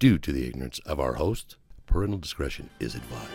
[0.00, 1.56] due to the ignorance of our host.
[1.86, 3.28] Parental discretion is advised.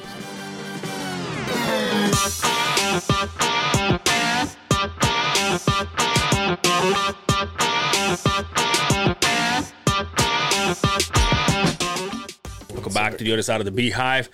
[12.74, 14.30] Welcome back to the other side of the beehive,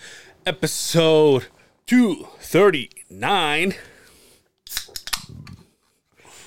[0.46, 1.48] episode
[1.88, 3.74] 239.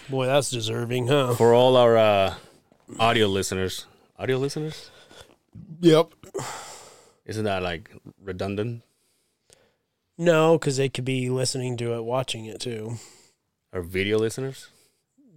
[0.09, 1.35] Boy, that's deserving, huh?
[1.35, 2.35] For all our uh,
[2.99, 3.87] audio listeners,
[4.19, 4.91] audio listeners?
[5.81, 6.13] Yep.
[7.27, 7.91] Isn't that like
[8.23, 8.83] redundant?
[10.17, 12.97] No, because they could be listening to it, watching it too.
[13.73, 14.69] Or video listeners?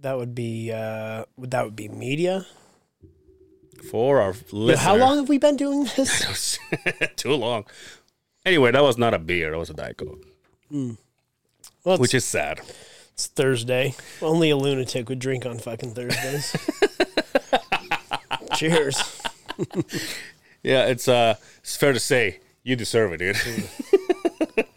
[0.00, 2.46] That would be uh, would that would be media.
[3.90, 4.84] For our Yeah, listeners.
[4.84, 6.58] how long have we been doing this?
[7.16, 7.64] Too long.
[8.44, 9.52] Anyway, that was not a beer.
[9.52, 10.24] That was a Diet Coke,
[10.70, 12.60] Well, which is sad.
[13.12, 13.94] it's Thursday.
[14.20, 16.56] Only a lunatic would drink on fucking Thursdays.
[18.56, 19.20] Cheers.
[20.62, 23.36] Yeah, it's uh, it's fair to say you deserve it, dude.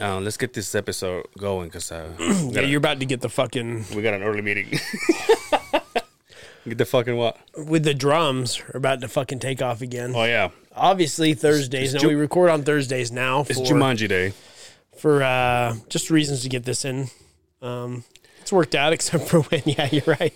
[0.00, 2.10] uh, let's get this episode going because uh,
[2.50, 4.68] Yeah, you're about to get the fucking we got an early meeting.
[6.68, 7.38] get the fucking what?
[7.56, 10.12] with the drums are about to fucking take off again.
[10.14, 11.94] Oh yeah, Obviously Thursdays.
[11.94, 14.32] it's Now Ju- we record on Thursdays now it's Jumanji Day.
[14.98, 17.08] for uh, just reasons to get this in.
[17.62, 18.04] Um,
[18.44, 20.32] it's worked out except for when, yeah, you're right.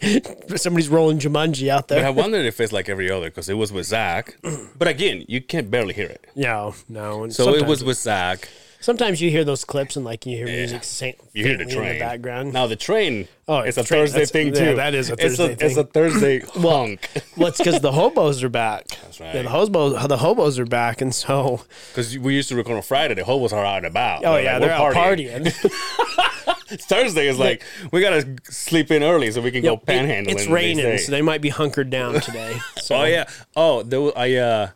[0.58, 2.12] Somebody's rolling Jumanji out But I there.
[2.12, 4.36] wondered if it's like every other because it was with Zach.
[4.78, 6.26] But again, you can't barely hear it.
[6.36, 7.24] No, no.
[7.24, 8.48] And So it was with Zach.
[8.80, 11.86] Sometimes you hear those clips and like you hear music sa- You hear the faintly
[11.88, 12.52] in the background.
[12.52, 13.26] Now the train.
[13.48, 14.76] Oh, it's a train, Thursday that's- thing yeah, too.
[14.76, 15.86] that is a Thursday It's a thing.
[15.92, 17.08] Thursday hunk.
[17.36, 18.86] well, it's because the hobos are back.
[19.02, 19.34] That's right.
[19.34, 22.82] Yeah, the hobos, the hobos are back, and so Because we used to record on
[22.82, 23.14] Friday.
[23.14, 24.24] The hobos are out and about.
[24.24, 26.37] oh They're yeah, like, they're "We're out partying.
[26.88, 30.18] Thursday is like we gotta sleep in early so we can go Yep, it- panhandling.
[30.20, 30.96] it's the next raining, day.
[30.98, 32.56] so they might be hunkered down today.
[32.82, 33.24] So Oh yeah.
[33.56, 34.70] Oh, there I uh,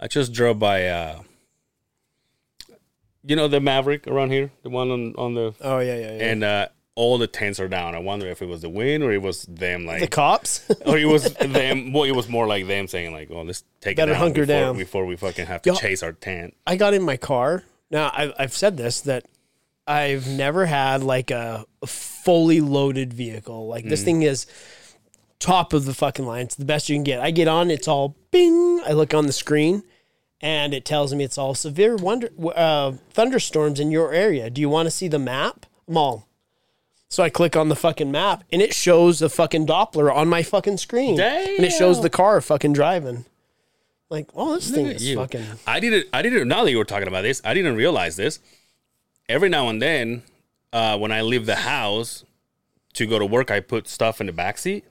[0.00, 1.20] I just drove by uh,
[3.24, 6.24] you know the Maverick around here, the one on on the Oh yeah, yeah, yeah.
[6.30, 7.94] and uh, all the tents are down.
[7.94, 10.68] I wonder if it was the wind or it was them like the like, cops.
[10.86, 11.92] or it was them.
[11.92, 14.42] Well, it was more like them saying like, "Oh, let's take Better it down hunker
[14.42, 14.76] before, down.
[14.76, 17.64] before we fucking have to chase our tent." I got in my car.
[17.90, 19.26] Now I've, I've said this that
[19.86, 23.66] I've never had like a, a fully loaded vehicle.
[23.68, 23.90] Like Mm.
[23.90, 24.46] this thing is
[25.38, 26.46] top of the fucking line.
[26.46, 27.20] It's the best you can get.
[27.20, 28.80] I get on, it's all bing.
[28.86, 29.82] I look on the screen,
[30.40, 34.50] and it tells me it's all severe wonder uh, thunderstorms in your area.
[34.50, 35.66] Do you want to see the map?
[35.88, 36.26] I'm all.
[37.08, 40.42] So I click on the fucking map, and it shows the fucking Doppler on my
[40.42, 43.24] fucking screen, and it shows the car fucking driving.
[44.10, 45.16] Like, oh, this thing is you.
[45.16, 45.44] fucking.
[45.66, 46.06] I didn't.
[46.12, 46.48] I didn't.
[46.48, 48.40] Now that you were talking about this, I didn't realize this.
[49.28, 50.22] Every now and then,
[50.72, 52.24] uh, when I leave the house
[52.94, 54.84] to go to work, I put stuff in the back seat.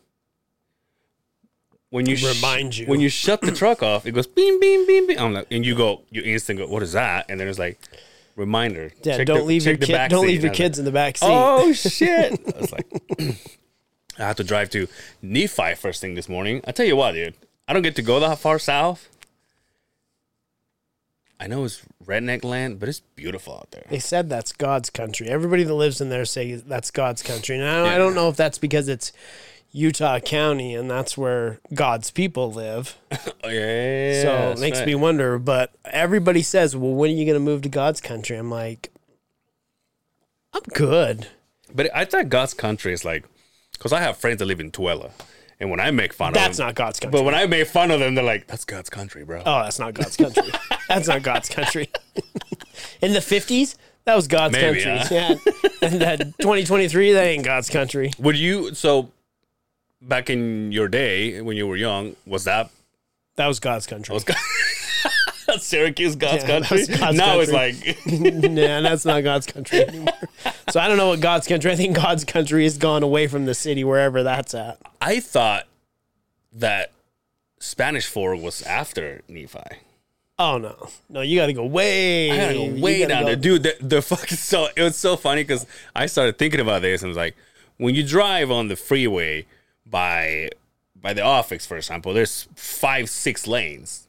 [1.90, 2.88] When you sh- Remind you.
[2.88, 5.18] when you shut the truck off, it goes beam beam beam beam.
[5.18, 7.28] I'm like, and you go, you instant go, what is that?
[7.29, 7.79] And then it's like,
[8.35, 8.91] reminder.
[9.03, 11.17] Yeah, check don't the- leave your kid, don't leave your I kids in the back
[11.17, 11.28] seat.
[11.29, 12.34] Oh shit!
[12.53, 12.88] I was like,
[14.17, 14.88] I have to drive to
[15.22, 16.62] Nephi first thing this morning.
[16.67, 17.35] I tell you what, dude,
[17.67, 19.07] I don't get to go that far south.
[21.40, 23.85] I know it's redneck land, but it's beautiful out there.
[23.90, 25.28] They said that's God's country.
[25.28, 27.57] Everybody that lives in there say that's God's country.
[27.57, 27.97] Now I Yeah.
[27.97, 29.12] don't know if that's because it's
[29.73, 32.97] Utah County and that's where God's people live.
[33.44, 34.88] Oh, yeah, so it makes right.
[34.88, 35.38] me wonder.
[35.38, 38.90] But everybody says, "Well, when are you going to move to God's country?" I'm like,
[40.53, 41.28] I'm good.
[41.73, 43.25] But I thought God's country is like,
[43.73, 45.12] because I have friends that live in Tooele,
[45.65, 47.17] and when I make fun That's of them, that's not God's country.
[47.19, 49.79] But when I make fun of them, they're like, "That's God's country, bro." oh, that's
[49.79, 50.43] not God's country.
[50.87, 51.89] that's not God's country.
[53.01, 53.75] in the 50s,
[54.05, 55.15] that was God's Maybe, country.
[55.15, 55.35] Yeah.
[55.81, 58.11] and that 2023, that ain't God's country.
[58.19, 58.75] Would you?
[58.75, 59.09] So,
[60.01, 62.69] back in your day when you were young, was that
[63.37, 64.13] That was God's country.
[64.13, 64.37] was God-
[65.61, 66.85] Syracuse God's Yeah, country?
[66.97, 67.59] God's now country.
[67.59, 68.05] it's like
[68.51, 70.13] nah, that's not God's country anymore.
[70.69, 71.71] So I don't know what God's country.
[71.71, 74.79] I think God's country has gone away from the city, wherever that's at.
[75.01, 75.66] I thought
[76.53, 76.91] that
[77.59, 79.59] Spanish Fork was after Nephi.
[80.37, 83.28] Oh no, no, you got to go way, I gotta go way gotta down go-
[83.28, 83.63] there, dude.
[83.63, 85.66] The, the fucking so it was so funny because
[85.96, 87.35] I started thinking about this and was like,
[87.78, 89.46] when you drive on the freeway
[89.85, 90.49] by
[90.99, 94.04] by the office, for example, there's five six lanes.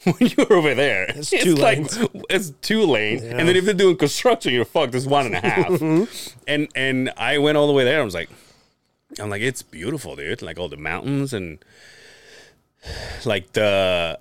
[0.04, 1.98] When you're over there, it's, two like lanes.
[2.30, 4.94] it's two lanes, and then if they're doing construction, you're fucked.
[4.94, 5.66] It's one and a half.
[5.68, 6.04] Mm-hmm.
[6.46, 8.00] and and I went all the way there.
[8.00, 8.30] I was like,
[9.20, 10.40] I'm like, it's beautiful, dude.
[10.40, 11.58] Like all the mountains and
[13.24, 14.18] like the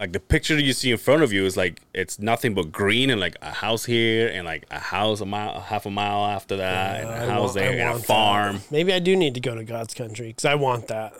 [0.00, 3.08] like the picture you see in front of you is like it's nothing but green
[3.08, 6.56] and like a house here and like a house a mile half a mile after
[6.56, 8.06] that and I a house want- there and a want that.
[8.06, 11.14] farm Maybe I do need to go to God's country because I want that.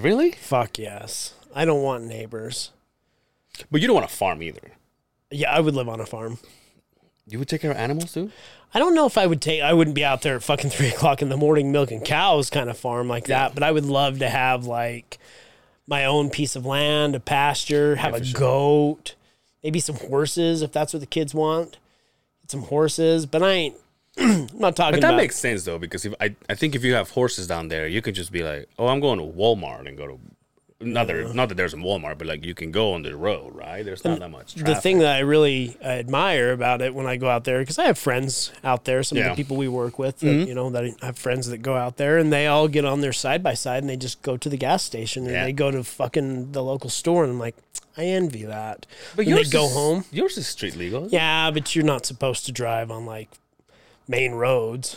[0.00, 2.70] really Fuck yes, I don't want neighbors.
[3.70, 4.72] But you don't want to farm either.
[5.30, 6.38] Yeah, I would live on a farm.
[7.26, 8.30] You would take care of animals too.
[8.72, 9.62] I don't know if I would take.
[9.62, 12.70] I wouldn't be out there at fucking three o'clock in the morning milking cows, kind
[12.70, 13.54] of farm like that.
[13.54, 15.18] But I would love to have like
[15.86, 19.14] my own piece of land, a pasture, have a goat,
[19.62, 21.78] maybe some horses if that's what the kids want.
[22.42, 23.76] Get some horses, but I ain't.
[24.18, 25.16] I'm not talking But that about.
[25.18, 28.02] makes sense though, because if I, I think if you have horses down there, you
[28.02, 30.18] could just be like, oh, I'm going to Walmart and go to.
[30.80, 33.52] Not that, not that there's a Walmart, but like you can go on the road,
[33.56, 33.82] right?
[33.84, 34.54] There's not that much.
[34.54, 37.80] the thing that I really uh, admire about it when I go out there, because
[37.80, 40.48] I have friends out there, some of the people we work with, that, mm-hmm.
[40.48, 43.00] you know, that I have friends that go out there and they all get on
[43.00, 45.44] their side by side and they just go to the gas station and Yeah.
[45.46, 47.56] they go to fucking the local store and I'm like,
[47.96, 48.86] I envy that.
[49.16, 50.04] but yours go is- home.
[50.12, 51.08] Yours is street legal.
[51.08, 53.30] Yeah, but you're not supposed to drive on like
[54.06, 54.96] main roads.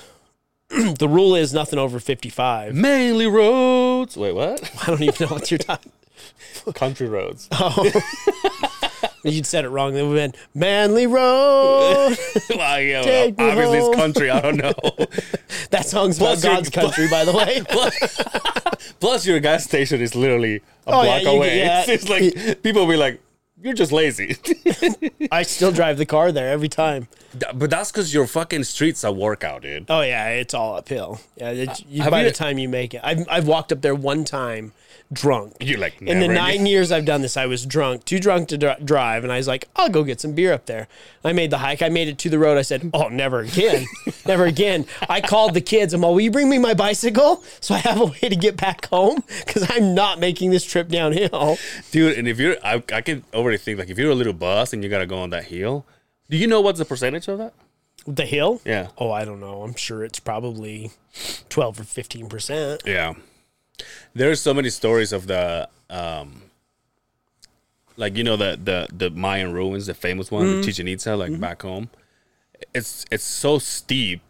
[1.00, 2.74] the rule is nothing over 55.
[2.76, 4.16] Mainly roads.
[4.18, 4.72] Wait, what?
[4.84, 5.92] I don't even know what you're talking.
[6.74, 7.48] Country roads.
[7.60, 7.92] Oh.
[9.24, 9.94] You'd said it wrong.
[9.94, 12.16] They would have been Manly Road.
[12.56, 13.92] well, yeah, well, obviously home.
[13.92, 14.30] it's country.
[14.32, 14.74] I don't know.
[15.70, 17.62] that song's about Plus you're- God's country, by the way.
[19.00, 21.60] Plus, your gas station is literally a Oh, block you- away.
[21.60, 21.84] yeah.
[21.88, 23.22] It's, like people will be like,
[23.62, 24.36] "You're just lazy."
[25.32, 27.08] I still drive the car there every time.
[27.54, 29.86] but that's because your fucking streets a workout, dude.
[29.90, 31.20] Oh yeah, it's all uphill.
[31.36, 31.52] Yeah,
[31.88, 34.74] you, by you- the time you make it, I've I've walked up there one time,
[35.14, 35.56] drunk.
[35.60, 38.58] You're like In the nine years I've done this, I was drunk, too drunk to
[38.58, 40.88] dr- drive, and I was like, I'll go get some beer up there.
[41.24, 41.82] I made the hike.
[41.82, 42.58] I made it to the road.
[42.58, 43.86] I said, Oh, never again,
[44.26, 44.86] never again.
[45.10, 45.94] I called the kids.
[45.94, 48.58] I'm all, Will you bring me my bicycle so I have a way to get
[48.58, 49.24] back home?
[49.46, 51.58] Because I'm not making this trip downhill.
[51.92, 52.18] dude.
[52.18, 54.84] And if you're, I, I can already think like if you're a little bus and
[54.84, 55.86] you gotta go on that hill.
[56.30, 57.54] Do you know what's the percentage of that?
[58.08, 58.62] The hill?
[58.66, 58.88] Yeah.
[58.98, 59.64] Oh, I don't know.
[59.64, 60.92] I'm sure it's probably
[61.50, 62.82] twelve or fifteen percent.
[62.86, 63.14] Yeah.
[64.14, 66.44] There's so many stories of the um
[67.98, 70.62] like you know the the the Mayan ruins, the famous one, Mm-hmm.
[70.62, 71.90] the Chichen Itza, like back home.
[72.74, 74.22] It's it's so steep,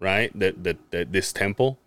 [0.00, 0.36] right?
[0.38, 1.78] That that that this temple.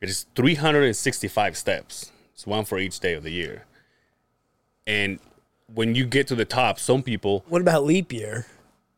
[0.00, 2.12] It is 365 steps.
[2.34, 3.64] It's one for each day of the year.
[4.86, 5.18] And
[5.74, 8.46] when you get to the top, some people What about leap year?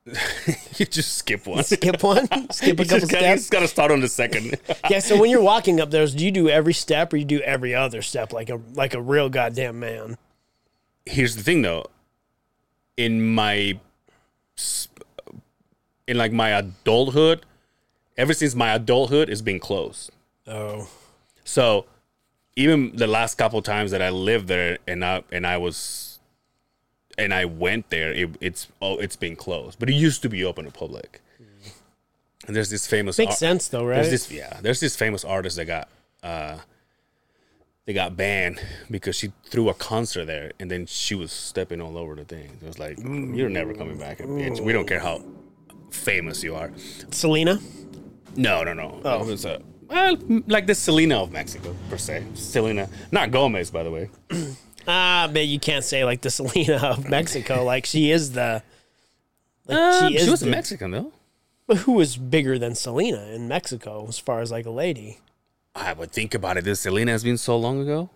[0.77, 1.65] you just skip one.
[1.65, 2.27] Skip one?
[2.51, 3.51] Skip a You couple gotta, steps?
[3.51, 4.57] gotta start on the second.
[4.91, 7.41] Yeah, so when you're walking up there, do you do every step or you do
[7.41, 10.17] every other step like a like a real goddamn man?
[11.07, 11.87] here's the thing though
[12.99, 13.79] in my
[16.07, 17.45] in like my adulthood
[18.17, 20.11] ever since my adulthood it's been closed
[20.47, 20.89] Oh.
[21.45, 21.85] so
[22.57, 26.08] even the last couple times that i lived there and i and i was
[27.19, 30.45] and i went there it, it's oh it's been closed but it used to be
[30.45, 31.21] open to public
[32.47, 33.97] and there's this famous Makes ar- sense though, right?
[33.97, 35.89] there's this yeah there's this famous artist that got
[36.23, 36.57] uh
[37.89, 38.61] they got banned
[38.91, 42.59] because she threw a concert there and then she was stepping all over the thing.
[42.61, 44.61] It was like, you're never coming back, bitch.
[44.61, 45.25] We don't care how
[45.91, 46.71] famous you are.
[47.13, 47.59] Selena?
[48.37, 49.01] No, no, no.
[49.07, 49.23] Oh.
[49.23, 52.25] It was a, well, like the Selena of Mexico, per se.
[52.35, 54.11] Selena, not Gomez, by the way.
[54.91, 57.63] Ah, but you can't say like the Selena of Mexico.
[57.63, 58.63] like she is the
[59.67, 61.13] like Um, she she, was the, Mexican, though.
[61.67, 65.19] But who was bigger than Selena in Mexico as far as like a lady?
[65.75, 66.65] I would think about it.
[66.65, 68.09] This Selena has been so long ago.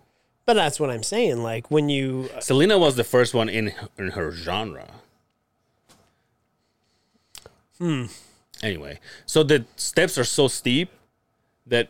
[0.47, 1.43] But that's what I'm saying.
[1.43, 4.87] Like when you Selena was the first one in in her genre.
[7.77, 8.05] Hmm.
[8.63, 10.89] Anyway, so the steps are so steep
[11.67, 11.89] that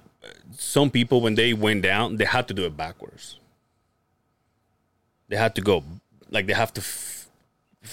[0.57, 3.39] some people, when they went down, they had to do it backwards.
[5.29, 5.83] They had to go
[6.29, 7.27] like they have to f-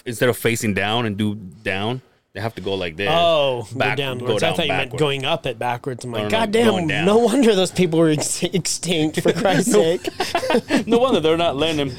[0.04, 3.08] instead of facing down and do down, they have to go like this.
[3.10, 4.42] oh back- downwards.
[4.42, 6.04] go I thought you meant going up it backwards.
[6.04, 9.72] I'm like, no, no, God damn, no wonder those people were ex- extinct for Christ's
[9.72, 10.08] sake.
[10.86, 11.96] no wonder they're not letting him.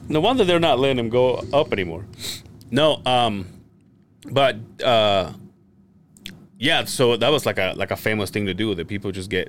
[0.08, 2.04] no wonder they're not letting him go up anymore.
[2.70, 3.46] No, um,
[4.30, 5.32] but uh,
[6.60, 6.84] yeah.
[6.84, 9.48] So that was like a like a famous thing to do that people just get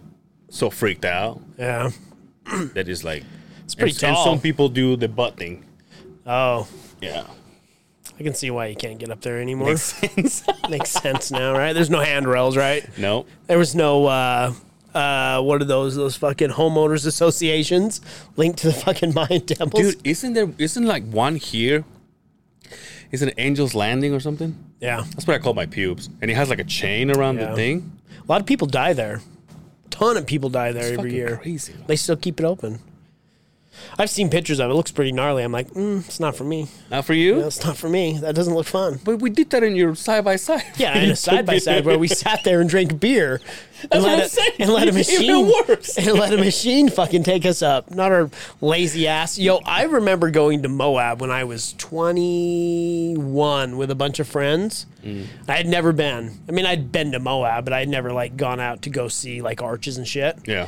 [0.49, 1.91] so freaked out Yeah.
[2.73, 3.23] That is like
[3.65, 5.63] It's pretty and, and some people do the butt thing.
[6.25, 6.67] Oh,
[7.01, 7.25] Yeah,
[8.19, 9.69] I can see why you can't get up there anymore.
[9.69, 10.43] makes sense.
[10.69, 11.73] Makes sense now, right?
[11.73, 12.83] There's no handrails, right?
[12.97, 14.53] no, There was no uh
[14.93, 18.01] uh what are those those fucking homeowners associations
[18.35, 19.95] linked to the fucking Mayan temples?
[19.95, 21.83] dude, isn't there isn't like one here?
[23.11, 24.55] Isn't it Angel's Landing or something?
[24.79, 25.03] Yeah.
[25.11, 27.49] That's what I call my pubes, and he has like a chain around Yeah.
[27.49, 27.91] the thing.
[28.17, 29.21] A lot of people die there.
[29.85, 31.37] A ton of people die there It's every year.
[31.41, 31.73] crazy.
[31.87, 32.79] They still keep it open.
[33.97, 34.73] I've seen pictures of it.
[34.73, 35.43] It looks pretty gnarly.
[35.43, 36.67] I'm like, mm, it's not for me.
[36.89, 37.37] Not for you.
[37.37, 38.17] No, it's not for me.
[38.19, 38.99] That doesn't look fun.
[39.03, 40.63] But we did that in your side by side.
[40.77, 43.39] Yeah, in a side by side where we sat there and drank beer
[43.91, 44.51] and let a, saying.
[44.59, 45.97] and let a machine worse.
[45.97, 47.91] and let a machine fucking take us up.
[47.91, 49.37] Not our lazy ass.
[49.37, 54.85] Yo, I remember going to Moab when I was 21 with a bunch of friends.
[55.03, 55.25] Mm.
[55.47, 56.39] I had never been.
[56.47, 59.41] I mean, I'd been to Moab, but I'd never like gone out to go see
[59.41, 60.37] like arches and shit.
[60.45, 60.67] Yeah.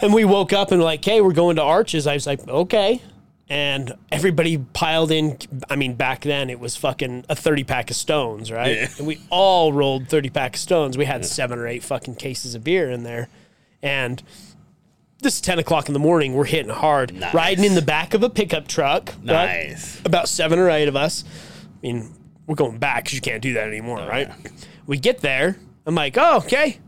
[0.00, 2.06] And we woke up and like, hey, we're going to Arches.
[2.06, 3.00] I was like, okay.
[3.48, 5.38] And everybody piled in.
[5.68, 8.74] I mean, back then it was fucking a 30 pack of stones, right?
[8.76, 8.88] Yeah.
[8.98, 10.96] And we all rolled 30 pack of stones.
[10.98, 13.28] We had seven or eight fucking cases of beer in there.
[13.82, 14.22] And
[15.20, 16.34] this is 10 o'clock in the morning.
[16.34, 17.34] We're hitting hard, Nice.
[17.34, 19.08] riding in the back of a pickup truck.
[19.24, 19.68] right?
[19.70, 20.00] Nice.
[20.04, 21.24] About seven or eight of us.
[21.62, 22.14] I mean,
[22.46, 24.30] we're going back because you can't do that anymore, oh, right?
[24.86, 25.56] We get there.
[25.86, 26.78] I'm like, oh, okay.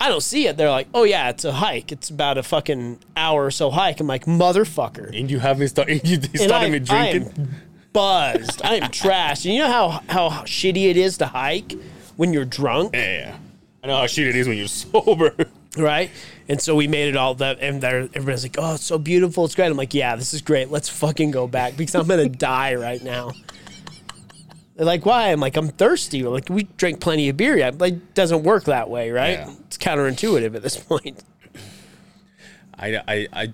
[0.00, 0.56] I don't see it.
[0.56, 1.90] They're like, oh yeah, it's a hike.
[1.92, 4.00] It's about a fucking hour or so hike.
[4.00, 5.18] I'm like, motherfucker.
[5.18, 5.88] And you have me start.
[6.04, 7.32] You started I, me I drinking.
[7.38, 7.54] am
[7.92, 8.60] buzzed.
[8.64, 9.44] I am trashed.
[9.46, 11.72] And you know how how shitty it is to hike
[12.16, 13.36] when you're drunk, Yeah, yeah.
[13.82, 15.34] I know how shitty it is when you're sober.
[15.76, 16.10] right?
[16.48, 19.44] And so we made it all that, and there, everybody's like, "Oh, it's so beautiful.
[19.46, 20.70] It's great." I'm like, "Yeah, this is great.
[20.70, 23.32] Let's fucking go back because I'm gonna die right now."
[24.76, 27.56] They're like, "Why?" I'm like, "I'm thirsty." Like, we drink plenty of beer.
[27.56, 27.78] yet.
[27.78, 29.38] Like, it doesn't work that way, right?
[29.38, 29.54] Yeah.
[29.66, 31.22] It's counterintuitive at this point.
[32.76, 33.52] I I I,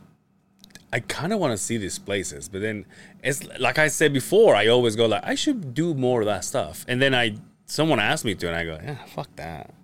[0.92, 2.86] I kind of want to see these places, but then
[3.22, 4.54] it's like I said before.
[4.56, 7.36] I always go like I should do more of that stuff, and then I
[7.66, 9.74] someone asked me to, and I go, yeah, fuck that.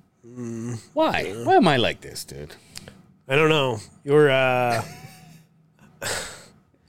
[0.95, 1.33] Why?
[1.45, 2.55] Why am I like this, dude?
[3.29, 3.79] I don't know.
[4.05, 4.83] You're uh,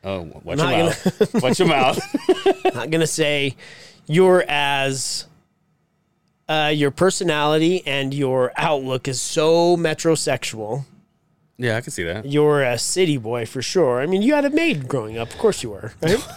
[0.04, 1.34] Oh, watch your mouth.
[1.44, 2.74] watch your mouth.
[2.74, 3.56] not gonna say
[4.08, 5.28] you're as
[6.50, 10.86] uh, your personality and your outlook is so metrosexual.
[11.58, 12.26] yeah, I can see that.
[12.26, 14.02] You're a city boy for sure.
[14.02, 15.30] I mean, you had a maid growing up.
[15.32, 16.28] Of course you were, right?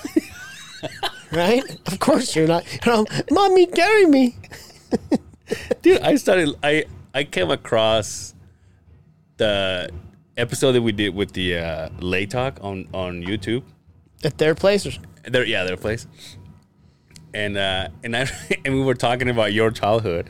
[1.33, 1.65] right?
[1.87, 2.65] Of course you're not.
[2.85, 4.37] Know, Mommy, carry me.
[5.83, 6.85] dude i started i
[7.15, 8.35] i came across
[9.37, 9.91] the
[10.37, 13.63] episode that we did with the uh lay talk on on youtube
[14.25, 14.87] At their place.
[14.87, 14.93] Or,
[15.31, 16.07] their yeah their place
[17.35, 18.27] and uh and i
[18.65, 20.29] and we were talking about your childhood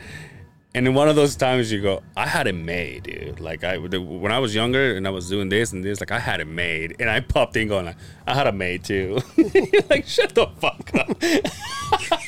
[0.75, 3.77] and in one of those times you go i had it made dude like i
[3.89, 6.41] the- when i was younger and i was doing this and this like i had
[6.41, 10.07] it made and i popped in going like i had a maid too You're like
[10.07, 11.17] shut the fuck up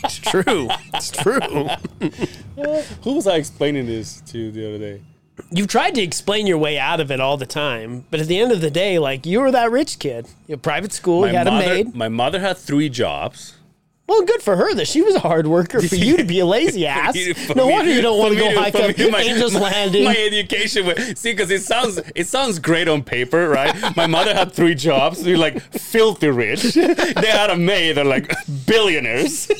[0.05, 0.69] it's true.
[0.95, 1.69] It's true.
[3.02, 5.02] who was i explaining this to the other day
[5.50, 8.38] You've tried to explain your way out of it all the time, but at the
[8.38, 10.29] end of the day, like you were that rich kid.
[10.47, 11.26] You private school.
[11.26, 11.95] you had mother, a maid.
[11.95, 13.55] my mother had three jobs
[14.12, 15.81] Well, good for her that she was a hard worker.
[15.81, 17.16] For you to be a lazy ass.
[17.47, 19.54] For no me- wonder you don't want to go me hike up me, my- Angel's
[19.54, 20.04] my- Landing.
[20.04, 23.75] My education, was, see, because it sounds it sounds great on paper, right?
[23.97, 25.23] My mother had three jobs.
[25.23, 26.75] They're like filthy rich.
[26.75, 27.92] They had a maid.
[27.97, 28.31] They're like
[28.66, 29.50] billionaires.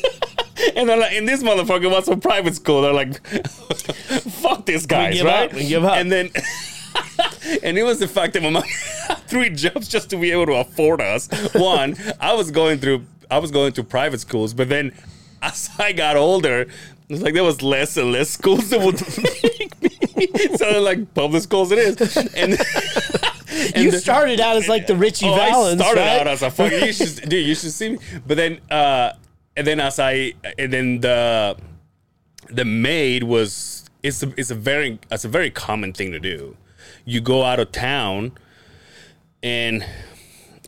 [0.77, 2.83] And they're like, and this motherfucker was from private school.
[2.83, 5.53] They're like, fuck these guys, right?
[5.53, 5.95] we give up.
[5.97, 6.31] And then,
[7.63, 8.63] and it was the fact that my mom
[9.09, 11.29] had three jobs just to be able to afford us.
[11.55, 14.93] One, I was going through, I was going to private schools, but then
[15.43, 16.67] as I got older,
[17.09, 18.99] it's like there was less and less schools that would
[20.59, 22.17] so like public schools it is.
[22.17, 22.33] And,
[23.75, 26.21] and you the- started out as like the Richie Oh, Valens, I started right?
[26.21, 26.85] out as a fucking.
[26.87, 27.99] You should, dude, you should see me.
[28.27, 29.13] But then, uh,
[29.57, 31.57] and then as I, and then the,
[32.51, 33.79] the maid was.
[34.03, 36.57] It's a, it's a very, it's a very common thing to do.
[37.05, 38.33] You go out of town,
[39.45, 39.85] and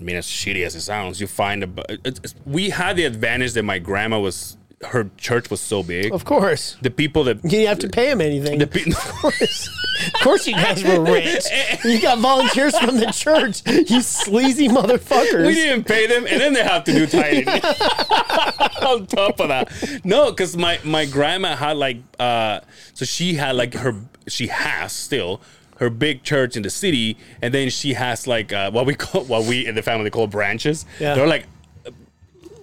[0.00, 1.68] I mean, as shitty as it sounds, you find a.
[2.04, 4.56] It's, it's, we had the advantage that my grandma was.
[4.88, 6.12] Her church was so big.
[6.12, 6.76] of course.
[6.82, 8.58] The people that You didn't have to pay them anything.
[8.58, 9.68] the pe- of course.
[10.08, 11.44] Of course you guys were rich.
[11.84, 13.62] You got volunteers from the church.
[13.90, 15.46] You sleazy motherfuckers.
[15.46, 17.48] We didn't pay them, and then they have to do tithing
[18.86, 19.70] on top of that.
[20.04, 22.60] No, because my my grandma had like uh,
[22.94, 23.94] so she had like her
[24.26, 25.40] she has still
[25.78, 29.24] her big church in the city, and then she has like uh, what we call
[29.24, 30.86] what we in the family call branches.
[30.98, 31.14] Yeah.
[31.14, 31.46] They're like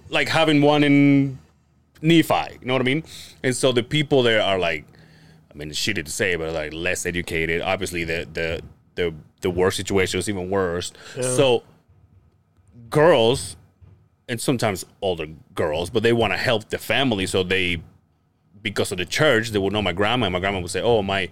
[0.10, 1.40] like having one in
[2.02, 2.58] Nephi.
[2.60, 3.04] You know what I mean?
[3.44, 4.86] And so the people there are like.
[5.50, 7.62] I mean, shitty to say, but like less educated.
[7.62, 8.62] Obviously, the the
[8.96, 10.94] the the work situation is even worse.
[11.22, 11.64] So,
[12.90, 13.58] girls,
[14.30, 17.82] and sometimes older girls, but they want to help the family, so they,
[18.62, 21.02] because of the church, they would know my grandma, and my grandma would say, "Oh,
[21.02, 21.30] my,"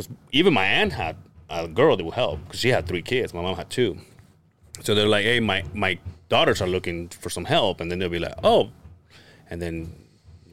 [0.00, 1.16] because even my aunt had
[1.48, 3.34] a girl that would help because she had three kids.
[3.34, 3.98] My mom had two,
[4.82, 8.08] so they're like, "Hey, my my daughters are looking for some help," and then they'll
[8.08, 8.70] be like, "Oh,"
[9.48, 9.92] and then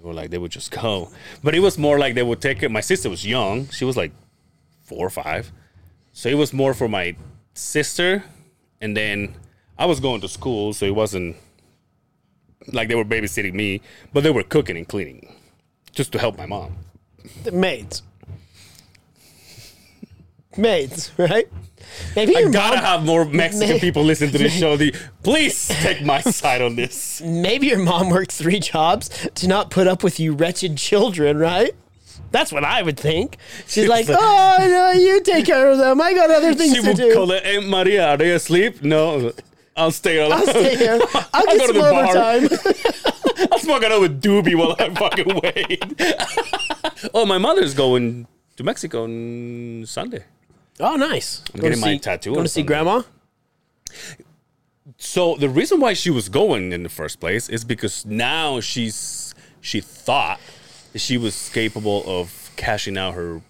[0.03, 1.09] or like they would just go.
[1.43, 2.71] But it was more like they would take it.
[2.71, 4.11] My sister was young; she was like
[4.83, 5.51] four or five,
[6.13, 7.15] so it was more for my
[7.53, 8.23] sister
[8.81, 9.35] and then
[9.77, 11.35] I was going to school, so it wasn't
[12.71, 13.81] like they were babysitting me,
[14.13, 15.33] but they were cooking and cleaning
[15.91, 16.77] just to help my mom.
[17.43, 18.03] The maids.
[20.57, 21.47] Maids, right?
[22.15, 22.85] Maybe I gotta mom.
[22.85, 24.75] have more Mexican May- people listen to this show.
[24.77, 27.21] The, please take my side on this.
[27.21, 31.71] maybe your mom worked three jobs to not put up with you wretched children, right?
[32.31, 33.37] That's what I would think.
[33.67, 36.01] She's like, like- oh no, you take care of them.
[36.01, 37.13] I got other things She to would do.
[37.13, 38.83] call it, hey, Maria, are they asleep?
[38.83, 39.31] No.
[39.77, 40.31] I'll stay on.
[40.33, 40.99] I'll stay here.
[41.33, 42.03] I'll go get to some the bar.
[42.03, 43.47] overtime.
[43.51, 45.83] I'll smoke another doobie while I fucking wait.
[47.13, 50.25] oh, my mother's going to Mexico on Sunday.
[50.79, 51.41] Oh, nice.
[51.53, 52.67] I'm getting my tattoo Going on to see Sunday.
[52.67, 53.01] grandma.
[54.97, 59.33] So the reason why she was going in the first place is because now she's
[59.61, 60.39] she thought
[60.93, 63.41] that she was capable of cashing out her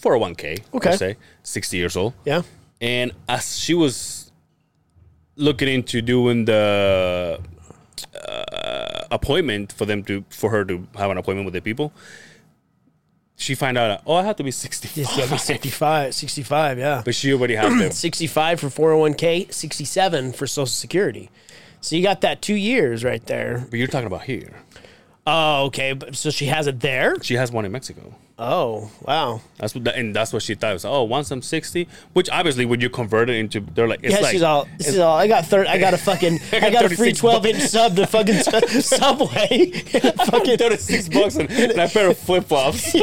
[0.00, 0.62] 401k.
[0.74, 0.96] Okay.
[0.96, 2.12] say 60 years old.
[2.24, 2.42] Yeah.
[2.80, 4.30] And as she was
[5.36, 7.40] looking into doing the
[8.28, 11.92] uh, appointment for them to for her to have an appointment with the people,
[13.38, 14.98] she find out, oh, I have to be 65.
[14.98, 16.12] It's gotta be 65.
[16.12, 17.02] 65, yeah.
[17.04, 17.90] But she already had them.
[17.92, 21.30] 65 for 401k, 67 for Social Security.
[21.80, 23.64] So you got that two years right there.
[23.70, 24.50] But you're talking about here.
[25.30, 25.92] Oh, okay.
[25.92, 27.14] But so she has it there.
[27.22, 28.14] She has one in Mexico.
[28.38, 29.42] Oh, wow.
[29.58, 30.70] That's what, and that's what she thought.
[30.70, 34.00] It was oh, once I'm 60, which obviously when you convert it into, they're like,
[34.02, 34.66] it's Yeah, like, she's all.
[34.78, 35.18] Is all.
[35.18, 35.66] I got third.
[35.66, 36.38] I got a fucking.
[36.52, 39.70] I got a free 36 12 inch sub to fucking su- Subway.
[40.30, 40.56] fucking.
[40.56, 42.94] 36 bucks and, and a pair of flip flops.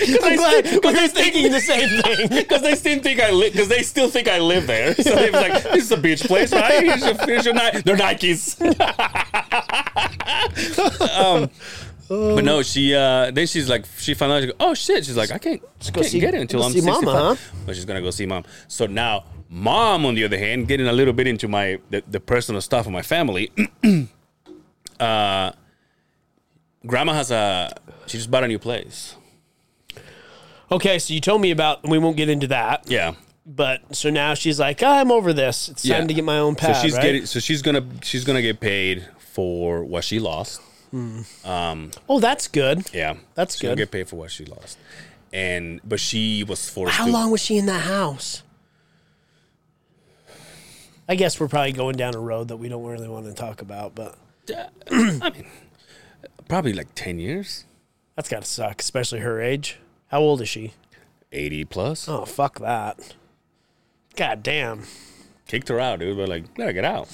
[0.00, 2.28] I'm glad we're thinking the same thing.
[2.46, 3.52] Because they still think I live.
[3.52, 4.94] Because they still think I live there.
[4.94, 6.84] So they was like, "This is a beach place, right?
[6.84, 8.60] Here's your, here's your Ni- They're Nikes."
[11.18, 11.50] um,
[12.08, 12.94] but no, she.
[12.94, 14.40] Uh, then she's like, she found out.
[14.42, 15.04] She go, oh shit!
[15.04, 17.04] She's like, I can't, I go can't see- get it until I'm see 65.
[17.04, 17.36] mama, huh?
[17.64, 18.44] But she's gonna go see mom.
[18.68, 22.20] So now, mom, on the other hand, getting a little bit into my the, the
[22.20, 23.50] personal stuff of my family.
[25.00, 25.52] uh,
[26.86, 27.72] grandma has a.
[28.06, 29.16] She just bought a new place.
[30.70, 31.86] Okay, so you told me about.
[31.88, 32.90] We won't get into that.
[32.90, 33.14] Yeah.
[33.44, 35.68] But so now she's like, I'm over this.
[35.68, 36.76] It's time to get my own pad.
[36.76, 37.02] So she's right?
[37.02, 37.26] getting.
[37.26, 37.84] So she's gonna.
[38.02, 40.60] She's gonna get paid for what she lost.
[40.90, 41.20] Hmm.
[41.44, 42.88] Um, oh, that's good.
[42.92, 43.82] Yeah, That's she's gonna good.
[43.82, 44.78] get paid for what she lost,
[45.32, 46.94] and but she was forced.
[46.94, 48.42] How to, long was she in that house?
[51.08, 53.62] I guess we're probably going down a road that we don't really want to talk
[53.62, 54.16] about, but
[54.90, 55.46] I mean,
[56.48, 57.64] probably like ten years,
[58.16, 59.78] that's got to suck, especially her age.
[60.08, 60.74] How old is she?
[61.32, 62.08] eighty plus.
[62.08, 63.14] Oh, fuck that.
[64.16, 64.84] God damn.
[65.48, 66.16] Kicked her out, dude.
[66.16, 67.08] But like, gotta get out.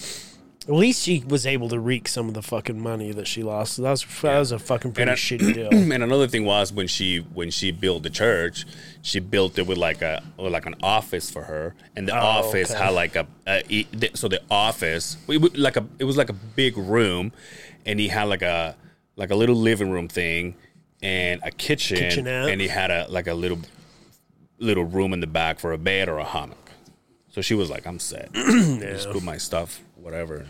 [0.69, 3.75] At least she was able to reap some of the fucking money that she lost.
[3.75, 5.69] So that was that was a fucking pretty I- shitty deal.
[5.73, 8.65] And another thing was when she when she built the church,
[9.03, 12.21] she built it with like a with like an office for her, and the oh,
[12.21, 12.85] office Oh, okay.
[12.85, 16.17] had like a, a e- the- so the office we would like a it was
[16.17, 17.33] like a big room,
[17.85, 18.77] and he had like a
[19.17, 20.55] like a little living room thing
[21.03, 22.49] and a kitchen, Kitchenette.
[22.49, 23.59] and he had a like a little
[24.59, 26.71] little room in the back for a bed or a hammock.
[27.31, 28.33] So she was like, "I'm set.
[28.35, 30.47] Just put my stuff, whatever."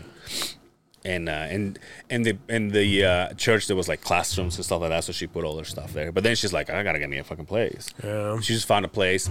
[1.05, 4.81] and uh, and and the and the uh, church there was like classrooms and stuff
[4.81, 5.03] like that.
[5.03, 6.11] So she put all her stuff there.
[6.11, 7.93] But then she's like, I gotta get me a fucking place.
[8.03, 8.39] Yeah.
[8.39, 9.29] She just found a place.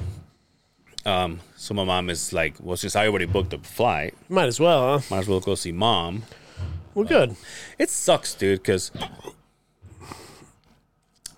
[1.04, 4.60] Um, so my mom is like, well, since I already booked the flight, Might as
[4.60, 5.04] well, huh?
[5.10, 6.22] might as well go see mom.
[6.94, 7.34] We're good.
[7.78, 8.92] It sucks, dude, because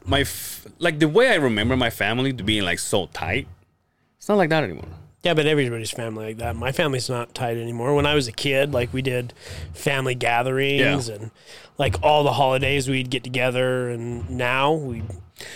[0.04, 3.46] my f- like the way I remember my family to being like so tight,
[4.18, 4.88] it's not like that anymore.
[5.22, 6.54] Yeah, but everybody's family like that.
[6.54, 7.94] My family's not tight anymore.
[7.94, 9.32] When I was a kid, like we did
[9.72, 11.14] family gatherings Yeah.
[11.14, 11.30] and
[11.78, 15.02] like all the holidays we'd get together and now we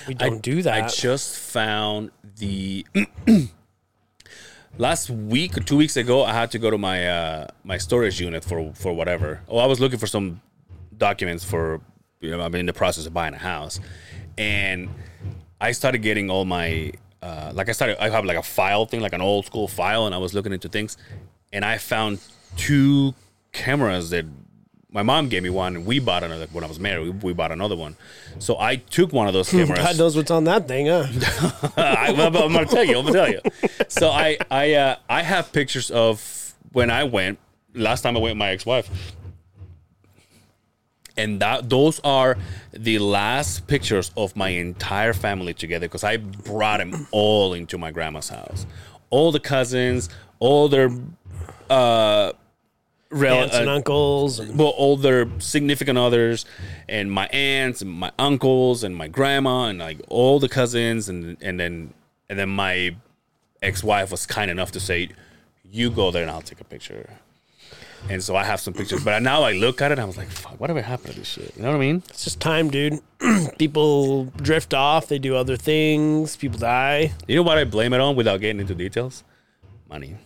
[0.06, 0.84] we don't do that.
[0.84, 2.86] I just found the
[4.78, 6.24] last week or two weeks ago.
[6.24, 9.40] I had to go to my uh, my storage unit for for whatever.
[9.48, 10.40] Oh, I was looking for some
[10.96, 11.80] documents for
[12.20, 13.80] you know I'm in the process of buying a house,
[14.38, 14.88] and
[15.60, 19.00] I started getting all my uh, like I started I have like a file thing
[19.00, 20.96] like an old school file, and I was looking into things,
[21.52, 22.20] and I found
[22.56, 23.14] two
[23.52, 24.24] cameras that
[24.90, 27.02] my mom gave me one, and we bought another when I was married.
[27.02, 27.96] We, we bought another one,
[28.38, 29.80] so I took one of those cameras.
[29.80, 31.06] God knows what's on that thing, huh?
[31.76, 32.98] I, am gonna tell you.
[32.98, 33.40] I'm gonna tell you.
[33.88, 37.38] So I I uh, I have pictures of when I went
[37.74, 38.88] last time I went with my ex-wife,
[41.18, 42.38] and that those are
[42.72, 47.90] the last pictures of my entire family together because I brought them all into my
[47.90, 48.66] grandma's house,
[49.10, 50.90] all the cousins, all their
[51.68, 52.32] uh,
[53.10, 56.46] rel- Aunts and uh, uncles and well, all their significant others,
[56.88, 61.36] and my aunts and my uncles and my grandma and like all the cousins and
[61.40, 61.92] and then
[62.28, 62.94] and then my
[63.62, 65.08] ex-wife was kind enough to say,
[65.64, 67.18] "You go there and I'll take a picture."
[68.08, 70.16] And so I have some pictures, but now I look at it, and I was
[70.16, 72.02] like, "Fuck, whatever happened to this shit?" You know what I mean?
[72.08, 73.00] It's just time, dude.
[73.58, 75.08] People drift off.
[75.08, 76.36] They do other things.
[76.36, 77.12] People die.
[77.26, 79.24] You know what I blame it on without getting into details?
[79.88, 80.16] Money.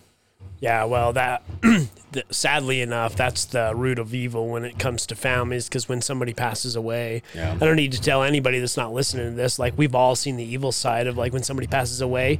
[0.61, 1.43] Yeah, well, that
[2.31, 5.69] sadly enough, that's the root of evil when it comes to families.
[5.69, 7.53] Because when somebody passes away, Yeah.
[7.53, 9.59] I don't need to tell anybody that's not listening to this.
[9.59, 12.39] Like we've all seen the evil side of like when somebody passes away,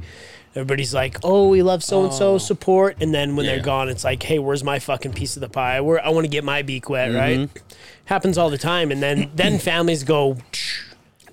[0.55, 3.53] everybody's like, "Oh, we love so and so, support," and then when Yeah.
[3.55, 5.81] they're gone, it's like, "Hey, where's my fucking piece of the pie?
[5.81, 7.41] Where I want to get my beak wet." Mm-hmm.
[7.41, 7.49] Right?
[8.05, 10.37] Happens all the time, and then then families go.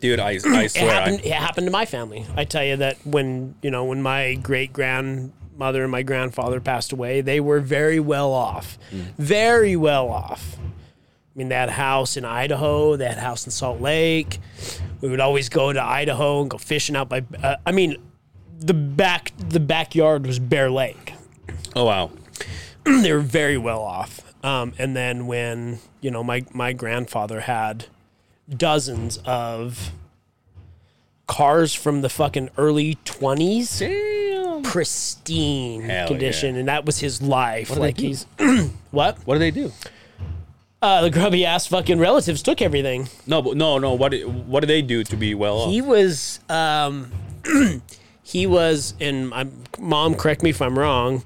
[0.00, 0.90] Dude, I, I It swear.
[0.90, 1.20] happened.
[1.24, 2.24] I, It happened to my family.
[2.36, 6.92] I tell you that when you know when my great grandmother and my grandfather passed
[6.92, 8.78] away, they were very well off,
[9.18, 10.56] very well off.
[10.58, 12.96] I mean, they had a house in Idaho.
[12.96, 14.40] They had a house in Salt Lake.
[15.00, 17.22] We would always go to Idaho and go fishing out by.
[17.42, 17.96] Uh, I mean,
[18.60, 21.14] the back the backyard was Bear Lake.
[21.74, 22.10] oh wow.
[22.84, 24.20] they were very well off.
[24.44, 27.86] Um, and then when you know my my grandfather had
[28.48, 29.90] dozens of
[31.26, 33.82] cars from the fucking early twenties,
[34.62, 36.60] pristine Hell condition, yeah.
[36.60, 37.68] and that was his life.
[37.68, 38.24] they like he's
[38.90, 39.18] what?
[39.26, 39.72] What do they do?
[40.82, 43.08] Uh, the grubby ass fucking relatives took everything.
[43.26, 43.92] No, but no, no.
[43.92, 45.70] What what do they do to be well off?
[45.70, 47.10] He was um,
[48.30, 51.24] he was, and my mom correct me if I'm wrong,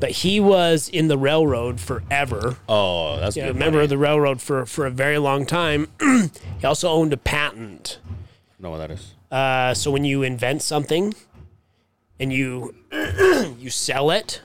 [0.00, 2.56] but he was in the railroad forever.
[2.68, 3.56] oh, that's yeah, good.
[3.56, 5.88] a member of the railroad for, for a very long time.
[6.00, 7.98] he also owned a patent.
[8.58, 9.14] know what that is.
[9.30, 11.14] Uh, so when you invent something
[12.18, 12.74] and you
[13.58, 14.40] you sell it,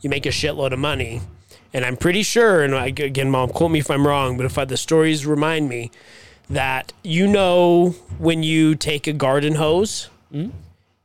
[0.00, 1.20] you make a shitload of money.
[1.74, 4.56] And I'm pretty sure, and I, again, mom, quote me if I'm wrong, but if
[4.56, 5.90] I, the stories remind me
[6.48, 10.08] that you know when you take a garden hose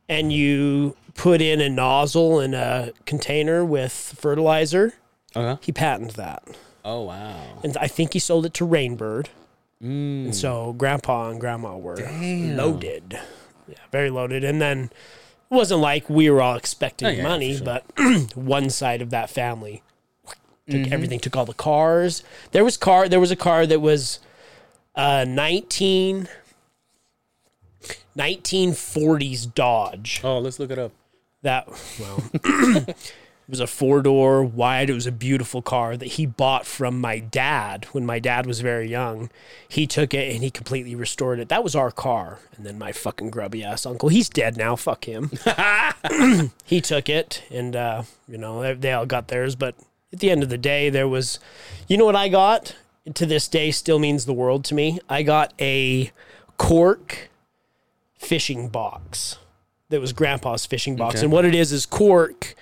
[0.08, 4.94] and you put in a nozzle in a container with fertilizer,
[5.36, 5.58] Okay.
[5.64, 6.42] he patented that
[6.84, 7.60] Oh wow.
[7.62, 9.28] and I think he sold it to Rain Bird.
[9.82, 10.26] Mm.
[10.26, 13.18] And so Grandpa and Grandma were loaded,
[13.68, 14.44] yeah, very loaded.
[14.44, 14.84] And then
[15.50, 17.64] it wasn't like we were all expecting Oh, yeah, money, sure.
[17.64, 17.84] but
[18.34, 19.82] one side of that family
[20.68, 20.92] took mm-hmm.
[20.92, 22.22] everything, took all the cars.
[22.52, 23.08] There was car.
[23.08, 24.20] There was a car that was
[24.94, 26.28] uh, 19,
[28.16, 30.20] 1940s Dodge.
[30.24, 30.92] Oh, let's look it up.
[31.42, 31.68] that
[32.00, 32.22] well.
[32.32, 32.96] it
[33.48, 37.18] was a four door wide it was a beautiful car that he bought from my
[37.18, 39.30] dad when my dad was very young.
[39.68, 41.48] He took it and he completely restored it.
[41.50, 42.38] That was our car.
[42.56, 45.30] And then my fucking grubby ass uncle he's dead now fuck him.
[46.64, 49.54] He took it and uh you know they, they all got theirs.
[49.56, 49.74] But
[50.12, 51.38] at the end of the day there was
[51.88, 52.74] you know what i got?
[53.12, 54.98] To this day still means the world to me.
[55.10, 56.10] I got a
[56.56, 57.28] cork
[58.24, 59.38] fishing box
[59.90, 61.16] that was grandpa's fishing box.
[61.16, 61.24] Okay.
[61.24, 62.54] And what it is is cork.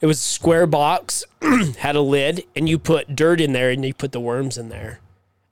[0.00, 1.24] It was a square box,
[1.78, 4.68] had a lid, and you put dirt in there and you put the worms in
[4.68, 5.00] there.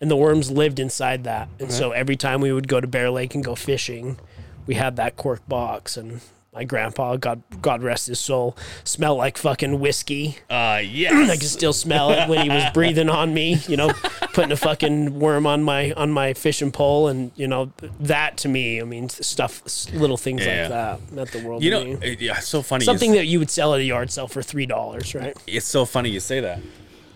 [0.01, 1.49] And the worms lived inside that.
[1.59, 4.19] And so every time we would go to Bear Lake and go fishing,
[4.67, 5.97] we had that cork box.
[5.97, 6.21] And
[6.57, 10.39] my grandpa, God God rest his soul, smelled like fucking whiskey.
[10.49, 11.11] Uh, yeah.
[11.31, 13.91] I can still smell it when he was breathing on me, you know,
[14.33, 18.49] putting a fucking worm on my on my fishing pole, and you know that to
[18.49, 20.63] me, I mean, stuff, little things Yeah.
[20.63, 21.93] like that, Not the world you know, me.
[22.01, 22.85] it- yeah, it's so funny.
[22.87, 25.37] Something that you would sell at a yard sale for three dollars, right?
[25.47, 26.61] it's so funny you say that.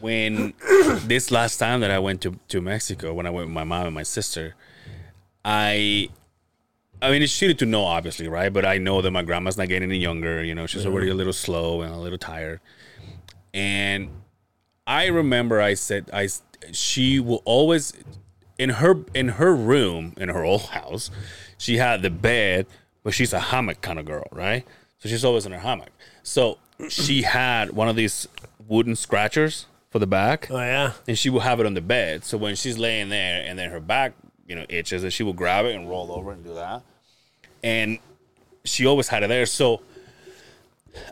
[0.01, 0.53] When
[1.05, 3.87] this last time that I went to to Mexico, when I went with my mom
[3.87, 4.55] and my sister,
[5.45, 6.09] I.
[7.03, 8.53] I mean, it's shitty to know, obviously, right?
[8.53, 10.45] But I know that my grandma's not getting any younger.
[10.45, 12.61] You know, she's already a little slow and a little tired.
[13.55, 14.11] And
[14.87, 16.29] I remember I said I
[16.73, 17.93] she will always
[18.59, 21.11] in her in her room in her old house
[21.57, 22.67] she had the bed
[23.03, 24.67] but she's a hammock kind of girl right
[24.99, 25.91] so she's always in her hammock
[26.23, 26.59] so
[26.89, 28.29] she had one of these
[28.69, 32.25] wooden scratchers for the back Oh yeah, and she will have it on the bed
[32.25, 34.13] so when she's laying there and then her back
[34.51, 36.83] you know itches and she will grab it and roll over and do that
[37.63, 37.99] and
[38.65, 39.81] she always had it there so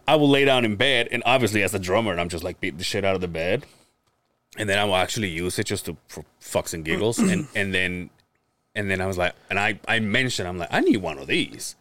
[0.07, 2.61] I will lay down in bed, and obviously as a drummer, and I'm just like
[2.61, 3.65] beating the shit out of the bed,
[4.57, 7.73] and then I will actually use it just to for fucks and giggles, and and
[7.73, 8.11] then
[8.75, 11.27] and then I was like, and I I mentioned I'm like I need one of
[11.27, 11.77] these,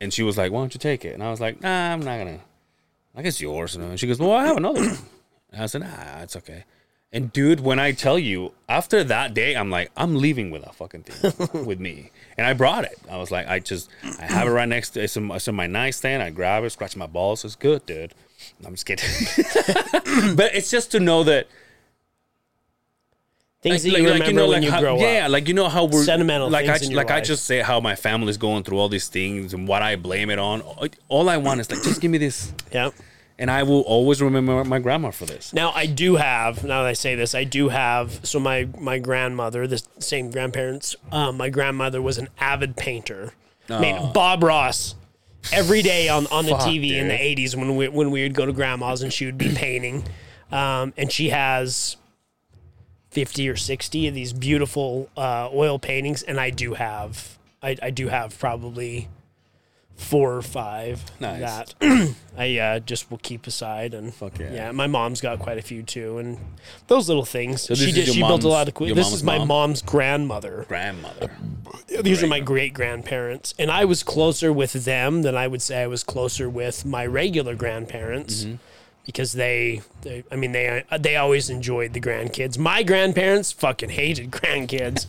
[0.00, 1.14] and she was like, why don't you take it?
[1.14, 2.40] And I was like, nah, I'm not gonna.
[3.14, 3.74] I guess yours.
[3.74, 4.98] And she goes, well, I have another one.
[5.52, 6.64] And I said, nah, it's okay.
[7.12, 10.76] And dude, when I tell you, after that day, I'm like, I'm leaving with that
[10.76, 12.10] fucking thing with me.
[12.38, 12.98] And I brought it.
[13.10, 15.56] I was like, I just, I have it right next to it's in, it's in
[15.56, 16.22] my nightstand.
[16.22, 17.44] I grab it, scratch my balls.
[17.44, 18.14] It's good, dude.
[18.64, 19.06] I'm just kidding.
[20.36, 21.48] but it's just to know that
[23.62, 25.32] Things that you remember when you how, grow yeah, up.
[25.32, 27.94] like you know how we're Sentimental Like things I like I just say how my
[27.94, 30.62] family's going through all these things and what I blame it on.
[31.08, 32.90] All I want is like just give me this, Yeah.
[33.40, 35.52] And I will always remember my grandma for this.
[35.54, 36.62] Now I do have.
[36.62, 38.24] Now that I say this, I do have.
[38.24, 40.94] So my my grandmother, the same grandparents.
[41.10, 43.32] Um, my grandmother was an avid painter.
[43.68, 44.94] I mean, Bob Ross.
[45.54, 48.34] Every day on, on the Fuck, TV in the '80s when we when we would
[48.34, 50.04] go to grandma's and she would be painting,
[50.52, 51.96] um, and she has
[53.10, 57.88] fifty or sixty of these beautiful uh, oil paintings, and I do have I, I
[57.88, 59.08] do have probably
[60.00, 61.40] four or five Nice.
[61.40, 61.74] that
[62.38, 64.72] I uh, just will keep aside and Fuck yeah.
[64.72, 66.38] My mom's got quite a few too, and
[66.88, 67.66] those little things.
[67.66, 68.06] this she is did.
[68.06, 68.86] your She built a mom's- lot of.
[68.86, 69.48] your This mom's is my mom?
[69.48, 70.64] mom's grandmother.
[70.68, 71.30] Grandmother.
[72.02, 75.82] These are my great grandparents, and I was closer with them than I would say
[75.82, 78.46] I was closer with my regular grandparents.
[79.12, 82.56] Because they, they, I mean, they they always enjoyed the grandkids.
[82.56, 85.06] My grandparents fucking hated grandkids,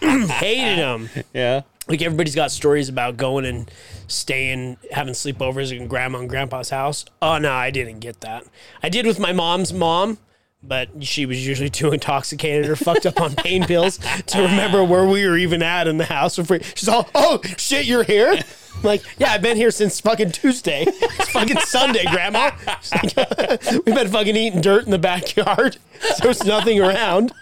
[0.30, 1.08] hated them.
[1.32, 1.62] Yeah.
[1.88, 3.70] Like everybody's got stories about going and
[4.08, 7.04] staying, having sleepovers in grandma and grandpa's house.
[7.22, 8.44] Oh no, I didn't get that.
[8.82, 10.18] I did with my mom's mom,
[10.62, 15.06] but she was usually too intoxicated or fucked up on pain pills to remember where
[15.06, 16.36] we were even at in the house.
[16.36, 18.38] Before- She's all, "Oh shit, you're here."
[18.82, 20.84] Like, yeah, I've been here since fucking Tuesday.
[20.86, 22.50] It's fucking Sunday, Grandma.
[22.92, 23.16] Like,
[23.86, 25.78] We've been fucking eating dirt in the backyard.
[26.22, 27.32] There's nothing around.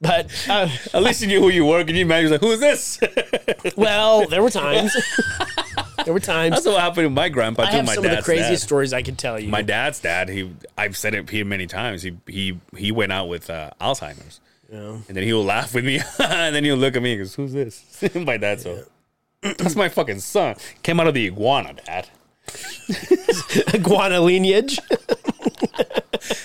[0.00, 1.82] But uh, At least you knew who you were.
[1.84, 2.30] Can you imagine?
[2.30, 2.98] Like, who's this?
[3.76, 4.94] well, there were times.
[6.04, 6.56] there were times.
[6.56, 7.76] That's what happened to my grandpa I too.
[7.78, 8.66] have My some of the craziest dad.
[8.66, 9.48] stories I could tell you.
[9.48, 10.28] My dad's dad.
[10.28, 12.02] He, I've said it here many times.
[12.02, 16.00] He, he, he went out with uh, Alzheimer's, and then he will laugh with me,
[16.18, 18.60] and then he'll look at me and goes, "Who's this?" my dad.
[18.60, 18.84] So
[19.42, 20.56] that's my fucking son.
[20.82, 22.08] Came out of the iguana, dad.
[23.74, 24.78] iguana lineage.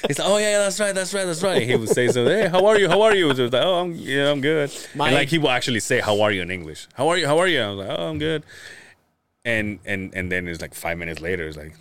[0.08, 1.62] He's like, oh yeah, yeah, that's right, that's right, that's right.
[1.62, 2.25] He would say so.
[2.25, 2.88] Hey, how are you?
[2.88, 3.34] How are you?
[3.34, 4.71] So like, oh, I'm yeah, I'm good.
[4.95, 6.88] My- and like he will actually say, how are you in English?
[6.93, 7.25] How are you?
[7.27, 7.62] How are you?
[7.62, 8.43] I was like, oh, I'm good.
[9.43, 11.75] And and and then it's like five minutes later, it's like,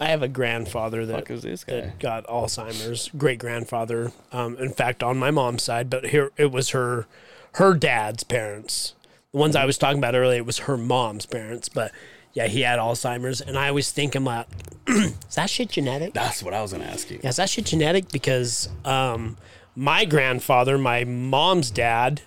[0.00, 1.80] I have a grandfather that, this guy?
[1.80, 3.10] that got Alzheimer's.
[3.16, 4.12] Great grandfather.
[4.32, 7.06] Um, in fact, on my mom's side, but here it was her
[7.54, 8.94] her dad's parents.
[9.32, 11.68] The ones I was talking about earlier, it was her mom's parents.
[11.68, 11.92] But
[12.34, 14.46] yeah, he had Alzheimer's, and I always think I'm like,
[14.88, 16.12] is that shit genetic?
[16.14, 17.18] That's what I was gonna ask you.
[17.22, 18.10] Yeah, is that shit genetic?
[18.10, 19.36] Because um,
[19.74, 22.20] my grandfather, my mom's dad,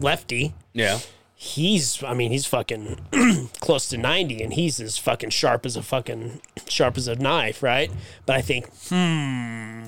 [0.00, 0.54] lefty.
[0.72, 0.98] Yeah.
[1.34, 2.98] he's I mean he's fucking
[3.60, 7.62] close to 90 and he's as fucking sharp as a fucking sharp as a knife,
[7.62, 7.90] right?
[8.24, 9.84] But I think hmm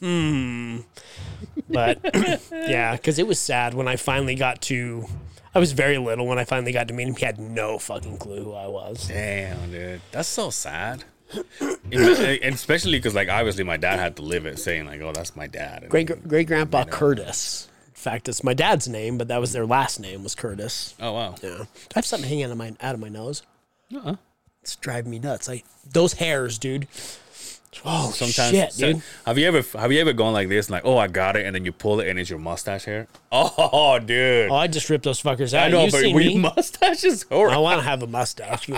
[0.00, 0.78] hmm
[1.68, 1.98] but
[2.52, 5.06] yeah, cuz it was sad when I finally got to
[5.54, 7.14] I was very little when I finally got to meet him.
[7.14, 9.06] He had no fucking clue who I was.
[9.08, 11.04] Damn, dude, that's so sad.
[11.60, 15.34] and especially because, like, obviously, my dad had to live it, saying like, "Oh, that's
[15.34, 17.68] my dad." And Great great grandpa Curtis.
[17.88, 20.94] In fact, it's my dad's name, but that was their last name was Curtis.
[21.00, 21.58] oh wow, Yeah.
[21.58, 23.42] Do I have something hanging out of my out of my nose?
[23.94, 24.16] Uh-uh.
[24.62, 25.48] It's driving me nuts.
[25.48, 26.86] Like those hairs, dude.
[27.86, 29.02] Oh Sometimes, shit, so- dude.
[29.24, 31.54] have you ever have you ever gone like this, like, "Oh, I got it," and
[31.54, 33.08] then you pull it and it's your mustache hair?
[33.34, 35.64] Oh, dude, Oh, I just ripped those fuckers out.
[35.64, 36.38] I know, you but see your me?
[36.54, 37.54] mustache is horrible.
[37.56, 38.68] I want to have a mustache.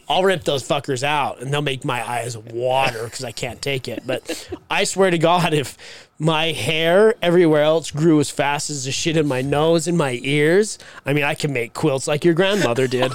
[0.08, 3.86] I'll rip those fuckers out, and they'll make my eyes water because I can't take
[3.86, 4.04] it.
[4.06, 5.76] But I swear to God, if
[6.18, 10.18] my hair everywhere else grew as fast as the shit in my nose and my
[10.22, 13.12] ears, I mean, I can make quilts like your grandmother did.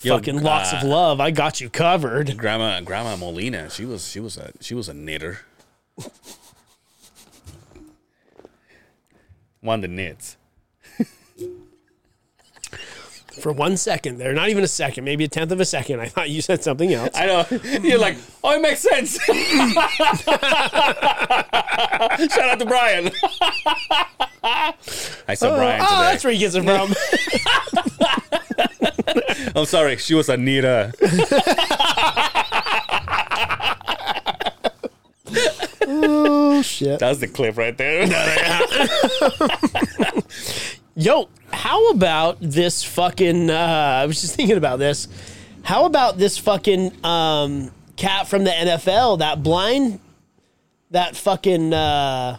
[0.00, 1.20] Yo, Fucking locks uh, of love.
[1.20, 2.38] I got you covered.
[2.38, 5.40] Grandma, Grandma Molina, she was she was a she was a knitter.
[9.60, 10.36] One the knits.
[13.40, 16.08] For one second there, not even a second, maybe a tenth of a second, I
[16.08, 17.10] thought you said something else.
[17.14, 17.46] I know.
[17.80, 19.16] You're like, oh, it makes sense.
[22.34, 23.12] Shout out to Brian.
[24.42, 26.02] I saw Brian oh, today.
[26.02, 26.92] that's where he gets it from.
[29.54, 30.92] I'm sorry, she was Anita.
[35.86, 36.98] oh shit.
[37.00, 38.06] That's the clip right there.
[40.96, 43.50] Yo, how about this fucking?
[43.50, 45.08] Uh, I was just thinking about this.
[45.62, 49.18] How about this fucking um, cat from the NFL?
[49.20, 50.00] That blind,
[50.90, 51.72] that fucking.
[51.72, 52.38] Uh,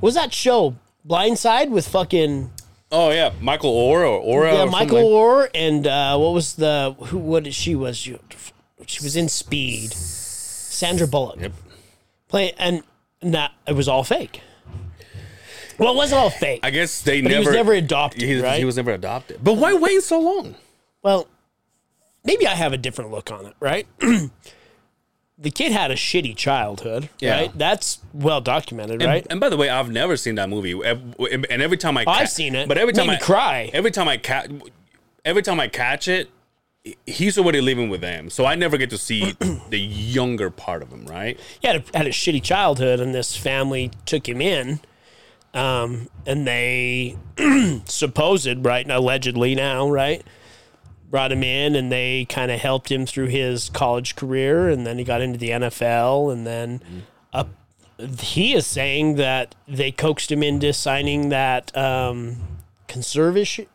[0.00, 0.74] what was that show?
[1.06, 2.50] Blindside with fucking
[2.92, 4.54] oh yeah, Michael Oher or Aura.
[4.54, 7.18] yeah, or Michael like- Oher and uh, what was the who?
[7.18, 7.96] What did she was?
[7.96, 8.16] She,
[8.86, 9.92] she was in Speed.
[9.92, 11.40] Sandra Bullock.
[11.40, 11.52] Yep.
[12.28, 12.82] Play and
[13.22, 14.40] that it was all fake.
[15.78, 16.60] Well, it wasn't all fake.
[16.62, 17.48] I guess they But he never.
[17.50, 18.58] was never adopted, he, right?
[18.58, 19.42] he was never adopted.
[19.42, 20.54] But why wait so long?
[21.02, 21.26] Well,
[22.24, 23.86] maybe I have a different look on it, right?
[25.40, 27.32] the kid had a shitty childhood, Yeah.
[27.32, 27.58] right?
[27.58, 29.26] That's well documented, And, right?
[29.30, 30.72] and by the way, I've never seen that movie.
[30.72, 32.68] And every time I, I've seen it.
[32.68, 33.70] but every time I cry.
[33.72, 34.50] every time I catch,
[35.24, 36.28] every time I catch it,
[37.06, 39.32] he's already living with them, so I never get to see
[39.68, 41.38] the younger part of him, right?
[41.60, 44.80] he had a, had a shitty childhood, and this family took him in,
[45.52, 47.16] um, and they
[47.84, 50.22] supposed right and allegedly now right
[51.10, 54.98] brought him in, and they kind of helped him through his college career, and then
[54.98, 56.82] he got into the NFL, and then
[57.32, 57.48] up.
[58.20, 62.36] He is saying that they coaxed him into signing that um,
[62.88, 63.66] conservative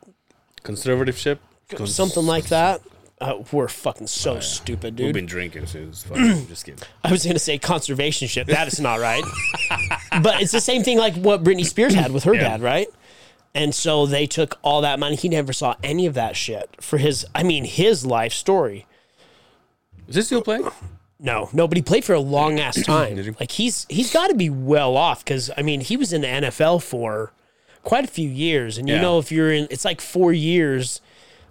[0.63, 1.39] Conservative ship,
[1.85, 2.81] something like that.
[3.21, 5.05] Uh, we're fucking so stupid, dude.
[5.05, 6.03] We've been drinking since.
[6.03, 6.81] Fucking, just kidding.
[7.03, 8.47] I was going to say conservation ship.
[8.47, 9.23] That is not right.
[10.23, 12.41] but it's the same thing like what Britney Spears had with her Yeah.
[12.49, 12.87] dad, right?
[13.55, 15.15] And so they took all that money.
[15.15, 18.85] He never saw any of that shit for his, I mean, his life story.
[20.07, 20.69] Is this still playing?
[21.19, 23.15] No, no, but he played for a long ass time.
[23.39, 26.27] Like he's he's got to be well off because I mean he was in the
[26.27, 27.31] NFL for
[27.83, 29.01] quite a few years, and you Yeah.
[29.01, 30.99] know if you're in, it's like four years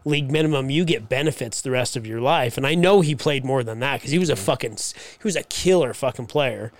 [0.05, 2.59] league minimum, you get benefits the rest of your life.
[2.59, 5.35] And I know he played more than that because he was a fucking he was
[5.37, 6.71] a killer fucking player.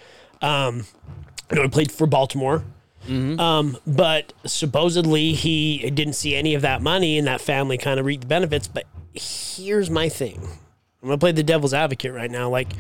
[0.43, 0.85] Um,
[1.51, 2.63] I know he played for Baltimore.
[3.09, 8.07] Um, but supposedly he didn't see any of that money, and that family kind of
[8.07, 8.67] reaped the benefits.
[8.69, 10.41] But here's my thing:
[11.03, 12.49] I'm gonna play the devil's advocate right now.
[12.49, 12.73] Like,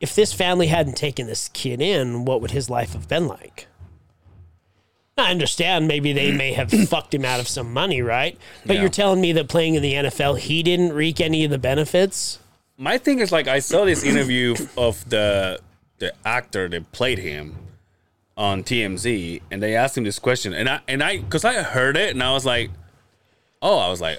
[0.00, 3.66] if this family hadn't taken this kid in, what would his life have been like?
[5.18, 8.38] I understand maybe they may have fucked him out of some money, right?
[8.64, 8.82] But Yeah.
[8.82, 12.38] you're telling me that playing in the NFL, he didn't reap any of the benefits?
[12.78, 15.60] My thing is like I saw this interview of the
[15.98, 17.54] the actor that played him
[18.40, 21.96] on TMZ, and they asked him this question, and I and I because I heard
[21.96, 22.70] it, and I was like,
[23.60, 24.18] oh, I was like,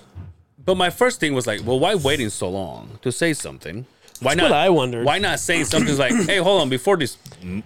[0.64, 3.88] but my first thing was like, well, why waiting so long to say something?
[4.22, 4.52] Why That's not?
[4.52, 5.08] I wondered.
[5.08, 7.16] Why not saying something like, hey, hold on, before this,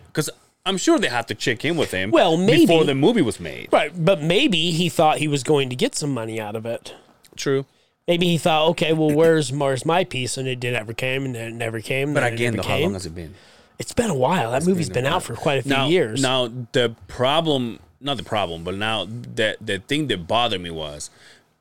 [0.07, 0.29] because
[0.65, 2.09] I'm sure they have to check in with him.
[2.09, 2.65] Well, maybe.
[2.65, 3.67] before the movie was made.
[3.73, 6.95] Right, but maybe he thought he was going to get some money out of it.
[7.35, 7.65] True.
[8.07, 10.37] Maybe he thought, okay, well, where's Mars my piece?
[10.37, 12.13] And it did never came, and it never came.
[12.13, 13.33] But again, never though, how long has it been?
[13.79, 14.51] It's been a while.
[14.51, 16.21] That movie's been been, out for quite a few now, years.
[16.21, 21.09] Now the problem, not the problem, but now the the thing that bothered me was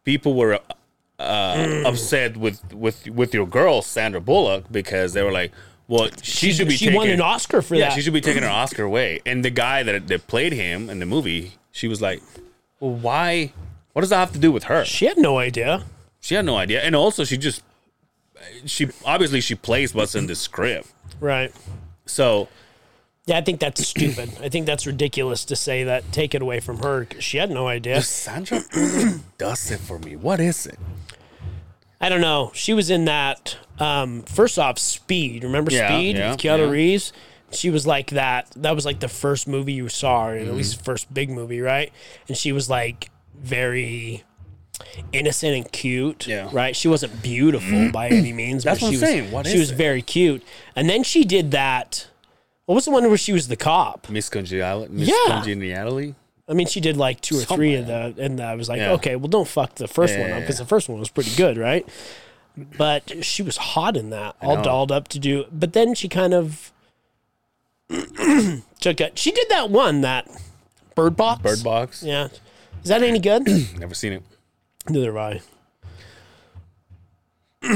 [0.04, 0.60] people were
[1.18, 1.86] uh, Mm.
[1.86, 5.52] upset with with with your girl Sandra Bullock because they were like,
[5.86, 7.94] well, she, should be she taking, won an Oscar for yeah, that.
[7.94, 9.20] she should be taking her Oscar away.
[9.24, 12.20] And the guy that that played him in the movie, she was like,
[12.80, 13.52] well, why?
[13.92, 14.84] What does that have to do with her?
[14.84, 15.84] She had no idea.
[16.20, 17.62] She had no idea, and also she just
[18.66, 20.88] she obviously she plays what's in the script.
[21.20, 21.52] Right.
[22.06, 22.48] So
[23.26, 24.30] Yeah, I think that's stupid.
[24.42, 26.12] I think that's ridiculous to say that.
[26.12, 27.06] Take it away from her.
[27.20, 28.02] She had no idea.
[28.02, 28.60] Sandra
[29.38, 30.14] does it for me.
[30.16, 30.78] What is it?
[32.00, 32.50] I don't know.
[32.54, 33.56] She was in that.
[33.78, 35.42] Um, first off, Speed.
[35.42, 36.16] Remember Yeah, Speed?
[36.16, 36.70] yeah, with Keanu yeah.
[36.70, 37.12] Reeves.
[37.50, 38.50] She was like that.
[38.56, 40.48] That was like the first movie you saw, or Mm-hmm.
[40.50, 41.92] at least first big movie, right?
[42.28, 44.22] And she was like very
[45.12, 46.26] innocent and cute.
[46.26, 46.46] Yeah.
[46.46, 46.56] Mm-hmm.
[46.56, 46.76] Right.
[46.76, 48.64] She wasn't beautiful by any means.
[48.64, 49.30] That's but what she I'm was, saying.
[49.30, 49.76] What she is was it?
[49.76, 50.42] very cute.
[50.76, 52.08] And then she did that.
[52.66, 54.08] What was the one where she was the cop?
[54.08, 54.92] Miss Congeniality.
[54.92, 55.34] Miss Yeah.
[55.34, 56.14] Congeniality.
[56.48, 58.92] I mean, she did like two or three of the, and I was like, Yeah.
[58.92, 61.08] okay, well, don't fuck the first Yeah, one yeah, up because the first one was
[61.08, 61.86] pretty good, right?
[62.78, 64.62] But she was hot in that, all know.
[64.62, 65.44] dolled up to do.
[65.50, 66.70] But then she kind of
[67.88, 69.18] took it.
[69.18, 70.28] She did that one, that
[70.94, 71.42] Bird Box.
[71.42, 72.02] Bird Box.
[72.02, 72.28] Yeah,
[72.82, 73.46] is that any good?
[73.78, 74.22] Never seen it.
[74.88, 75.40] Neither have I.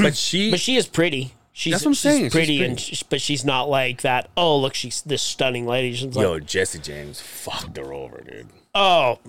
[0.01, 0.51] But she.
[0.51, 1.33] But she is pretty.
[1.51, 2.23] She's, That's what I'm she's saying.
[2.25, 3.01] She's Pretty, and pretty.
[3.09, 4.29] but she's not like that.
[4.37, 5.93] Oh, look, she's this stunning lady.
[5.93, 8.47] She's like, yo, Jesse James fucked her over, dude.
[8.73, 9.19] oh,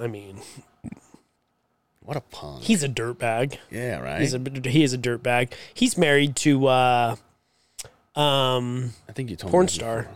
[0.00, 0.40] I mean,
[2.00, 2.62] What a punk.
[2.62, 3.56] he's a dirtbag.
[3.72, 4.20] yeah, right.
[4.20, 5.52] He's a he is a dirtbag.
[5.74, 7.16] He's married to uh,
[8.14, 10.08] um, I think you told porn me star.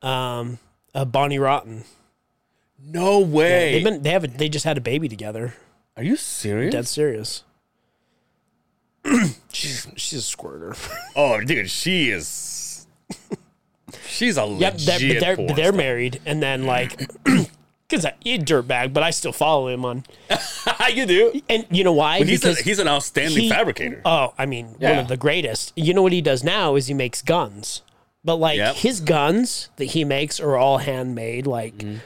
[0.00, 0.10] before.
[0.10, 0.58] um,
[0.96, 1.84] uh, Bonnie Rotten.
[2.82, 3.72] No way.
[3.74, 5.54] They've been they have a, they just had a baby together.
[5.98, 6.72] Are you serious?
[6.72, 7.44] Dead serious.
[9.52, 10.74] she's she's a squirter.
[11.16, 12.86] oh, dude, she is.
[14.06, 16.98] She's a yep, legit they're, but they're, but they're married, and then like,
[17.88, 20.04] because he's a dirtbag, but I still follow him on.
[20.92, 21.40] you do.
[21.48, 22.18] And you know why?
[22.22, 24.02] He's, a, because he's an outstanding he- fabricator.
[24.04, 25.72] Oh, I mean, one of the greatest.
[25.74, 27.82] You know what he does now is he makes guns.
[28.24, 28.74] But like Yep.
[28.76, 31.98] his guns that he makes are all handmade, like Mm-hmm.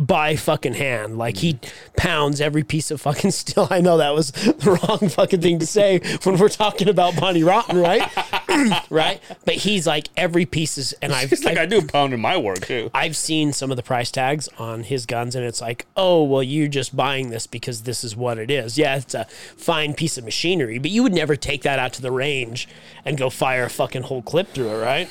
[0.00, 1.18] By fucking hand.
[1.18, 1.72] Like he mm.
[1.96, 3.68] pounds every piece of fucking steel.
[3.70, 7.44] I know that was the wrong fucking thing to say when we're talking about Bonnie
[7.44, 8.10] Rotten, right?
[8.90, 9.20] right?
[9.44, 12.20] But he's like every piece is, and I've, it's like I've I do pound in
[12.20, 12.90] my work too.
[12.94, 16.42] I've seen some of the price tags on his guns, and it's like, oh, well,
[16.42, 18.78] you're just buying this because this is what it is.
[18.78, 22.02] Yeah, it's a fine piece of machinery, but you would never take that out to
[22.02, 22.68] the range
[23.04, 25.08] and go fire a fucking whole clip through it, right?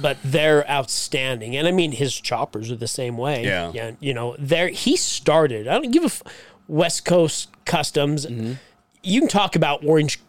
[0.00, 1.56] But they're outstanding.
[1.56, 3.44] And I mean, his choppers are the same way.
[3.44, 3.70] Yeah.
[3.74, 3.92] yeah.
[4.00, 5.68] You know, there he started.
[5.68, 6.22] I don't give a f-
[6.68, 8.26] West Coast Customs.
[8.26, 8.54] Mm-hmm.
[9.02, 10.20] You can talk about Orange.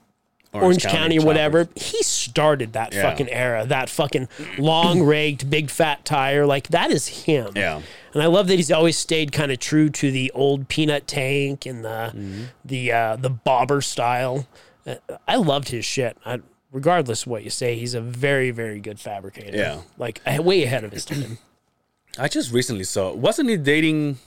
[0.56, 1.26] Orange, County, or choppers.
[1.26, 1.68] whatever.
[1.76, 3.02] He started that Yeah.
[3.10, 4.28] fucking era, that fucking
[4.60, 6.46] long rigged, big fat tire.
[6.46, 7.54] Like that is him.
[7.56, 7.82] Yeah.
[8.14, 11.66] And I love that he's always stayed kind of true to the old peanut tank
[11.66, 12.44] and the Mm-hmm.
[12.66, 14.46] the uh, the bobber style.
[14.86, 14.96] Uh,
[15.28, 16.18] I loved his shit.
[16.24, 16.42] I,
[16.74, 19.56] regardless of what you say, he's a very very good fabricator.
[19.58, 19.82] Yeah.
[19.98, 21.38] like way ahead of his time.
[22.18, 23.14] I just recently saw.
[23.14, 24.18] Wasn't he dating?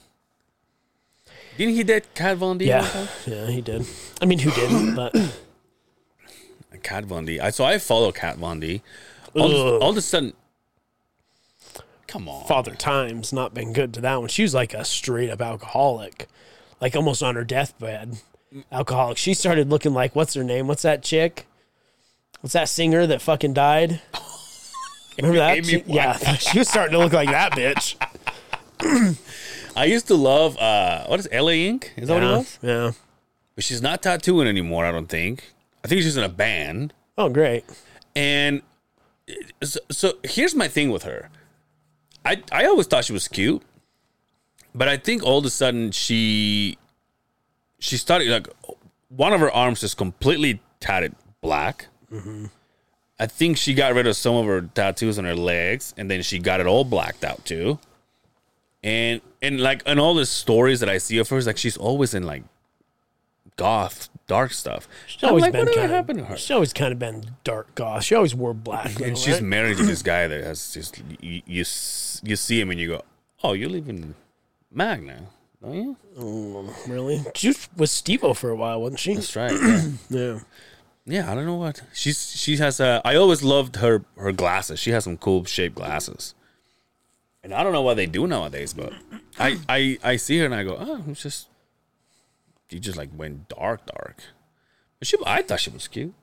[1.59, 2.67] Didn't he date Kat Von D?
[2.67, 3.87] yeah, yeah, he did.
[4.21, 4.95] I mean, who didn't?
[4.95, 5.15] But
[6.83, 7.39] Kat Von D.
[7.41, 8.83] I so I follow Kat Von D.
[9.35, 9.83] All, Ugh.
[9.83, 10.33] all of a sudden,
[12.07, 12.47] come on.
[12.47, 14.29] Father Time's not been good to that one.
[14.29, 16.27] She was like a straight up alcoholic,
[16.81, 18.19] like almost on her deathbed.
[18.73, 19.19] Alcoholic.
[19.19, 20.67] She started looking like what's her name?
[20.67, 21.47] What's that chick?
[22.41, 24.01] What's that singer that fucking died?
[25.19, 25.57] Remember that?
[25.59, 27.97] Amy She- yeah, she was starting to look like that bitch.
[29.77, 31.93] I used to love uh what is LA Ink?
[31.97, 32.59] Is that what it Yeah, was?
[32.63, 32.93] yeah.
[33.55, 34.85] But she's not tattooing anymore.
[34.85, 35.53] I don't think.
[35.85, 36.93] I think she's in a band.
[37.17, 37.65] Oh, great.
[38.15, 38.61] And
[39.63, 41.31] so, so here's my thing with her.
[42.25, 43.63] I I always thought she was cute,
[44.75, 46.77] but I think all of a sudden she
[47.79, 48.49] she started like
[49.09, 51.87] one of her arms is completely tatted black.
[52.13, 52.47] Mm-hmm.
[53.19, 56.23] I think she got rid of some of her tattoos on her legs, and then
[56.23, 57.79] she got it all blacked out too.
[58.83, 62.15] And and like in all the stories that I see of her, like she's always
[62.15, 62.43] in like
[63.57, 64.87] goth, dark stuff.
[65.07, 66.35] She's I'm always like, been kind happened to her?
[66.35, 66.41] of.
[66.41, 68.05] She's always kind of been dark goth.
[68.05, 68.91] She always wore black.
[68.93, 69.43] though, and she's right?
[69.43, 71.65] married to this guy that has just you, you
[72.23, 73.03] you see him and you go,
[73.43, 74.15] oh, you're in
[74.71, 75.23] Magna,
[75.63, 75.97] don't you?
[76.19, 77.25] Mm, really.
[77.35, 79.15] She was with Steve-O for a while, wasn't she?
[79.15, 79.53] That's right.
[79.53, 79.83] Yeah.
[80.11, 80.39] Yeah.
[81.07, 82.37] Yeah, I don't know what she's.
[82.37, 83.01] She has a.
[83.05, 84.81] I always loved her her glasses.
[84.81, 86.35] She has some cool shaped glasses,
[87.45, 88.93] and I don't know what they do nowadays, but
[89.39, 91.49] I I I see her and I go, oh, it's just
[92.71, 94.17] you just like went dark dark.
[94.99, 96.15] But she, I thought she was cute.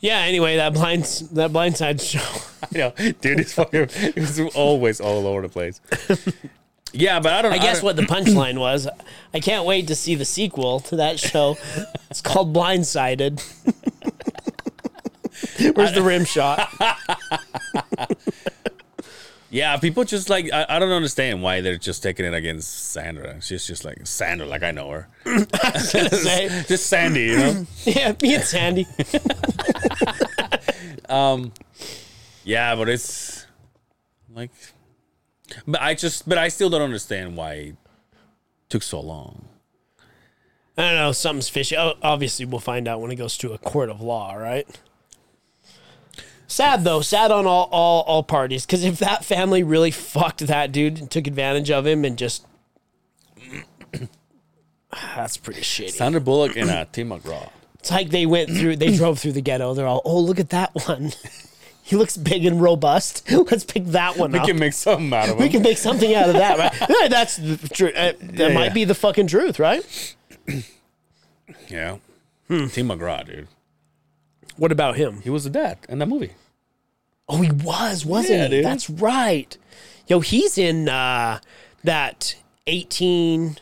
[0.00, 0.20] Yeah.
[0.20, 2.40] Anyway, that blind that blindside show.
[2.74, 3.40] I know, dude.
[3.40, 3.88] It's fucking.
[3.92, 5.80] It's always all over the place.
[6.92, 7.50] Yeah, but I don't.
[7.50, 7.56] Know.
[7.58, 8.88] I guess don't- what the punchline was.
[9.34, 11.56] I can't wait to see the sequel to that show.
[12.10, 13.38] It's called Blindsided.
[15.76, 16.68] Where's the rim shot?
[19.50, 23.40] Yeah, people just like I, I don't understand why they're just taking it against Sandra.
[23.40, 25.08] She's just like Sandra, like I know her.
[25.78, 27.66] Say, Just Sandy, you know.
[27.84, 28.86] yeah, me and Sandy.
[31.08, 31.50] um,
[32.44, 33.46] yeah, but it's
[34.34, 34.50] like,
[35.66, 37.76] but I just, but I still don't understand why it
[38.68, 39.48] took so long.
[40.76, 41.12] I don't know.
[41.12, 41.76] Something's fishy.
[41.76, 44.66] Obviously, we'll find out when it goes to a court of law, right?
[46.46, 48.64] Sad though, sad on all all, all parties.
[48.64, 52.46] Because if that family really fucked that dude and took advantage of him and just,
[54.92, 55.90] that's pretty shitty.
[55.90, 57.50] Sandra Bullock and uh, Tim McGraw.
[57.80, 59.74] It's like they went through, they drove through the ghetto.
[59.74, 61.12] They're all, oh, look at that one.
[61.88, 63.30] he looks big and robust.
[63.50, 64.32] Let's pick that one up.
[64.34, 64.46] We up.
[64.46, 65.42] can make something out of it.
[65.42, 66.88] we can make something out of that, right?
[67.00, 67.54] Yeah, that's the.
[67.54, 68.72] Uh, that Yeah, might yeah.
[68.74, 70.14] be the fucking truth, right?
[71.68, 71.96] yeah.
[72.48, 73.48] Tim McGraw, dude.
[74.56, 75.20] What about him?
[75.22, 76.32] He was the dad in that movie.
[77.28, 78.50] Oh, he was, wasn't Yeah, he?
[78.56, 78.64] dude.
[78.64, 79.56] That's right.
[80.06, 81.40] Yo, he's in uh,
[81.84, 82.34] that
[82.66, 83.58] 18,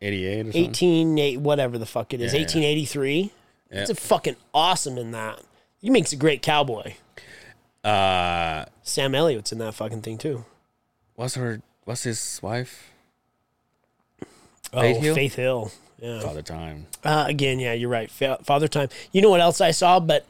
[0.00, 0.64] Eighty-eight or something.
[0.70, 2.44] 18, eight- whatever the fuck it is, Yeah, yeah.
[2.44, 3.32] 1883.
[3.72, 3.80] Yeah.
[3.80, 5.40] It's a fucking awesome in that.
[5.80, 6.94] He makes a great cowboy.
[7.88, 10.44] Uh, Sam Elliott's in that fucking thing too.
[11.16, 11.60] what's her?
[11.84, 12.90] What's his wife?
[14.72, 15.14] Oh, Faith Hill?
[15.14, 15.72] Faith Hill.
[16.00, 16.20] Yeah.
[16.20, 16.86] Father Time.
[17.02, 18.10] Uh, again, yeah, you're right.
[18.10, 18.88] Fa- Father Time.
[19.12, 19.98] You know what else I saw?
[20.00, 20.26] But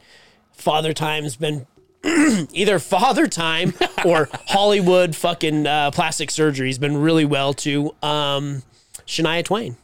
[0.53, 1.67] Father Time's been
[2.53, 3.73] either Father Time
[4.05, 7.93] or Hollywood fucking uh, plastic surgery's been really well too.
[8.01, 8.63] Um,
[9.05, 9.75] Shania Twain.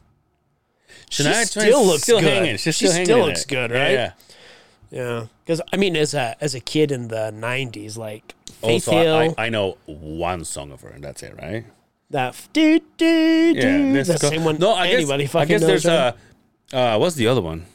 [1.12, 2.32] Shania Twain still looks still good.
[2.34, 2.58] hanging.
[2.58, 3.48] She's She still hanging still looks it.
[3.50, 3.92] good, right?
[3.92, 4.04] Yeah.
[4.04, 4.12] Yeah,
[4.96, 9.16] because I mean, as a as a kid in the '90s, like Faith Also, Hill,
[9.16, 11.66] I, I, I know one song of her, and that's it, right?
[12.12, 13.06] that f- do do
[13.56, 13.94] Yeah, do.
[13.94, 14.58] That's the same one.
[14.60, 15.84] No, I anybody guess, fucking I guess knows.
[15.84, 16.16] there's right?
[16.74, 16.96] a.
[16.96, 17.66] Uh, what's the other one?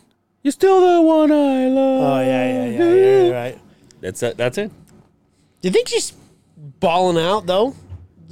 [0.42, 2.02] You're still the one I love.
[2.02, 3.58] Oh yeah, yeah, yeah, yeah, yeah, right.
[4.00, 4.36] That's it.
[4.38, 4.70] That's it.
[5.60, 6.12] Do you think she's
[6.56, 7.74] balling out though?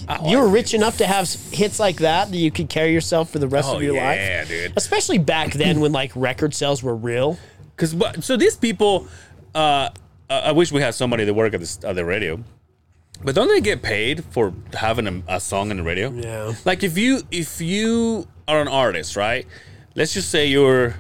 [0.09, 3.31] Oh, you were rich enough to have hits like that that you could carry yourself
[3.31, 4.17] for the rest Oh of your life.
[4.17, 4.73] yeah, dude.
[4.77, 7.37] Especially back then when like record sales were real.
[7.79, 9.07] Because so these people,
[9.55, 9.89] uh,
[10.29, 12.43] I wish we had somebody that work at the at the radio,
[13.23, 16.11] but don't they get paid for having a, a song on the radio?
[16.11, 16.55] Yeah.
[16.65, 19.47] Like if you if you are an artist, right?
[19.95, 20.97] Let's just say you're.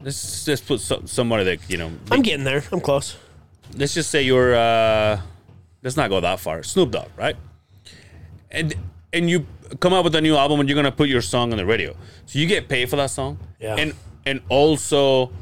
[0.00, 1.92] Let's just put some, somebody that you know.
[2.10, 2.64] I'm getting there.
[2.72, 3.16] I'm close.
[3.76, 5.20] let's just say you're uh
[5.84, 6.64] let's not go that far.
[6.64, 7.36] Snoop Dogg, right?
[8.50, 8.74] And
[9.12, 9.46] and you
[9.78, 11.94] come out with a new album and you're gonna put your song on the radio.
[12.26, 13.38] So you get paid for that song.
[13.60, 13.76] Yeah.
[13.76, 13.94] And
[14.26, 15.32] and also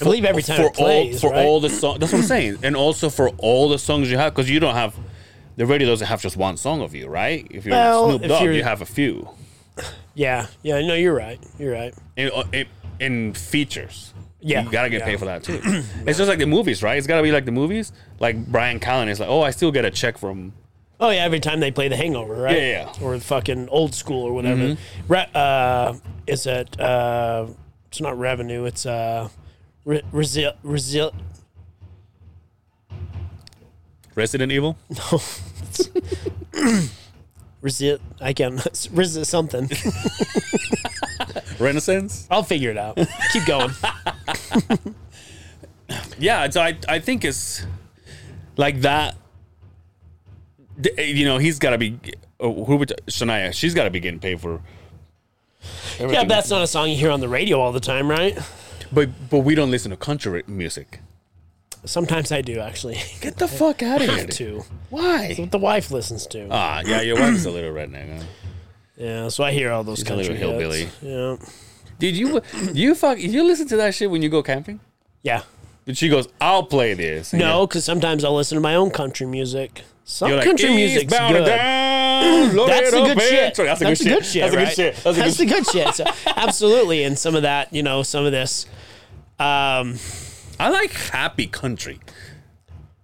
[0.00, 1.44] I believe every time for plays, all for right?
[1.44, 2.00] all the songs.
[2.00, 2.58] That's what I'm saying.
[2.62, 4.96] And also for all the songs you have, because you don't have
[5.56, 7.46] the radio doesn't have just one song of you, right?
[7.50, 9.28] If you're Well, Snoop Dogg, you have a few
[10.14, 10.80] yeah, yeah.
[10.80, 11.40] No, you're right.
[11.58, 11.94] You're right.
[12.16, 12.66] in, in,
[13.00, 14.12] in features.
[14.40, 15.04] Yeah, you gotta get yeah.
[15.04, 15.60] paid for that too.
[16.06, 16.98] it's just like the movies, right?
[16.98, 17.92] It's gotta be like the movies.
[18.18, 20.52] Like Bryan Callen is like, oh, I still get a check from.
[20.98, 22.56] Oh yeah, every time they play The Hangover, right?
[22.56, 23.06] Yeah, yeah, yeah.
[23.06, 24.76] Or fucking old school or whatever.
[25.08, 25.94] Re- uh,
[26.26, 26.78] is it?
[26.80, 27.48] Uh,
[27.92, 28.64] it's not revenue.
[28.64, 29.28] It's uh,
[29.84, 31.12] re- resil resil.
[34.14, 34.78] Resident Evil.
[34.90, 35.20] No.
[37.62, 38.00] Resil.
[38.20, 38.56] I can
[38.96, 39.68] resil something.
[41.60, 42.26] Renaissance.
[42.30, 42.98] I'll figure it out.
[43.32, 43.72] Keep going.
[46.18, 47.66] Yeah, so I I think it's
[48.56, 49.16] like that.
[50.98, 51.98] You know, he's got to be.
[52.40, 53.52] Oh, who would Shania?
[53.52, 54.60] She's got to be getting paid for.
[55.98, 58.38] Yeah, but that's not a song you hear on the radio all the time, right?
[58.90, 61.00] But but we don't listen to country music.
[61.84, 62.98] Sometimes I do actually.
[63.20, 64.26] Get the fuck out of here.
[64.26, 64.64] too.
[64.90, 65.34] Why?
[65.36, 66.48] What the wife listens to.
[66.50, 68.18] Ah, yeah, your wife's a little redneck.
[68.18, 68.24] Huh?
[68.96, 70.84] yeah, so I hear all those a country little hillbilly.
[70.84, 71.02] hits.
[71.02, 71.36] Yeah.
[71.98, 72.40] Did you
[72.72, 73.18] you fuck?
[73.18, 74.80] You listen to that shit when you go camping?
[75.22, 75.42] Yeah.
[75.84, 78.90] But she goes, "I'll play this." And No, because sometimes I'll listen to my own
[78.90, 79.82] country music.
[80.04, 81.18] Some like, country music's good.
[81.18, 81.44] down,
[82.52, 83.56] load That's the good bitch." shit.
[83.56, 84.42] Sorry, That's the good shit.
[84.42, 84.64] That's right?
[84.64, 84.96] the good shit.
[85.04, 85.94] That's good the good shit.
[85.94, 86.04] So,
[86.36, 88.66] absolutely, and some of that, you know, some of this.
[89.38, 89.98] Um,
[90.60, 91.98] I like happy country.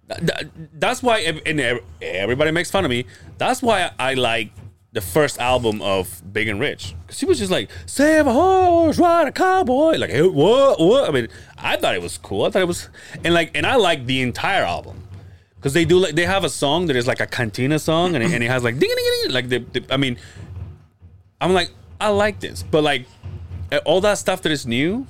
[0.08, 1.60] Th- th- That's why, and
[2.00, 3.04] everybody makes fun of me.
[3.38, 4.52] That's why I like
[4.92, 8.98] the first album of Big and Rich because he was just like "Save a horse,
[8.98, 10.80] ride a cowboy." Like, hey, what?
[10.80, 11.08] What?
[11.08, 12.44] I mean, I thought it was cool.
[12.46, 12.88] I thought it was,
[13.24, 15.07] and like, and I like the entire album
[15.58, 18.24] because they do like they have a song that is like a cantina song, and
[18.24, 19.84] it, and it has like ding ding ding, like the, the.
[19.92, 20.16] I mean,
[21.40, 23.06] I'm like, I like this, but like
[23.84, 25.06] all that stuff that is new.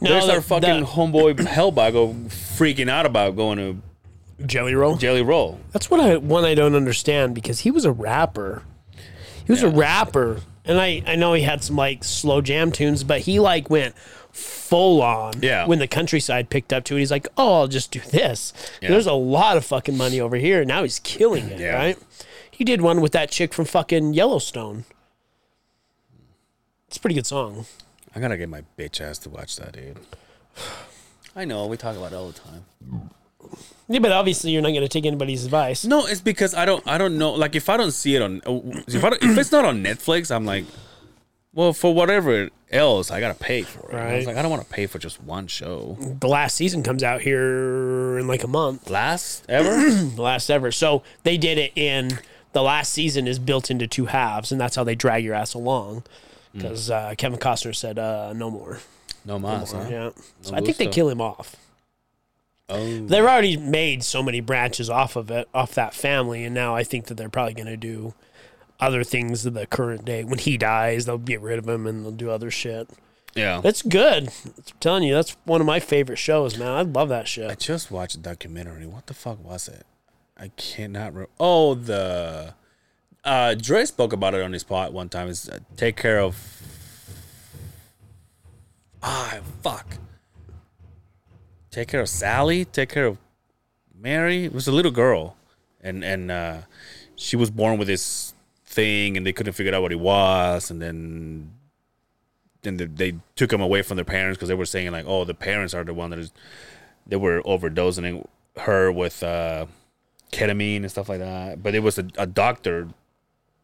[0.00, 4.96] no, There's the- our fucking the homeboy Hellbago freaking out about going to Jelly Roll.
[4.96, 5.60] Jelly Roll.
[5.72, 8.62] That's what I one I don't understand because he was a rapper.
[9.46, 13.04] He was a rapper, and I I know he had some like slow jam tunes,
[13.04, 13.94] but he like went
[14.34, 15.34] full on.
[15.42, 15.66] Yeah.
[15.66, 18.90] When the countryside picked up to it, he's like, "Oh, I'll just do this." Yeah.
[18.90, 20.60] There's a lot of fucking money over here.
[20.60, 21.74] And now he's killing it, Yeah.
[21.76, 21.98] right?
[22.50, 24.84] He did one with that chick from fucking Yellowstone.
[26.88, 27.66] It's a pretty good song.
[28.14, 29.98] I gotta get my bitch ass to watch that, dude.
[31.36, 32.64] I know we talk about it all the time.
[33.88, 35.84] Yeah, but obviously you're not going to take anybody's advice.
[35.84, 36.86] No, it's because I don't.
[36.88, 37.32] I don't know.
[37.32, 39.82] Like if I don't see it on, uh, if I don't, if it's not on
[39.84, 40.64] Netflix, I'm like,
[41.54, 43.94] well, for whatever else, I gotta pay for it.
[43.94, 44.26] I was Right.
[44.28, 45.96] like, I don't want to pay for just one show.
[46.20, 48.90] The last season comes out here in like a month.
[48.90, 49.90] Last ever.
[49.90, 50.72] the last ever.
[50.72, 52.18] So they did it in
[52.52, 55.54] the last season is built into two halves, and that's how they drag your ass
[55.54, 56.04] along.
[56.52, 58.78] Because uh, Kevin Costner said uh, no more.
[59.24, 59.86] no mas, huh?
[59.90, 60.10] Yeah,
[60.42, 60.92] so I think they gusto.
[60.94, 61.56] kill him off.
[62.68, 66.74] Oh, They've already made so many branches off of it, off that family, and now
[66.76, 68.14] I think that they're probably going to do
[68.80, 70.24] other things of the current day.
[70.24, 72.88] When he dies, they'll get rid of him and they'll do other shit.
[73.34, 73.60] yeah.
[73.60, 74.30] That's good.
[74.46, 76.68] I'm telling you, that's one of my favorite shows, man.
[76.68, 77.50] I love that shit.
[77.50, 78.86] I just watched a documentary.
[78.86, 79.86] What the fuck was it?
[80.36, 81.14] I cannot.
[81.14, 81.30] remember.
[81.38, 82.54] oh, the
[83.24, 85.28] uh, Dre spoke about it on his pod one time.
[85.28, 86.60] Is uh, take care of.
[89.02, 89.98] Ah, fuck.
[91.70, 92.64] Take care of Sally.
[92.64, 93.18] Take care of
[93.98, 94.44] Mary.
[94.44, 95.36] It was a little girl,
[95.80, 96.56] and and uh,
[97.16, 98.33] she was born with this
[98.74, 101.52] thing, and they couldn't figure out what it was, and then.
[102.62, 105.34] Then they, took him away from their parents because they were saying like, "Oh, the
[105.34, 106.32] parents are the one that is
[107.06, 108.24] they were overdosing
[108.56, 109.66] her with uh,
[110.32, 111.62] ketamine and stuff like that.
[111.62, 112.88] But it was a, a doctor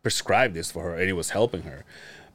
[0.03, 1.85] prescribed this for her, and it was helping her.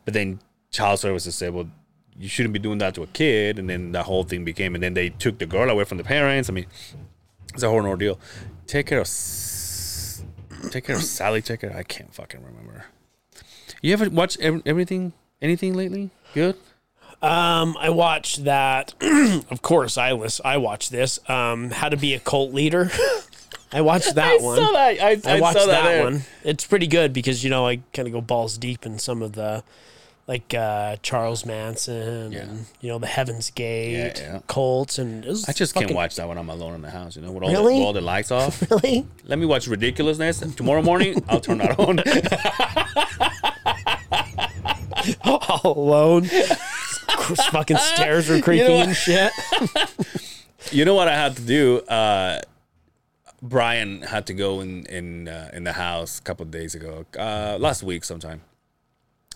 [0.04, 0.40] But then
[0.72, 1.70] child services said, "Well,
[2.18, 4.84] you shouldn't be doing that to a kid." And then that whole thing became, and
[4.84, 6.50] then they took the girl away from the parents.
[6.50, 6.68] I mean,
[7.54, 8.20] it's a whole ordeal.
[8.68, 9.08] Take care of,
[10.70, 11.42] take care of Sally.
[11.42, 11.76] Take care.
[11.76, 12.86] I can't fucking remember.
[13.82, 16.10] You ever watch ev- everything, anything lately?
[16.34, 16.56] Good.
[17.22, 18.94] Um, I watched that.
[19.50, 21.20] of course, I list, I watched this.
[21.30, 22.92] Um, How to be a cult leader.
[23.72, 24.58] I watched that one.
[24.58, 25.02] Saw that.
[25.02, 26.04] I, I watched that, there.
[26.04, 26.22] one.
[26.44, 29.34] It's pretty good because you know I kind of go balls deep in some of
[29.34, 29.64] the
[30.28, 32.40] like uh, Charles Manson Yeah.
[32.40, 34.40] and you know the Heaven's Gate Yeah, yeah.
[34.48, 36.90] cults and it was I just fucking, can't watch that when I'm alone in the
[36.90, 37.16] house.
[37.16, 37.74] You know, with all, Really?
[37.74, 38.62] the, with all the lights off.
[38.72, 39.06] Really?
[39.26, 40.40] Let me watch Ridiculousness.
[40.56, 42.00] Tomorrow morning, I'll turn that on.
[45.24, 46.26] All alone.
[47.52, 48.88] fucking stairs are creaking what?
[48.88, 49.32] and shit.
[50.72, 51.80] You know what I had to do?
[51.82, 52.42] Uh,
[53.42, 57.06] Brian had to go in in uh, in the house a couple of days ago,
[57.18, 58.42] uh, last week sometime,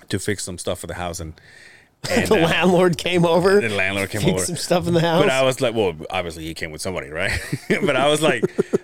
[0.09, 1.33] to fix some stuff for the house, and,
[2.09, 3.59] and the uh, landlord came over.
[3.59, 4.43] the landlord came over.
[4.43, 5.21] some stuff in the house.
[5.21, 7.37] But I was like, well, obviously he came with somebody, right?
[7.85, 8.43] but I was like,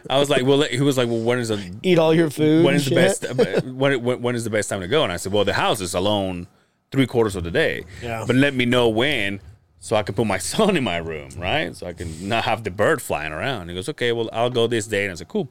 [0.10, 2.66] I was like, well, he was like, well, when is the Eat all your food.
[2.66, 3.26] When is the best
[3.66, 5.04] when, when when is the best time to go?
[5.04, 6.48] And I said, well, the house is alone
[6.92, 7.84] three quarters of the day.
[8.02, 8.24] Yeah.
[8.28, 9.40] But let me know when
[9.80, 11.76] so I can put my son in my room, right?
[11.76, 13.70] So I can not have the bird flying around.
[13.70, 15.04] He goes, okay, well, I'll go this day.
[15.04, 15.48] And I said, cool.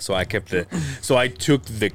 [0.00, 0.66] So I kept the
[1.00, 1.92] so I took the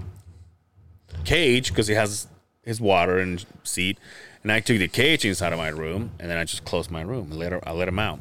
[1.25, 2.27] cage because he has
[2.63, 3.97] his water and seat,
[4.41, 7.01] and I took the cage inside of my room, and then I just closed my
[7.01, 8.19] room and let her, I let him out.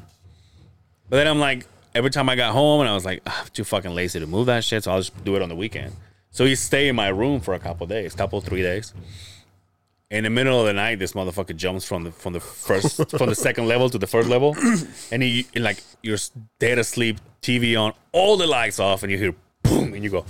[1.09, 3.49] But then I'm like, every time I got home, and I was like, "Ah, I'm
[3.53, 5.95] too fucking lazy to move that shit, so I'll just do it on the weekend.
[6.30, 8.95] So he stayed in my room for a couple days, couple three days.
[10.11, 13.28] In the middle of the night, this motherfucker jumps from the from the first from
[13.28, 14.57] the second level to the first level,
[15.11, 16.18] and he and like you're
[16.59, 20.24] dead asleep, TV on, all the lights off, and you hear boom, and you go,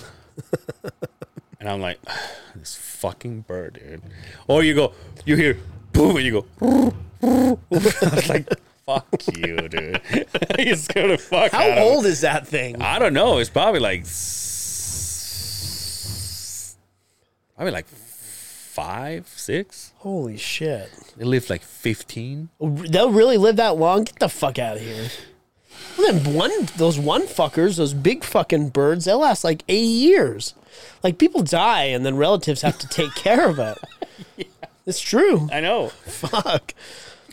[1.63, 1.99] and I'm like,
[2.57, 4.03] this fucking bird, dude.
[4.49, 4.93] Or you go,
[5.25, 5.57] you hear
[5.93, 6.93] boom, and you go,
[8.29, 8.49] like,
[8.85, 9.07] fuck
[9.37, 10.01] you, dude.
[10.59, 12.83] He's gonna fuck How old is that thing?
[12.83, 13.39] I don't know.
[13.39, 14.05] It's probably like
[17.57, 19.93] I mean, like five, six.
[19.99, 20.91] Holy shit.
[21.17, 22.49] They live like fifteen.
[22.61, 24.05] They'll really live that long?
[24.05, 25.11] Get the fuck out of here.
[25.97, 30.55] Well, then one those one fuckers, those big fucking birds, they last like eight years.
[31.03, 33.79] Like people die and then relatives have to take care of it.
[34.37, 34.45] yeah.
[34.87, 35.49] It's true.
[35.53, 35.89] I know.
[35.89, 36.75] Fuck.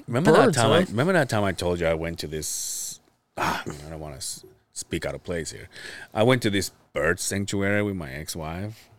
[0.07, 0.71] Remember Birds, that time?
[0.71, 2.99] I, remember that time I told you I went to this.
[3.37, 4.41] Ah, I don't want to
[4.73, 5.69] speak out of place here.
[6.13, 8.89] I went to this bird sanctuary with my ex-wife,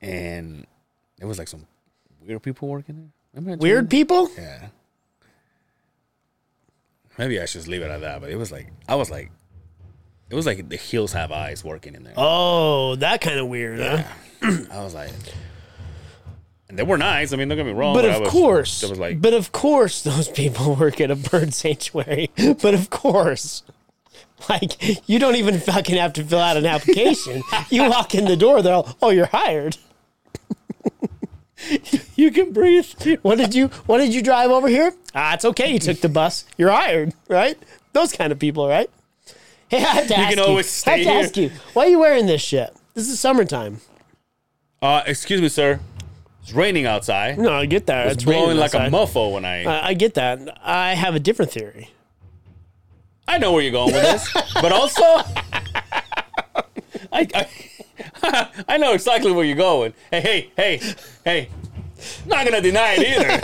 [0.00, 0.66] and
[1.18, 1.66] there was like some
[2.24, 3.10] weird people working there.
[3.34, 4.30] Remember Weird people?
[4.36, 4.68] Yeah.
[7.18, 8.20] Maybe I should just leave it at that.
[8.20, 9.30] But it was like I was like,
[10.30, 12.14] it was like the hills have eyes working in there.
[12.16, 14.02] Oh, that kind of weird, huh?
[14.72, 15.10] I was like,
[16.68, 17.32] and they were nice.
[17.32, 17.94] I mean, don't get me wrong.
[17.94, 21.16] But I of was- course, was like, but of course, those people work at a
[21.16, 22.30] bird sanctuary.
[22.36, 23.62] But of course,
[24.48, 27.42] like you don't even fucking have to fill out an application.
[27.70, 29.76] you walk in the door, they're all, "Oh, you're hired."
[32.16, 32.86] you can breathe.
[33.22, 34.94] What did you What did you drive over here?
[35.14, 35.70] Ah, it's okay.
[35.72, 36.44] You took the bus.
[36.56, 37.58] You're hired, right?
[37.92, 38.88] Those kind of people, right?
[39.70, 40.44] Hey, I have to ask can you.
[40.44, 41.22] always I have to here.
[41.22, 41.50] ask you.
[41.74, 42.74] Why are you wearing this shit?
[42.94, 43.80] This is summertime.
[44.82, 45.78] Uh, excuse me, sir.
[46.42, 47.38] It's raining outside.
[47.38, 48.06] No, I get that.
[48.06, 48.92] It's, It's, blowing raining like a outside.
[48.92, 49.64] muffle when I.
[49.64, 50.58] I I get that.
[50.62, 51.90] I have a different theory.
[53.28, 55.02] I know where you're going with this, but also,
[57.12, 57.28] I,
[58.22, 59.94] I, I know exactly where you're going.
[60.10, 60.94] Hey, hey, hey,
[61.24, 61.48] hey.
[62.26, 63.38] Not gonna deny it either.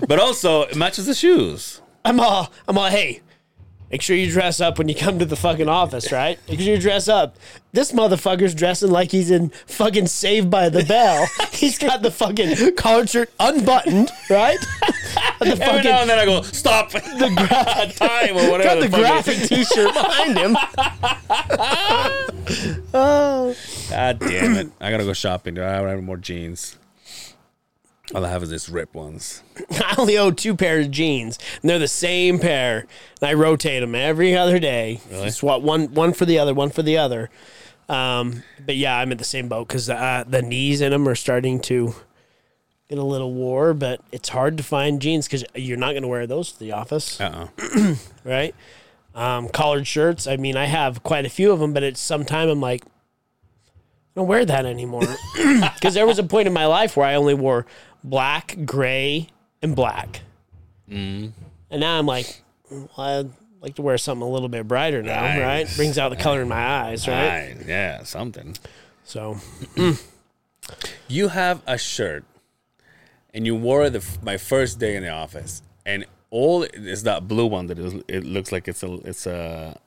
[0.06, 1.80] but also, it matches the shoes.
[2.04, 3.20] I'm all, I'm all, hey,
[3.90, 6.38] make sure you dress up when you come to the fucking office, right?
[6.48, 7.36] Make sure you dress up.
[7.72, 11.26] This motherfucker's dressing like he's in fucking Saved by the Bell.
[11.52, 14.58] he's got the fucking collared shirt unbuttoned, right?
[15.40, 16.98] The Every now and then I go, stop the
[17.36, 18.80] gra- time or whatever.
[18.80, 20.56] got the it graphic t-shirt behind him.
[22.92, 23.54] oh,
[23.88, 24.72] God damn it!
[24.80, 25.56] I gotta go shopping.
[25.60, 26.76] I have more jeans?
[28.14, 29.42] All I have is this ripped ones.
[29.70, 32.86] I only own two pairs of jeans, and they're the same pair,
[33.20, 35.00] and I rotate them every other day.
[35.10, 35.30] Really?
[35.30, 37.30] Swap one, one for the other, one for the other.
[37.88, 41.14] Um, but yeah, I'm in the same boat because uh, the knees in them are
[41.14, 41.94] starting to
[42.88, 43.74] get a little wore.
[43.74, 46.72] But it's hard to find jeans because you're not going to wear those to the
[46.72, 47.94] office, Uh uh
[48.24, 48.54] right?
[49.14, 50.26] Um, collared shirts.
[50.26, 54.20] I mean, I have quite a few of them, but it's sometime I'm like, I
[54.20, 55.02] don't wear that anymore
[55.74, 57.66] because there was a point in my life where I only wore
[58.04, 59.28] black, gray,
[59.62, 60.20] and black,
[60.90, 61.30] mm.
[61.70, 63.30] and now I'm like, well, I'd
[63.60, 65.40] like to wear something a little bit brighter now, Nice.
[65.40, 65.76] right?
[65.76, 67.54] Brings out the color in my eyes, right?
[67.56, 67.66] Nice.
[67.66, 68.56] Yeah, something.
[69.04, 69.38] So
[71.08, 72.24] You have a shirt,
[73.34, 77.04] and you wore it the, f- my first day in the office, and all is
[77.04, 79.78] that blue one that is, it looks like it's a it's a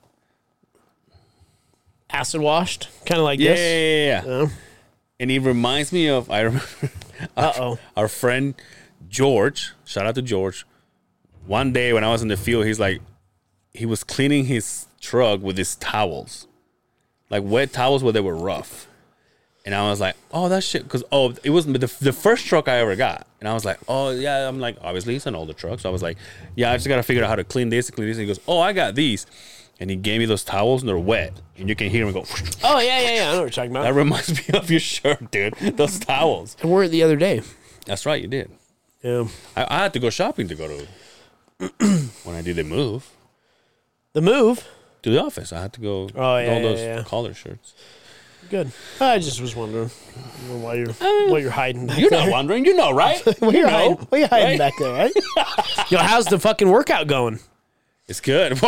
[2.10, 3.60] acid washed, kind of like yeah, this.
[3.60, 4.48] yeah, yeah, yeah.
[5.20, 6.68] and it reminds me of I remember
[7.36, 7.80] Uh oh.
[7.96, 8.56] our friend
[9.10, 9.74] George.
[9.86, 10.66] Shout out to George.
[11.46, 13.02] One day when I was in the field, he's like,
[13.74, 16.48] he was cleaning his truck with his towels,
[17.30, 18.88] like wet towels where they were rough.
[19.64, 20.84] And I was like, oh, that shit.
[20.84, 23.28] Because, oh, it was the, the first truck I ever got.
[23.40, 24.48] And I was like, oh, yeah.
[24.48, 25.80] I'm like, obviously, it's an older truck.
[25.80, 26.18] So I was like,
[26.56, 28.18] yeah, I just got to figure out how to clean this and clean this.
[28.18, 29.28] And he goes, oh, I got these.
[29.82, 31.34] And he gave me those towels and they're wet.
[31.58, 32.24] And you can hear him go,
[32.64, 33.30] Oh yeah, yeah, yeah.
[33.30, 33.84] I know what you're talking about.
[33.84, 35.56] that reminds me of your shirt, dude.
[35.56, 36.56] Those towels.
[36.64, 37.42] I wore it the other day.
[37.88, 38.52] That's right, you did.
[39.02, 39.28] Yeah.
[39.58, 40.88] I, I had to go shopping to go to
[42.24, 43.10] when I did the move
[44.14, 44.68] The move.
[45.02, 45.52] to the office.
[45.52, 46.10] I had to go.
[46.16, 47.04] Oh, yeah, all yeah, those yeah.
[47.04, 47.74] collar shirts.
[48.52, 48.72] Good.
[49.00, 49.90] I just was wondering
[50.50, 52.26] why you're uh, why you're hiding back You're there.
[52.26, 52.66] not wondering.
[52.66, 53.20] You know, right?
[53.40, 53.70] What you you know.
[53.70, 54.58] hiding, what you hiding right?
[54.60, 55.90] back there, right?
[55.90, 57.40] Yo, how's the fucking workout going?
[58.08, 58.60] It's good.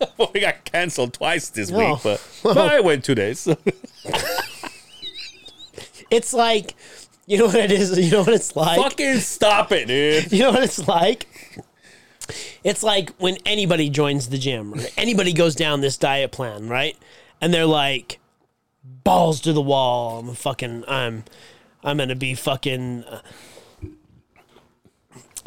[0.16, 1.78] Well, we got canceled twice this Oh.
[1.92, 3.46] week, but, but I went two days.
[6.10, 6.74] It's like,
[7.26, 7.96] you know what it is.
[7.96, 8.80] You know what it's like.
[8.80, 10.32] Fucking stop it, dude.
[10.32, 11.28] You know what it's like?
[12.64, 16.96] It's like when anybody joins the gym or anybody goes down this diet plan, right?
[17.40, 18.18] And they're like,
[18.82, 20.18] balls to the wall.
[20.18, 21.24] I'm fucking, I'm,
[21.84, 23.20] I'm gonna be fucking, uh,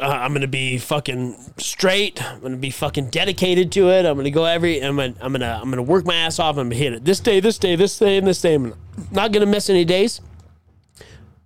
[0.00, 2.22] uh, I'm gonna be fucking straight.
[2.24, 4.04] I'm gonna be fucking dedicated to it.
[4.06, 4.80] I'm gonna go every.
[4.80, 5.14] I'm gonna.
[5.20, 5.58] I'm gonna.
[5.62, 6.56] I'm gonna work my ass off.
[6.56, 8.54] I'm gonna hit it this day, this day, this day, and this day.
[8.54, 8.74] I'm
[9.10, 10.20] not gonna miss any days.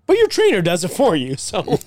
[0.06, 1.78] But your trainer does it for you, so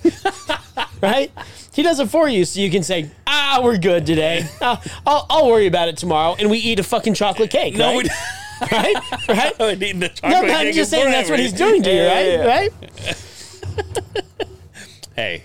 [1.02, 1.32] right?
[1.74, 4.46] He does it for you, so you can say, "Ah, we're good today.
[4.60, 7.86] Uh, I'll, I'll worry about it tomorrow." And we eat a fucking chocolate cake, No,
[7.96, 8.04] right?
[8.04, 8.94] we right?
[9.28, 9.52] Right?
[9.58, 12.26] I'm eating the No, I'm just saying that's what he's doing to you, Yeah, right?
[12.26, 13.06] yeah, yeah.
[13.06, 13.96] Right?
[15.16, 15.42] Hey,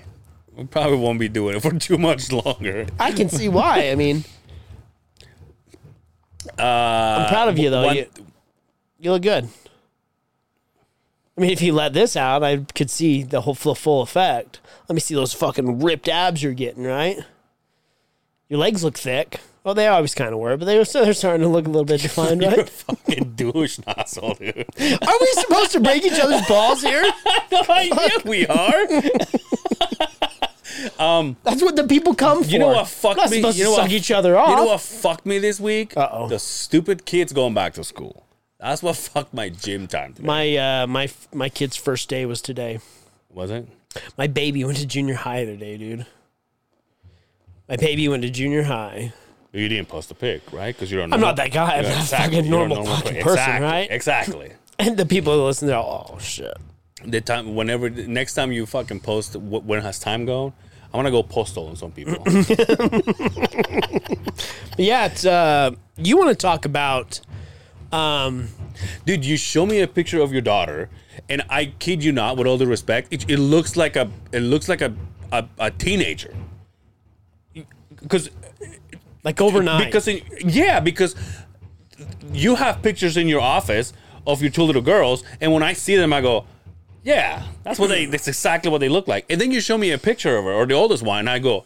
[0.58, 2.88] we probably won't be doing it for too much longer.
[3.00, 3.90] I can see why.
[3.92, 4.24] I mean,
[6.58, 7.86] uh, I'm proud of you though.
[7.86, 8.06] One- You,
[9.00, 9.48] you look good.
[11.38, 14.60] I mean, if you let this out, I could see the whole full, full effect.
[14.90, 17.18] Let me see those fucking ripped abs you're getting, right?
[18.50, 19.40] Your legs look thick.
[19.64, 21.86] Well, they always kind of were, but they were they're starting to look a little
[21.86, 22.70] bit defined, You're a right?
[22.70, 24.66] fucking douche nozzle, dude.
[24.80, 27.04] Are we supposed to break each other's balls here?
[27.52, 28.88] no, yeah, we are.
[30.98, 32.50] That's what the people come for.
[32.50, 33.38] You know what fucked Not me?
[33.38, 34.50] supposed You know to what suck each other off.
[34.50, 35.96] You know what fucked me this week?
[35.98, 36.28] Uh-oh.
[36.28, 38.24] The stupid kids going back to school.
[38.60, 40.26] That's what fucked my gym time today.
[40.26, 42.80] My uh, my my kid's first day was today.
[43.30, 43.68] Was it?
[44.18, 46.06] My baby went to junior high today, dude.
[47.70, 49.14] My baby went to junior high.
[49.54, 50.76] You didn't post a pic, right?
[50.76, 51.78] Because you're a I'm not that guy.
[51.78, 52.38] I'm not exactly.
[52.38, 53.66] a fucking You're normal, fucking person, exactly.
[53.68, 53.88] right?
[53.92, 54.52] Exactly.
[54.80, 56.56] And the people who listen, they're all, oh shit.
[57.04, 60.54] The time, whenever, next time you fucking post, wh- when has time gone?
[60.98, 62.18] I want to go postal on some people.
[64.78, 67.20] But yeah, it's uh, you want to talk about
[67.92, 68.50] um,
[69.06, 70.90] Dude, you show me a picture of your daughter,
[71.30, 74.42] and I kid you not, with all due respect, it, it looks like a, it
[74.42, 74.94] looks like a,
[75.32, 76.34] a, a teenager.
[78.00, 78.30] Because
[79.24, 79.86] like overnight.
[79.86, 81.16] because in, yeah because
[82.32, 83.92] you have pictures in your office
[84.28, 86.46] of your two little girls and when i see them i go
[87.08, 88.12] yeah that's what they hmm.
[88.12, 90.52] that's exactly what they look like and then you show me a picture of her
[90.52, 91.64] or the oldest one and i go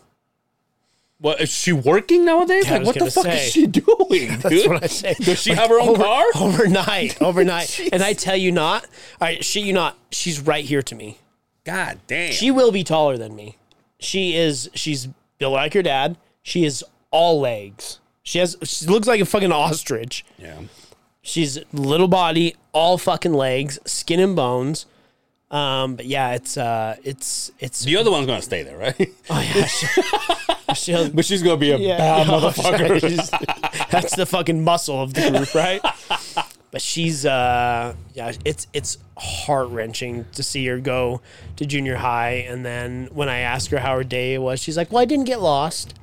[1.18, 3.46] what is she working nowadays Yeah, I like was what the gonna fuck say.
[3.48, 5.14] is she doing That's what I say.
[5.20, 7.22] does she Like, have her own over- car overnight?
[7.22, 8.88] Overnight, and I tell you not.
[9.20, 9.98] I shit you not.
[10.12, 11.20] She's right here to me.
[11.64, 13.58] god damn She will be taller than me.
[14.00, 14.68] She is.
[14.74, 16.18] She's built like her dad.
[16.42, 18.00] She is all legs.
[18.24, 18.58] She has.
[18.64, 20.26] She looks like a fucking ostrich.
[20.40, 20.58] yeah
[21.22, 24.88] She's little body, all fucking legs, skin and bones.
[25.52, 27.84] Um, but yeah, it's uh, it's it's.
[27.84, 29.88] the other one's gonna stay there right Oh yeah, she,
[30.76, 33.30] she'll- but she's gonna be a yeah, bad oh, motherfucker she's-
[33.92, 35.82] That's the fucking muscle of the group, right?
[36.72, 41.20] But she's uh, yeah, it's it's heart wrenching to see her go
[41.58, 44.90] to junior high, and then when I asked her how her day was, she's like,
[44.90, 45.96] "Well, I didn't get lost."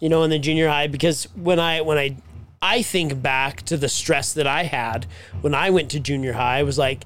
[0.00, 2.16] you know, in the junior high because when I when I
[2.62, 5.06] I think back to the stress that I had
[5.40, 7.04] when I went to junior high, I was like,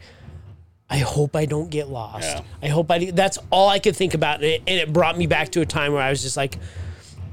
[0.93, 2.29] I hope I don't get lost.
[2.37, 2.43] Yeah.
[2.63, 3.11] I hope I.
[3.11, 5.67] That's all I could think about, and it, and it brought me back to a
[5.67, 6.59] time where I was just like.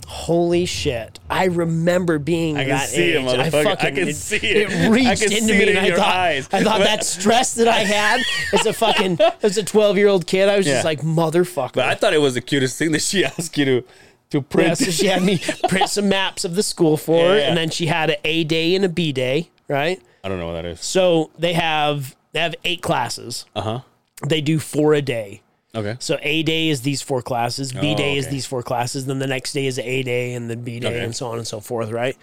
[0.08, 1.20] Holy shit!
[1.30, 3.28] I remember being I can that see it, age.
[3.28, 3.78] I motherfucker.
[3.86, 4.72] I can it, see it.
[4.72, 6.50] It reached into me, it and I thought, eyes.
[6.52, 8.20] I thought that stress that I had
[8.52, 10.74] as a fucking as a twelve year old kid, I was Yeah.
[10.74, 11.74] just like motherfucker.
[11.74, 13.84] but i thought it was the cutest thing that she asked you to
[14.32, 15.38] to print Yeah, so she had me
[15.70, 17.48] print some maps of the school for her, Yeah, yeah.
[17.50, 20.02] and then she had an A day and a B day, right?
[20.24, 23.46] i don't know what that is So they have they have eight classes.
[23.56, 23.82] uh-huh
[24.26, 25.42] They do four a day.
[25.76, 28.36] okay So A day is these four classes, B Oh, day is okay.
[28.36, 31.04] these four classes, then the next day is A day and then B day Okay.
[31.06, 32.18] and so on and so forth, right?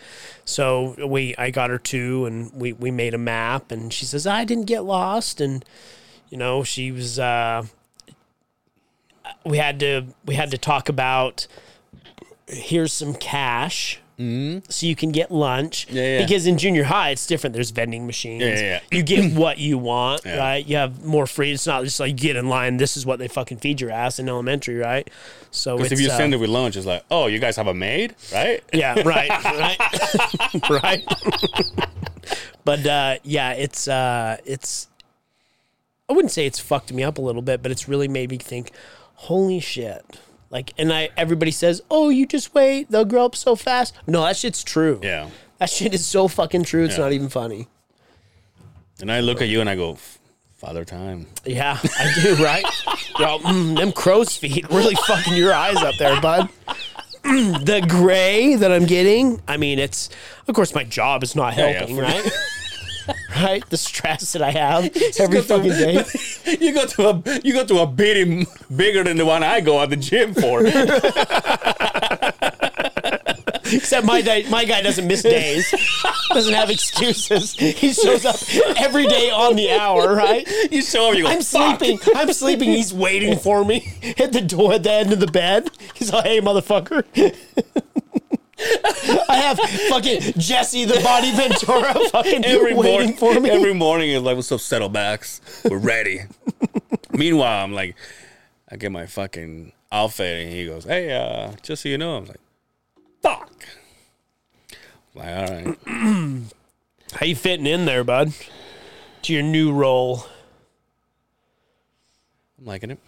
[0.45, 4.27] So we I got her two and we we made a map and she says,
[4.27, 5.65] I didn't get lost and
[6.31, 7.65] you know, she was uh
[9.45, 11.47] we had to we had to talk about
[12.49, 15.87] here's some cash so you can get lunch.
[15.91, 16.23] Yeah, yeah.
[16.25, 17.53] Because in junior high, it's different.
[17.53, 18.43] There's vending machines.
[18.43, 18.81] Yeah.
[18.91, 20.65] You get what you want, right?
[20.67, 21.53] You have more free.
[21.53, 22.79] It's not just like you get in line.
[22.79, 25.09] This is what they fucking feed your ass in elementary, right?
[25.51, 27.67] So Because if you uh, send it with lunch, it's like, oh, you guys have
[27.67, 28.63] a maid, right?
[28.73, 31.05] yeah, right, right, right.
[32.65, 34.89] but uh, yeah, it's uh, it's.
[36.09, 38.39] I wouldn't say it's fucked me up a little bit, but it's really made me
[38.39, 38.71] think.
[39.21, 40.21] Holy shit!
[40.51, 44.23] Like, and I everybody says, "Oh, you just wait; they'll grow up so fast." No,
[44.23, 45.01] that shit's true.
[45.03, 45.29] Yeah.
[45.59, 46.85] That shit is so fucking true.
[46.85, 47.05] It's Yeah.
[47.05, 47.69] not even funny.
[49.01, 49.99] And I look at you and I go,
[50.57, 51.27] Father Time.
[51.45, 52.65] Yeah, I do, right?
[53.19, 56.49] Yo, mm, them crow's feet really fucking your eyes up there, bud.
[57.23, 60.09] Mm, the gray that I'm getting, I mean, it's,
[60.49, 62.31] of course, my job is not yeah, helping, for- right?
[63.37, 63.69] right?
[63.71, 64.85] The stress that I have
[65.21, 66.05] every fucking day.
[66.61, 69.83] You go to a you go to a beating bigger than the one I go
[69.83, 70.65] at the gym for.
[73.73, 75.69] Except my day, my guy doesn't miss days,
[76.31, 77.55] doesn't have excuses.
[77.55, 78.37] He shows up
[78.79, 80.49] every day on the hour, right?
[80.71, 81.99] you show him, you go, I'm "Fuck." sleeping.
[82.15, 82.69] I'm sleeping.
[82.71, 85.69] He's waiting for me at the door at the end of the bed.
[85.95, 87.03] He's like, "Hey, motherfucker."
[89.29, 93.51] I have fucking Jesse the Body Ventura fucking every waiting morning for me.
[93.51, 95.71] Every morning is like, "What's up, settlebacks?
[95.71, 96.23] We're ready."
[97.13, 97.97] Meanwhile, I'm like,
[98.71, 102.27] I get my fucking outfit, and he goes, "Hey, uh, just so you know," I'm
[102.27, 102.41] like,
[103.21, 103.67] "Fuck."
[105.15, 105.79] Like, all right.
[107.13, 108.33] How you fitting in there, bud?
[109.23, 110.27] To your new role.
[112.59, 112.99] I'm liking it.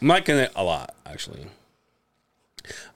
[0.00, 1.46] I'm liking it a lot, actually.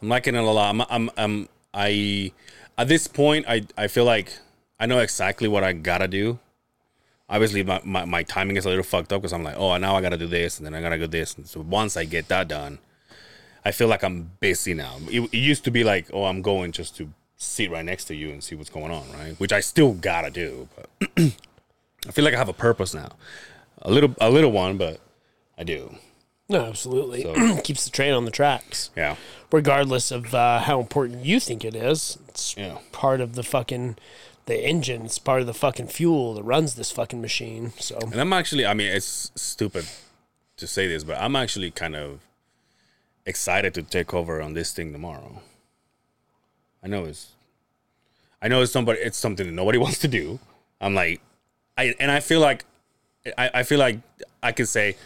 [0.01, 0.71] I'm liking it a lot.
[0.71, 2.33] I'm, I'm, I'm, I,
[2.77, 4.33] at this point, I, I feel like
[4.79, 6.39] I know exactly what I gotta do.
[7.29, 9.97] Obviously, my, my, my timing is a little fucked up because I'm like, oh, now
[9.97, 11.37] I gotta do this, and then I gotta do this.
[11.37, 12.79] And so once I get that done,
[13.65, 14.99] I feel like I'm busy now.
[15.09, 18.15] It, it used to be like, oh, I'm going just to sit right next to
[18.15, 19.39] you and see what's going on, right?
[19.39, 23.13] Which I still gotta do, but I feel like I have a purpose now.
[23.81, 25.01] A little, a little one, but
[25.57, 25.97] I do.
[26.53, 27.23] No, absolutely.
[27.23, 28.91] So- Keeps the train on the tracks.
[28.97, 29.17] Yeah.
[29.51, 32.79] Regardless of uh, how important you think it is, it's Yeah.
[32.93, 33.97] part of the fucking
[34.47, 35.05] the engine.
[35.05, 37.73] It's part of the fucking fuel that runs this fucking machine.
[37.79, 39.87] So And I'm actually, I mean, it's stupid
[40.57, 42.21] to say this, but I'm actually kind of
[43.25, 45.41] excited to take over on this thing tomorrow.
[46.83, 47.31] I know it's,
[48.43, 50.41] I know it's somebody, it's something that nobody wants to do.
[50.81, 51.21] I'm like,
[51.79, 52.65] I and I feel like,
[53.39, 54.01] I, I feel like
[54.43, 54.97] I can say,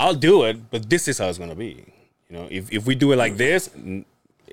[0.00, 1.84] I'll do it, but this is how it's gonna be.
[2.28, 3.70] You know, if if we do it like this,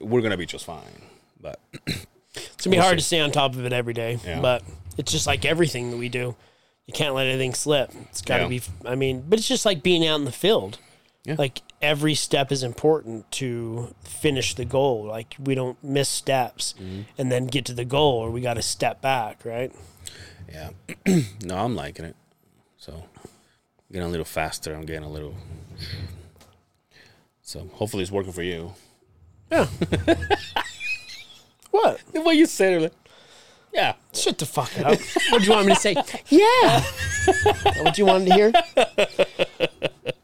[0.02, 1.02] we're gonna be just fine.
[1.42, 1.60] But
[2.36, 4.42] It's gonna be hard to stay on top of it every day, Yeah.
[4.42, 4.62] but
[4.98, 6.36] it's just like everything that we do.
[6.86, 7.92] You can't let anything slip.
[8.10, 8.50] It's got to Yeah.
[8.50, 8.62] be.
[8.86, 10.78] I mean, but it's just like being out in the field.
[11.26, 11.36] Yeah.
[11.38, 15.04] Like every step is important to finish the goal.
[15.04, 17.02] Like we don't miss steps Mm-hmm.
[17.18, 19.72] and then get to the goal, or we got to step back, right?
[20.50, 20.70] Yeah.
[21.44, 22.16] no, I'm liking it.
[23.92, 24.74] Getting a little faster.
[24.74, 25.36] I'm getting a little.
[27.42, 28.74] So hopefully it's working for you.
[29.52, 29.66] Yeah.
[31.72, 32.02] what?
[32.12, 32.94] The way you said it, like,
[33.74, 33.94] yeah.
[34.14, 35.00] Shut the fuck up.
[35.30, 35.96] what do you want me to say?
[36.30, 36.84] Yeah.
[37.84, 38.52] What you wanted to hear?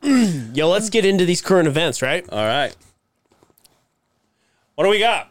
[0.53, 2.27] Yo, let's get into these current events, right?
[2.29, 2.75] All right.
[4.75, 5.29] What do we got?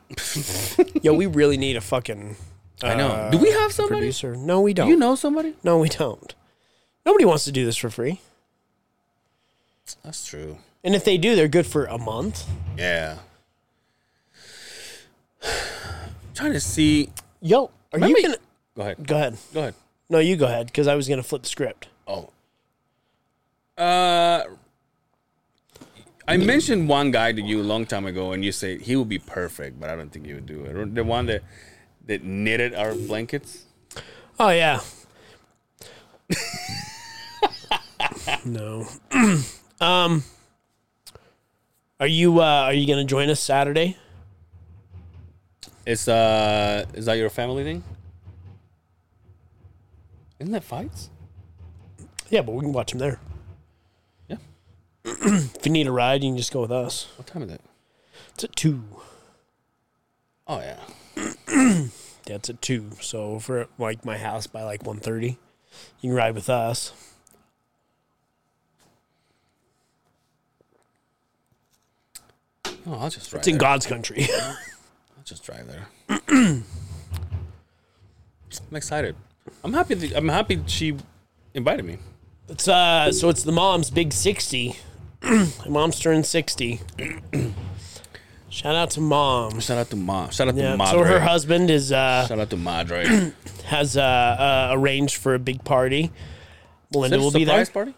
[1.02, 2.36] Yo, we really need a fucking
[2.82, 3.08] I know.
[3.08, 4.00] Uh, do we have somebody?
[4.00, 4.36] producer.
[4.36, 4.88] No, we don't.
[4.88, 5.54] You know somebody?
[5.62, 6.34] No, we don't.
[7.04, 8.20] Nobody wants to do this for free.
[10.04, 10.58] That's true.
[10.84, 12.44] And if they do, they're good for a month.
[12.78, 13.18] Yeah.
[16.34, 17.10] trying to see.
[17.40, 18.36] Yo, are Remember- you gonna
[18.76, 19.06] Go ahead.
[19.06, 19.36] go ahead?
[19.52, 19.74] Go ahead.
[20.08, 21.88] No, you go ahead because I was gonna flip the script.
[22.06, 22.30] Oh.
[23.76, 24.44] Uh,
[26.28, 29.08] I mentioned one guy to you a long time ago, and you said he would
[29.08, 30.94] be perfect, but I don't think he would do it.
[30.94, 31.42] The one that
[32.06, 33.64] that knitted our blankets.
[34.38, 34.80] Oh yeah.
[38.44, 38.86] no.
[39.80, 40.24] um.
[42.00, 43.96] Are you uh, are you gonna join us Saturday?
[45.86, 47.84] Is uh is that your family thing?
[50.40, 51.10] Isn't that fights?
[52.28, 53.20] Yeah, but we can watch them there.
[54.28, 54.38] Yeah.
[55.04, 57.06] If you need a ride, you can just go with us.
[57.16, 57.60] What time is it?
[58.34, 58.82] It's at two.
[60.48, 61.86] Oh yeah.
[62.26, 62.90] Yeah, it's at two.
[63.00, 65.36] So if we're like my house by like 1.30, you
[66.02, 66.92] can ride with us.
[72.86, 73.40] Oh, I'll just drive.
[73.40, 73.60] It's in there.
[73.60, 74.26] God's country.
[74.40, 74.56] I'll
[75.24, 75.86] just drive there.
[76.28, 76.64] I'm
[78.72, 79.16] excited.
[79.64, 79.94] I'm happy.
[79.94, 80.96] That, I'm happy she
[81.54, 81.98] invited me.
[82.48, 84.76] It's uh, so it's the mom's big sixty.
[85.22, 86.80] My mom's turned sixty.
[88.50, 89.60] Shout out to mom.
[89.60, 90.30] Shout out to mom.
[90.30, 90.72] Shout out Yeah.
[90.72, 90.92] to Madre.
[90.98, 93.32] So her husband is uh Shout out to Madre.
[93.64, 96.10] has uh, uh arranged for a big party.
[96.92, 97.64] Melinda will be there.
[97.64, 97.94] surprise party?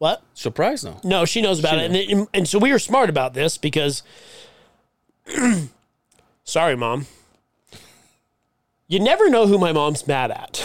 [0.00, 0.22] What?
[0.32, 0.82] Surprise?
[0.82, 0.98] No.
[1.04, 4.02] No, she knows about She it, and, and so we were smart about this because.
[6.44, 7.06] sorry, mom.
[8.88, 10.58] You never know who my mom's mad at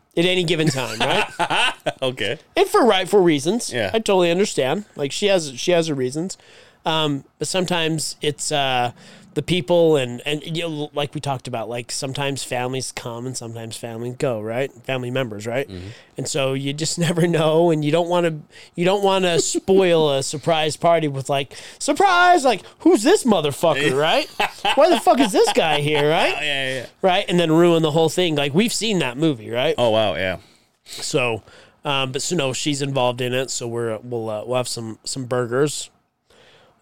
[0.16, 1.72] at any given time, right?
[2.02, 2.40] Okay.
[2.56, 3.72] and for rightful reasons.
[3.72, 3.90] Yeah.
[3.94, 4.84] I totally understand.
[4.96, 6.36] Like she has she has her reasons.
[6.84, 8.90] Um, but sometimes it's uh,
[9.34, 13.36] the people and and you know, like we talked about, like sometimes families come and
[13.36, 14.72] sometimes families go, right?
[14.84, 15.68] Family members, right?
[16.16, 19.40] And so you just never know, and you don't want to you don't want to
[19.40, 24.28] spoil a surprise party with like surprise, like who's this motherfucker, right?
[24.74, 26.34] Why the fuck is this guy here, right?
[26.34, 26.86] yeah, yeah, yeah.
[27.00, 28.34] Right, and then ruin the whole thing.
[28.36, 29.74] Like we've seen that movie, right?
[29.78, 30.38] Oh wow, yeah.
[30.84, 31.42] So,
[31.84, 33.50] um, but so no, she's involved in it.
[33.50, 35.90] So we're we'll uh, we'll have some some burgers,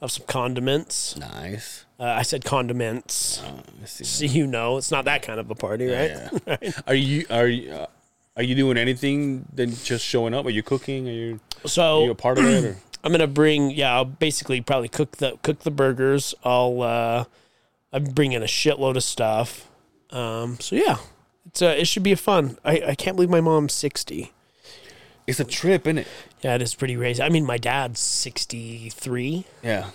[0.01, 1.17] have some condiments.
[1.17, 1.85] Nice.
[2.01, 3.43] Uh, I said condiments,
[3.79, 4.05] Let's see.
[4.05, 6.13] so you know it's not that kind of a party, right?
[6.47, 6.71] Yeah.
[6.87, 7.87] Are you are you uh,
[8.39, 10.47] are you doing anything than just showing up?
[10.47, 11.07] Are you cooking?
[11.09, 12.65] Are you are So you a part of it?
[12.65, 12.77] Or?
[13.05, 16.35] I'm gonna bring yeah, I'll basically probably cook the cook the burgers.
[16.43, 17.25] I'll uh,
[17.93, 19.69] I'm bringing a shitload of stuff.
[20.11, 20.97] Um, so yeah,
[21.47, 22.57] it's uh, it should be a fun.
[22.65, 24.33] I I can't believe my mom's sixty.
[25.27, 26.07] It's a trip, isn't it?
[26.41, 27.23] Yeah, it is pretty crazy.
[27.23, 29.45] I mean, my dad's sixty three.
[29.63, 29.91] Yeah.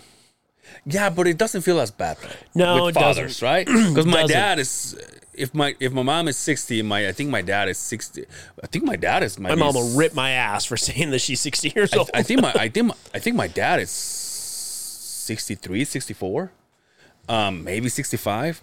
[0.85, 2.17] Yeah, but it doesn't feel as bad.
[2.53, 3.65] Though, No, with it fathers, right?
[3.67, 4.35] Because my Doesn't.
[4.37, 4.95] dad is.
[5.33, 8.25] If my if my mom is sixty, my I think my dad is sixty.
[8.63, 9.37] I think my dad is.
[9.37, 12.09] My mom will rip my ass for saying that she's 60 years old.
[12.13, 16.51] I think my I think my, I think my dad is 63, 64,
[17.27, 18.61] um, maybe sixty five.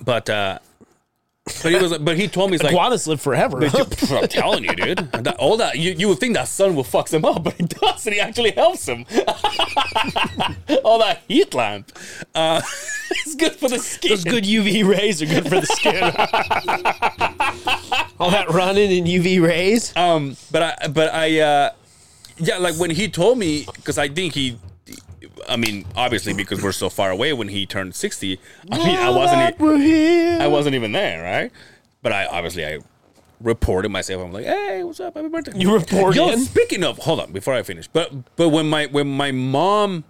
[0.00, 0.58] But uh,
[1.44, 3.60] but he was but he told me he's like Iguanas live forever.
[3.60, 4.98] But you- I'm telling you, dude.
[5.12, 7.68] That, all that you, you would think that sun will fuck him up, but it
[7.68, 8.12] doesn't.
[8.12, 9.04] He actually helps him.
[10.84, 11.90] all that heat lamp,
[12.34, 12.60] uh,
[13.10, 14.10] it's good for the skin.
[14.10, 16.02] Those good UV rays are good for the skin.
[18.20, 19.92] All that running in UV rays.
[19.96, 21.70] Um, but I, but I, uh,
[22.38, 24.58] yeah, like when he told me, because I think he,
[25.48, 27.32] I mean, obviously because we're so far away.
[27.32, 28.38] When he turned sixty,
[28.70, 30.38] I mean, I wasn't, that e- we're here.
[30.40, 31.50] I wasn't even there, right?
[32.02, 32.78] But I obviously I
[33.40, 34.22] reported myself.
[34.24, 35.14] I'm like, hey, what's up?
[35.14, 35.58] Happy birthday!
[35.58, 36.16] You reported.
[36.16, 40.04] Yo, speaking of, hold on, before I finish, but but when my when my mom.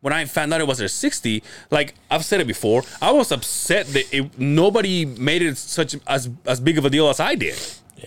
[0.00, 3.32] When I found out it was her 60, like I've said it before, I was
[3.32, 7.34] upset that it, nobody made it such as as big of a deal as I
[7.34, 7.60] did.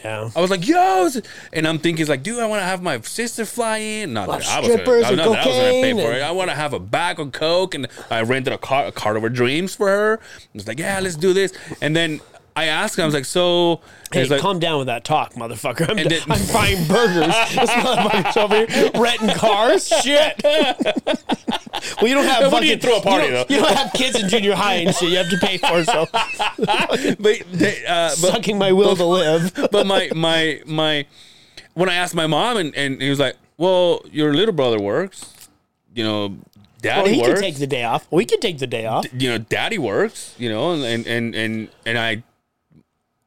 [0.04, 0.30] Yeah.
[0.36, 1.10] I was like, yo,
[1.52, 4.14] and I'm thinking, it's like, dude, I want to have my sister fly in.
[4.14, 5.98] Not Lot that I was gonna, strippers and not that I was gonna pay cocaine
[5.98, 6.22] for and- it.
[6.24, 9.18] I want to have a bag of coke, and I rented a car, a cart
[9.18, 10.20] of her dreams for her.
[10.22, 11.52] I was like, yeah, let's do this.
[11.82, 12.22] And then
[12.56, 13.80] I asked him, I was like, so,
[14.12, 15.90] Hey, like, calm down with that talk, motherfucker.
[15.90, 17.28] I'm, then- I'm buying burgers.
[17.28, 19.88] this motherfucker's over here renting cars.
[19.88, 20.42] Shit.
[20.44, 22.40] well, you don't have.
[22.40, 23.46] Do you fucking- throw a party, you though?
[23.50, 25.10] You don't have kids in junior high and shit.
[25.12, 25.84] You have to pay for.
[25.86, 29.54] So but, they, uh, but, sucking my will to live.
[29.72, 31.06] but my my my
[31.74, 35.34] when I asked my mom and, and he was like, Well, your little brother works.
[35.96, 36.38] You know, Well,
[36.82, 37.34] daddy he works.
[37.34, 38.08] can take the day off.
[38.12, 39.06] We can take the day off.
[39.14, 42.24] you know, daddy works, you know, and and and and I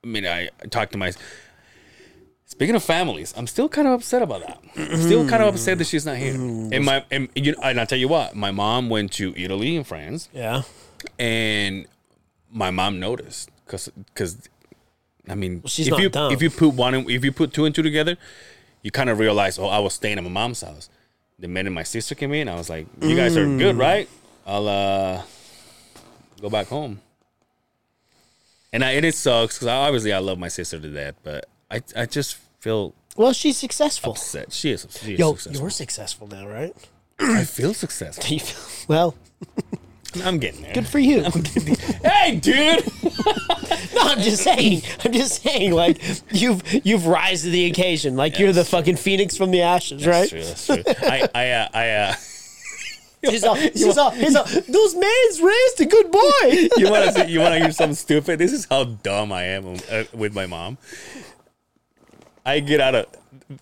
[0.05, 1.12] I mean I, I talked to my
[2.46, 4.61] Speaking of families, I'm still kind of upset about that.
[4.76, 6.34] I'm still kind of upset that she's not here.
[6.34, 9.84] And my and you and I tell you what, my mom went to Italy and
[9.86, 10.62] France Yeah.
[11.18, 11.86] and
[12.52, 14.36] my mom noticed cuz cuz
[15.28, 16.32] I mean, she's if not you dumb.
[16.32, 18.16] if you put one and- if you put two and two together,
[18.82, 20.90] you kind of realize, oh, I was staying at my mom's house.
[21.38, 23.59] The minute my sister came in, I was like, you guys are Mm.
[23.59, 24.07] good, right?
[24.46, 25.22] I'll uh
[26.42, 27.00] go back home.
[28.75, 31.81] And I and it sucks because obviously I love my sister to death, but I
[31.97, 34.12] I just feel Well, she's successful.
[34.12, 34.53] upset.
[34.53, 34.87] She is.
[35.01, 35.61] She is Yo, successful.
[35.62, 36.75] you're successful now, right?
[37.20, 38.25] I feel successful.
[38.29, 39.14] You feel- well,
[40.25, 40.75] I'm getting there.
[40.75, 41.22] good for you.
[42.05, 42.85] hey, dude.
[43.95, 44.83] No, I'm just saying.
[45.05, 45.70] I'm just saying.
[45.72, 46.03] Like
[46.33, 48.16] you've you've rise to the occasion.
[48.16, 48.70] Like you're the Yes.
[48.70, 50.29] fucking phoenix from the ashes, right?
[50.29, 50.77] That's true.
[50.77, 51.09] That's true.
[51.09, 52.14] I I uh, I uh.
[53.31, 56.68] She's all, she's all, he's all, those maids raised a good boy.
[56.77, 58.39] you want to you want to hear something stupid?
[58.39, 60.79] This is how dumb I am uh, with my mom.
[62.45, 63.07] I get out of.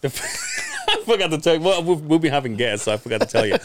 [0.00, 0.08] The,
[0.88, 1.60] I forgot to tell you.
[1.60, 3.56] Well, we'll, we'll be having guests, so I forgot to tell you.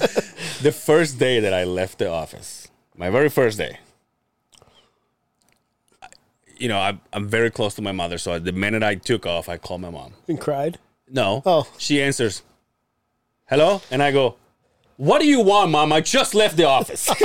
[0.61, 3.79] the first day that I left the office, my very first day.
[6.01, 6.07] I-
[6.57, 9.49] You know, I'm, I'm very close to my mother, so the minute I took off,
[9.49, 10.13] I called my mom.
[10.27, 10.77] And cried.
[11.09, 11.41] No.
[11.45, 11.67] Oh.
[11.77, 12.41] She answers,
[13.45, 14.35] "Hello," and I go,
[14.97, 15.93] "What do you want, mom?
[15.93, 17.09] I just left the office."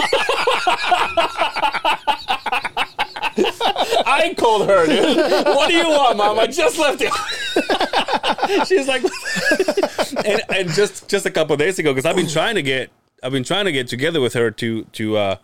[4.05, 5.17] I called her, dude.
[5.47, 6.39] What do you want, mom?
[6.39, 8.65] I just left the.
[8.67, 9.03] She's like,
[10.27, 12.91] and, and just just a couple days ago, because I've been trying to get,
[13.23, 15.37] I've been trying to get together with her to to uh,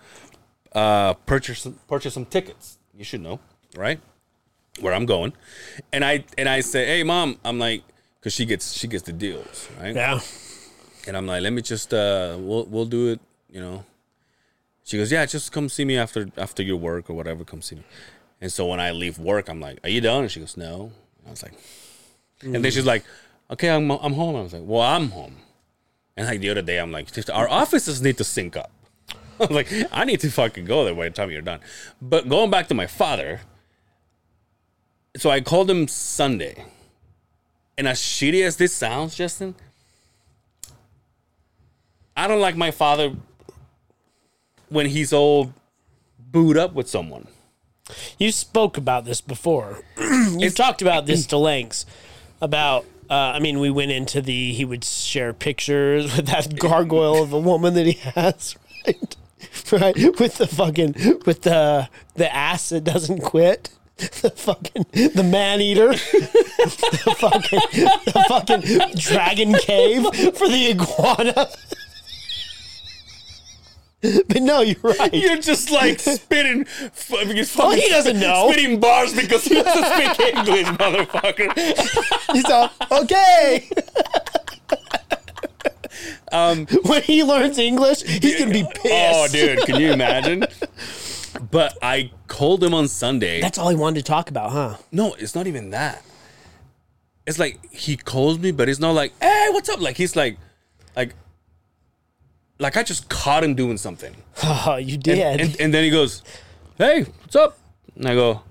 [0.73, 2.79] uh, purchase purchase some tickets.
[2.95, 3.41] You should know,
[3.77, 4.01] right?
[4.81, 5.33] Where I'm going,
[5.93, 7.83] and I and I say, hey, mom, I'm like,
[8.21, 9.95] because she gets she gets the deals, right?
[9.95, 10.21] Yeah.
[11.09, 13.85] And I'm like, let me just uh we'll we'll do it, you know.
[14.85, 17.77] She goes, Yeah, just come see me after after your work or whatever, come see
[17.77, 17.85] me.
[18.41, 20.23] And so when I leave work, I'm like, Are you done?
[20.23, 20.93] And she goes, No.
[21.19, 21.55] And I was like,
[22.43, 23.05] and then she's like,
[23.51, 24.37] Okay, I'm I'm home.
[24.37, 25.37] I was like, Well, I'm home.
[26.17, 28.73] And like the other day, I'm like, our offices need to sync up.
[29.41, 31.61] I'm like, I need to fucking go there by the time you're done.
[32.03, 33.41] But going back to my father,
[35.17, 36.65] so I called him Sunday.
[37.79, 39.55] And as shitty as this sounds, Justin,
[42.19, 43.13] I don't like my father
[44.69, 45.53] when he's old,
[46.19, 47.29] booed up with someone.
[48.19, 49.83] You spoke about this before.
[50.37, 51.87] You've talked about this to lengths.
[52.41, 57.23] About, uh, I mean, we went into the he would share pictures with that gargoyle
[57.23, 58.57] of a woman that he has,
[58.87, 59.17] right?
[59.71, 60.95] Right with the fucking
[61.25, 63.71] with the the ass that doesn't quit.
[63.99, 68.61] The fucking the man eater, the fucking the fucking
[68.97, 70.05] dragon cave
[70.37, 71.49] for the iguana.
[74.29, 75.13] But no, you're right.
[75.13, 76.67] You're just like spitting.
[77.11, 78.51] Well, he doesn't know.
[78.51, 82.33] Spitting bars because he doesn't speak English, motherfucker.
[82.33, 83.69] He's all, okay.
[86.31, 88.87] um, when he learns English, he's gonna be pissed.
[88.87, 90.45] Oh, dude, can you imagine?
[91.51, 93.41] But I called him on Sunday.
[93.41, 94.77] That's all he wanted to talk about, huh?
[94.93, 96.03] no, it's not even that.
[97.27, 100.39] It's like he calls me, but it's not like, "Hey, what's up?" Like he's like,
[100.97, 101.15] like,
[102.59, 104.15] like I just caught him doing something.
[104.45, 105.41] Oh, you did.
[105.41, 106.23] and, and then he goes,
[106.77, 107.59] "Hey, what's up?"
[107.97, 108.43] And I go,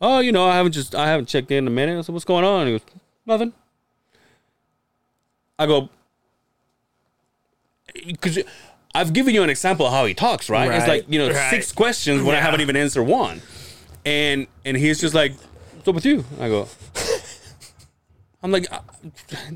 [0.00, 1.98] "Oh, you know, I haven't just I haven't checked in in a minute.
[1.98, 2.86] I said, what's going on?" And he goes,
[3.26, 3.52] "Nothing."
[5.58, 5.90] I go,
[8.06, 8.38] "Because
[8.94, 10.70] I've given you an example of how he talks, right?
[10.72, 11.50] It's like you know right.
[11.50, 13.42] six questions when I haven't even answered one,
[14.06, 15.34] and and he's just like,
[15.74, 16.68] "What's up with you?" I go.
[18.42, 18.80] I'm like, uh,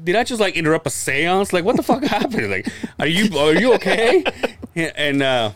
[0.02, 1.52] did I just like interrupt a séance?
[1.52, 2.50] Like, what the fuck happened?
[2.50, 2.68] Like,
[2.98, 4.24] are you are you okay?
[4.74, 5.52] And uh,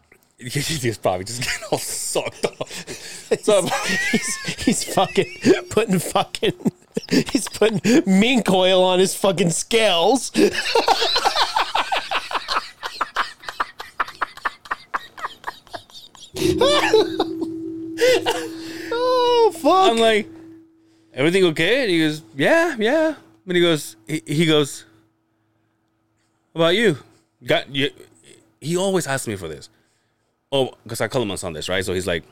[0.38, 2.86] he's probably just getting all sucked off.
[3.44, 3.64] So
[4.10, 5.26] he's, he's fucking
[5.70, 6.72] putting fucking
[7.08, 10.32] he's putting mink oil on his fucking scales.
[18.92, 19.90] oh fuck!
[19.92, 20.28] I'm like,
[21.14, 21.82] everything okay?
[21.82, 23.14] And he goes, yeah, yeah.
[23.46, 24.84] And he goes, he, he goes,
[26.54, 26.96] how about you?
[27.44, 27.90] Got you?
[28.60, 29.68] He always asks me for this.
[30.52, 31.84] Oh, because I call him on Sundays, right?
[31.84, 32.24] So he's like,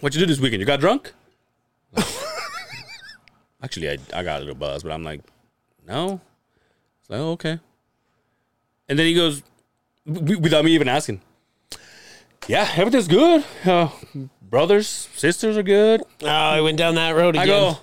[0.00, 0.60] what you do this weekend?
[0.60, 1.12] You got drunk?
[3.62, 5.20] Actually, I, I got a little buzz, but I'm like,
[5.86, 6.20] no.
[7.00, 7.60] It's like, oh, okay.
[8.88, 9.42] And then he goes,
[10.06, 11.20] without me even asking,
[12.48, 13.44] yeah, everything's good.
[13.64, 13.88] Uh,
[14.50, 16.02] brothers, sisters are good.
[16.22, 17.42] Oh, I went down that road again.
[17.42, 17.78] I go,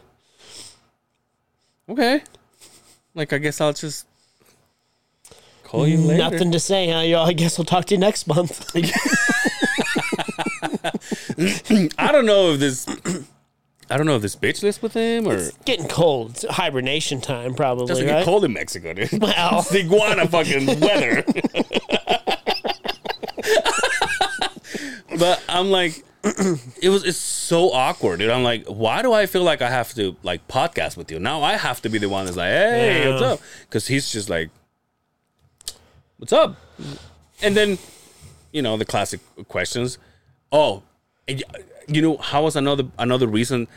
[1.89, 2.21] okay.
[3.15, 4.05] Like, I guess I'll just
[5.63, 6.29] call you later.
[6.29, 6.99] Nothing to say, huh?
[6.99, 8.69] Yo, I guess I'll talk to you next month.
[11.97, 12.85] I don't know if this.
[13.89, 16.31] I don't know if this bitch lives with him or Getting cold.
[16.31, 18.19] It's hibernation time, probably, doesn't right?
[18.19, 19.11] get cold in Mexico, dude.
[19.13, 19.59] Well.
[19.59, 21.23] it's the iguana fucking weather.
[25.17, 26.03] but I'm like,
[26.81, 28.29] it was it's so awkward, dude.
[28.29, 31.41] I'm like, why do I feel like I have to like podcast with you now?
[31.43, 33.09] I have to be the one that's like, hey, Yeah.
[33.11, 33.39] what's up?
[33.61, 34.49] Because he's just like,
[36.17, 36.55] what's up?
[37.41, 37.77] And then,
[38.51, 39.97] you know, the classic questions.
[40.51, 40.83] Oh,
[41.27, 41.43] and
[41.87, 43.67] you know, how was another another reason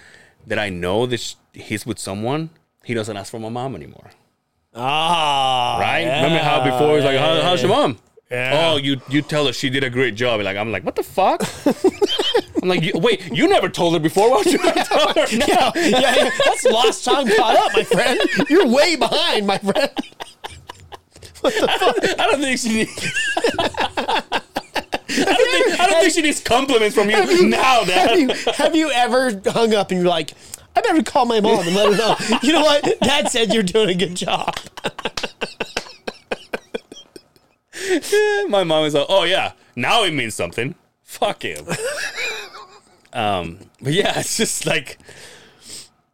[0.47, 2.51] that I know that he's with someone?
[2.85, 4.11] He doesn't ask for my mom anymore,
[4.75, 6.05] Ah, right?
[6.05, 7.99] Remember how before he's like, yeah, how, yeah, "How's your mom?"
[8.31, 8.53] Yeah.
[8.73, 10.41] Oh, you you tell her she did a great job.
[10.41, 11.43] Like I'm like, what the fuck?
[12.63, 14.31] I'm like, you, wait, you never told her before.
[14.31, 15.47] Why would you tell her now?
[15.47, 16.31] yeah, yeah, yeah.
[16.45, 18.21] That's lost time caught up, my friend.
[18.49, 19.91] You're way behind, my friend.
[21.41, 22.21] What the fuck?
[22.21, 23.13] I don't think she needs.
[23.59, 24.41] I
[25.09, 28.19] don't think, I don't think she needs compliments from you now, Have Dad.
[28.19, 30.33] you, have you ever hung up and you're like,
[30.77, 32.39] I better call my mom and let her know.
[32.43, 33.01] You know what?
[33.01, 34.55] Dad said you're doing a good job.
[38.49, 40.75] My mom is like, oh yeah, now it means something.
[41.03, 41.67] Fuck him.
[43.13, 44.99] Um, but yeah, it's just like,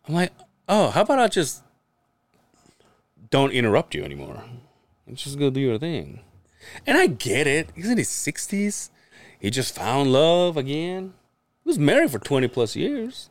[0.09, 0.32] I'm like,
[0.68, 1.62] oh, how about I just
[3.31, 4.43] don't interrupt you anymore?
[5.06, 6.18] and just go do your thing.
[6.85, 7.68] And I get it.
[7.77, 8.90] He's in his sixties.
[9.39, 11.14] He just found love again.
[11.62, 13.31] He was married for twenty plus years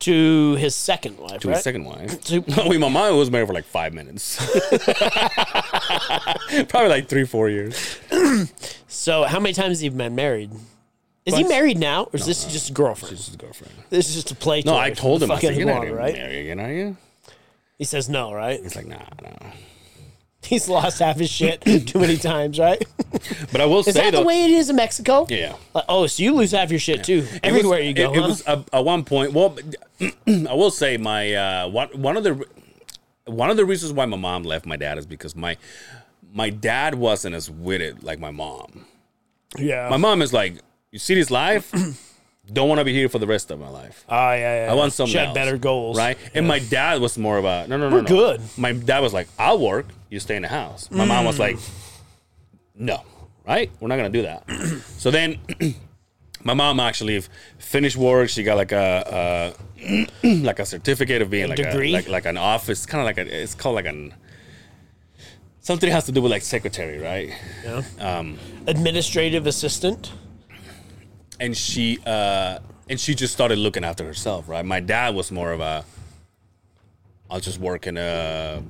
[0.00, 1.54] To his second wife, to right?
[1.54, 2.22] his second wife.
[2.24, 4.36] So- No, wait, my mom was married for like five minutes.
[6.68, 7.98] Probably like three, four years.
[8.94, 10.50] So, how many times have you been married?
[11.24, 13.12] Is he married now, or is this just a girlfriend?
[13.12, 13.72] This is his girlfriend.
[13.90, 14.62] This is just a play.
[14.66, 15.30] No, toy I for told the him.
[15.32, 16.14] I fucking said, "You're not gonna right?
[16.14, 16.96] marry again, are you?"
[17.78, 18.60] He says no, right?
[18.60, 19.32] He's like, "Nah, no."
[20.44, 22.84] He's lost half his shit too many times, right?
[23.52, 25.24] But I will say Is say that though, the way it is in Mexico?
[25.30, 28.12] yeah, Like, oh, so you lose half your shit too It everywhere was- you go.
[28.12, 28.28] It, it huh?
[28.28, 29.32] was uh, at one point.
[29.32, 29.56] Well,
[30.00, 32.44] I will say my uh, one one of the
[33.26, 35.56] one of the reasons why my mom left my dad is because my
[36.34, 38.84] my dad wasn't as with it like my mom.
[39.56, 39.88] Yeah.
[39.90, 40.56] My mom is like,
[40.92, 41.72] you see this life,
[42.52, 44.04] don't want to be here for the rest of my life.
[44.08, 44.70] Oh yeah, yeah.
[44.72, 46.18] I want something She had else, better goals, right?
[46.34, 48.08] And my dad was more about no, no, no, We're no.
[48.08, 48.40] good.
[48.56, 50.90] My dad was like, I'll work, you stay in the house.
[50.90, 51.58] My mom was like,
[52.74, 53.02] no,
[53.46, 53.70] right?
[53.80, 54.44] We're not gonna do that.
[54.98, 55.38] so then,
[56.44, 57.22] my mom actually
[57.58, 58.28] finished work.
[58.28, 61.90] She got like a, a like a certificate of being like degree?
[61.90, 63.42] a like like an office, kind of like a.
[63.42, 64.14] It's called like an
[65.60, 67.32] something has to do with like secretary, right?
[67.64, 67.82] Yeah.
[67.98, 70.12] Um, Administrative assistant.
[71.42, 72.58] And she uh
[72.88, 74.64] and she just started looking after herself right?
[74.64, 75.84] My dad was more of a
[77.30, 78.62] i'll just work in a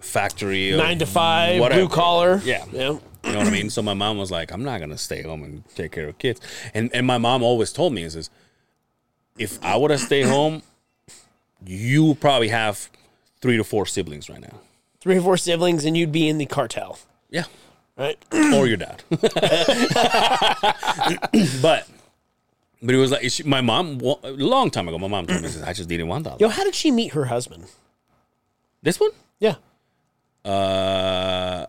[0.00, 1.82] factory Nine to five, whatever.
[1.86, 2.40] blue collar.
[2.44, 2.64] yeah.
[2.72, 2.98] Yeah.
[3.24, 3.70] you know what i mean?
[3.70, 6.40] So my mom was like i'm not gonna stay home and take care of kids.
[6.74, 8.30] And and my mom always told me is this
[9.38, 10.62] if i were to stay home
[11.64, 12.88] you probably have
[13.40, 14.60] three to four siblings right now.
[15.00, 16.98] Three or four siblings, and you'd be in the cartel,
[17.30, 17.44] yeah
[17.96, 18.18] right?
[18.54, 19.02] or your dad.
[21.62, 21.88] but
[22.82, 24.98] but it was like she, my mom a long time ago.
[24.98, 26.40] My mom told me this, I just didn't want that.
[26.40, 27.64] Yo, how did she meet her husband?
[28.82, 29.10] This one,
[29.40, 29.56] Yeah.
[30.44, 31.66] uh,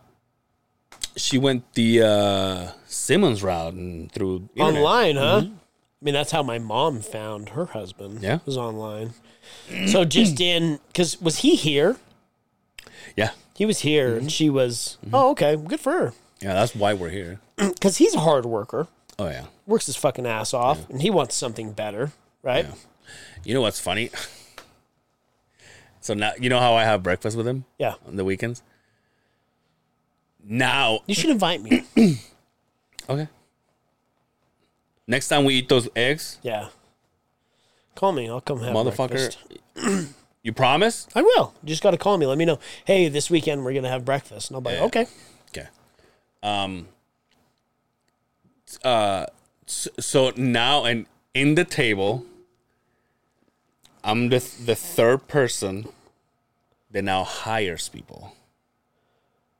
[1.15, 4.83] she went the uh, Simmons route and through internet.
[4.83, 5.41] Online, huh?
[5.45, 8.21] I mean, that's how my mom found her husband.
[8.21, 8.39] Yeah.
[8.45, 9.13] Was online.
[9.87, 11.95] So just in, because was he here?
[13.15, 14.97] Yeah, He was here, and she was.
[15.03, 15.15] Mm-hmm.
[15.15, 16.13] Oh, okay, good for her.
[16.39, 16.53] yeah.
[16.53, 17.39] That's why we're here.
[17.57, 19.45] Because he's a hard worker, Oh yeah.
[19.65, 22.11] works his fucking ass off, and he wants something better,
[22.43, 22.65] right?
[22.65, 22.73] Yeah.
[23.43, 24.09] You know what's funny?
[25.99, 27.95] So now you know how I have breakfast with him Yeah.
[28.07, 28.61] on the weekends.
[30.41, 31.83] Now You should invite me.
[33.09, 33.27] Okay.
[35.07, 36.67] Next time we eat those eggs, yeah.
[37.95, 38.29] Call me.
[38.29, 39.37] I'll come have motherfucker,
[39.75, 40.13] breakfast.
[40.43, 41.07] you promise?
[41.15, 41.53] I will.
[41.63, 42.25] You just got to call me.
[42.25, 42.59] Let me know.
[42.85, 44.85] Hey, this weekend we're gonna have breakfast, and I'll be like, Yeah.
[44.85, 45.05] okay.
[45.49, 45.67] Okay.
[46.43, 46.87] Um.
[48.83, 49.25] Uh.
[49.65, 52.25] So, so now, and in the table,
[54.03, 55.89] I'm the the third person
[56.91, 58.33] that now hires people.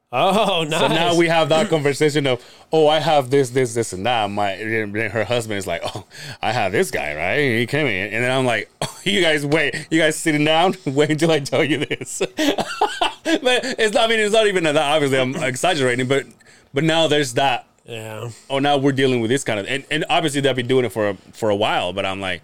[0.09, 0.79] Oh, nice.
[0.79, 4.29] So now we have that conversation of, oh, I have this, this, this, and that.
[4.29, 6.05] My her husband is like, oh,
[6.41, 7.59] I have this guy, right?
[7.59, 10.75] He came in, and then I'm like, oh, you guys wait, you guys sitting down,
[10.85, 12.19] wait until I tell you this.
[12.19, 14.05] but it's not.
[14.05, 14.77] I mean, it's not even that.
[14.77, 16.25] Obviously, I'm exaggerating, but
[16.73, 17.65] but now there's that.
[17.85, 18.29] Yeah.
[18.49, 20.91] Oh, now we're dealing with this kind of, and, and obviously they've been doing it
[20.91, 21.93] for a, for a while.
[21.93, 22.41] But I'm like,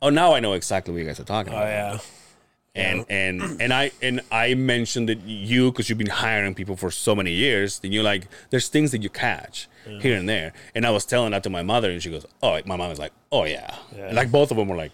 [0.00, 1.98] oh, now I know exactly what you guys are talking Oh about yeah.
[2.76, 6.90] And and and I and I mentioned that you because you've been hiring people for
[6.90, 9.68] so many years, then you're like, there's things that you catch
[10.00, 10.52] here and there.
[10.74, 12.98] And I was telling that to my mother, and she goes, "Oh," my mom is
[12.98, 14.12] like, "Oh yeah,", Yeah.
[14.12, 14.92] like both of them were like,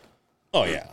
[0.55, 0.87] "Oh yeah,"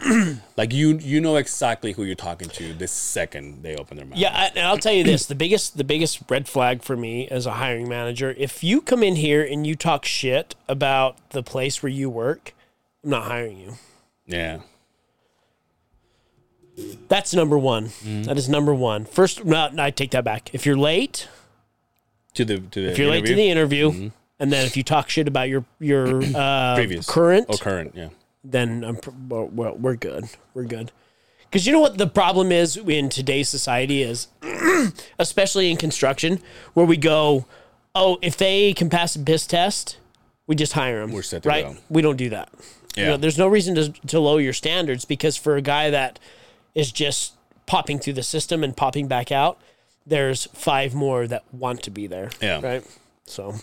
[0.58, 4.18] like you you know exactly who you're talking to the second they open their mouth.
[4.18, 7.28] Yeah, I, and I'll tell you this: the biggest, the biggest red flag for me
[7.28, 11.44] as a hiring manager, if you come in here and you talk shit about the
[11.44, 12.54] place where you work,
[13.04, 13.74] I'm not hiring you.
[14.28, 14.60] yeah,
[17.08, 17.88] That's number one.
[17.88, 18.24] Mm-hmm.
[18.24, 19.06] That is number one.
[19.06, 20.54] First, no, no, I take that back.
[20.54, 21.28] If you're late,
[22.36, 23.88] to the to the if you're late to the interview?
[23.88, 27.94] interview, and then if you talk shit about your your uh, previous current, oh current
[27.96, 28.10] yeah
[28.44, 28.98] then I'm,
[29.28, 30.26] well, we're good.
[30.54, 30.92] We're good.
[31.50, 34.28] Because you know what the problem is in today's society is,
[35.20, 36.40] especially in construction,
[36.74, 37.46] where we go,
[37.96, 39.98] oh, if they can pass a piss test,
[40.48, 41.12] we just hire them.
[41.12, 41.66] We're set to right?
[41.66, 41.78] go.
[41.90, 42.50] We don't do that.
[42.96, 43.10] You Yeah.
[43.10, 46.20] know, there's no reason to to lower your standards because for a guy that
[46.76, 47.34] is just
[47.66, 49.60] popping through the system and popping back out,
[50.06, 52.30] there's five more that want to be there.
[52.42, 52.62] Yeah.
[52.62, 52.84] Right.
[53.26, 53.56] So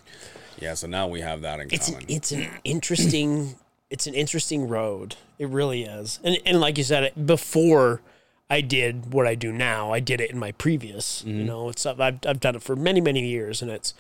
[0.59, 0.75] yeah.
[0.75, 2.07] So now we have that in it's an, common.
[2.11, 3.57] it's an interesting
[3.91, 5.17] it's an interesting road.
[5.39, 6.21] It really is.
[6.25, 8.01] And and like you said, before
[8.49, 11.25] I did what I do now, I did it in my previous.
[11.25, 11.47] You Mm-hmm.
[11.47, 13.93] know, it's I've I've done it for many many years, and it's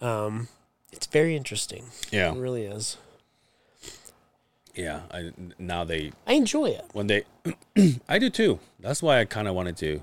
[0.00, 0.48] um
[0.92, 1.86] it's very interesting.
[2.10, 2.96] yeah, It really is.
[4.74, 5.00] Yeah.
[5.10, 6.84] I, now they I enjoy it.
[6.92, 7.24] when they
[8.08, 8.58] I do too.
[8.80, 10.02] That's why I kind of wanted to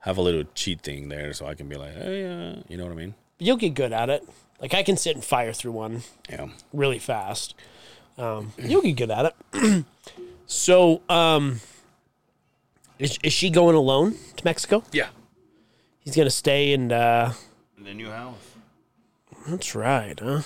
[0.00, 2.84] have a little cheat thing there so I can be like, hey, uh, you know
[2.84, 3.14] what I mean?
[3.38, 4.26] You'll get good at it.
[4.60, 6.48] Like I can sit and fire through one Yeah.
[6.72, 7.54] really fast.
[8.18, 9.84] Um, you'll get good at it.
[10.46, 11.60] so, um,
[12.98, 14.82] is, is she going alone to Mexico?
[14.92, 15.08] Yeah.
[16.00, 17.32] He's gonna stay and uh,
[17.78, 18.36] In the new house.
[19.46, 20.42] that's right, huh?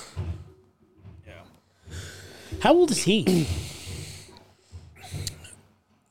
[2.60, 3.46] How old is he?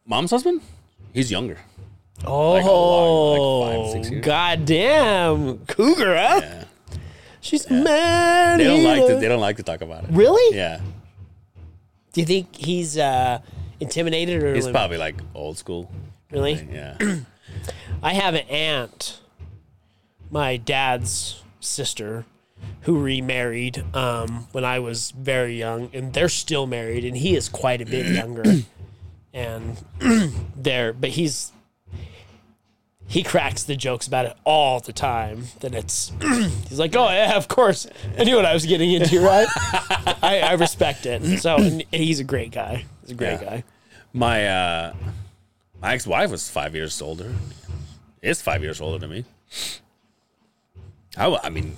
[0.06, 0.62] Mom's husband?
[1.14, 1.58] He's younger.
[2.26, 4.26] Oh, Like a lot, like five, six years.
[4.26, 6.40] goddamn cougar, huh?
[6.44, 6.64] Yeah.
[7.42, 8.58] She's a man.
[8.58, 9.16] They don't like to.
[9.20, 10.10] They don't like to talk about it.
[10.12, 10.56] Really?
[10.56, 10.80] Yeah.
[12.14, 13.40] Do you think he's uh,
[13.80, 15.92] intimidated or He's like- probably like old school.
[16.32, 16.66] really?
[16.72, 16.98] Yeah.
[18.04, 19.20] I have an aunt,
[20.32, 22.26] my dad's sister,
[22.82, 27.48] who remarried um, when I was very young, and they're still married, and he is
[27.50, 28.44] quite a bit younger.
[29.34, 29.78] and
[30.56, 31.52] they're, but he's
[33.06, 35.46] he cracks the jokes about it all the time.
[35.60, 36.12] Then it's
[36.70, 37.86] he's like, oh yeah, of course,
[38.18, 39.48] I knew what I was getting into, right?
[40.24, 41.40] I, I respect it.
[41.40, 42.86] So and he's a great guy.
[43.02, 43.44] He's a great Yeah.
[43.44, 43.64] guy.
[44.14, 44.94] My uh,
[45.82, 47.34] my ex wife was five years older.
[48.22, 49.26] Is five years older than me.
[51.18, 51.76] I, I mean,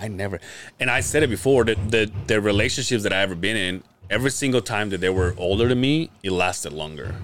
[0.00, 0.40] I never,
[0.78, 4.30] and I said it before that the the relationships that I ever been in, every
[4.30, 7.14] single time that they were older than me, it lasted longer.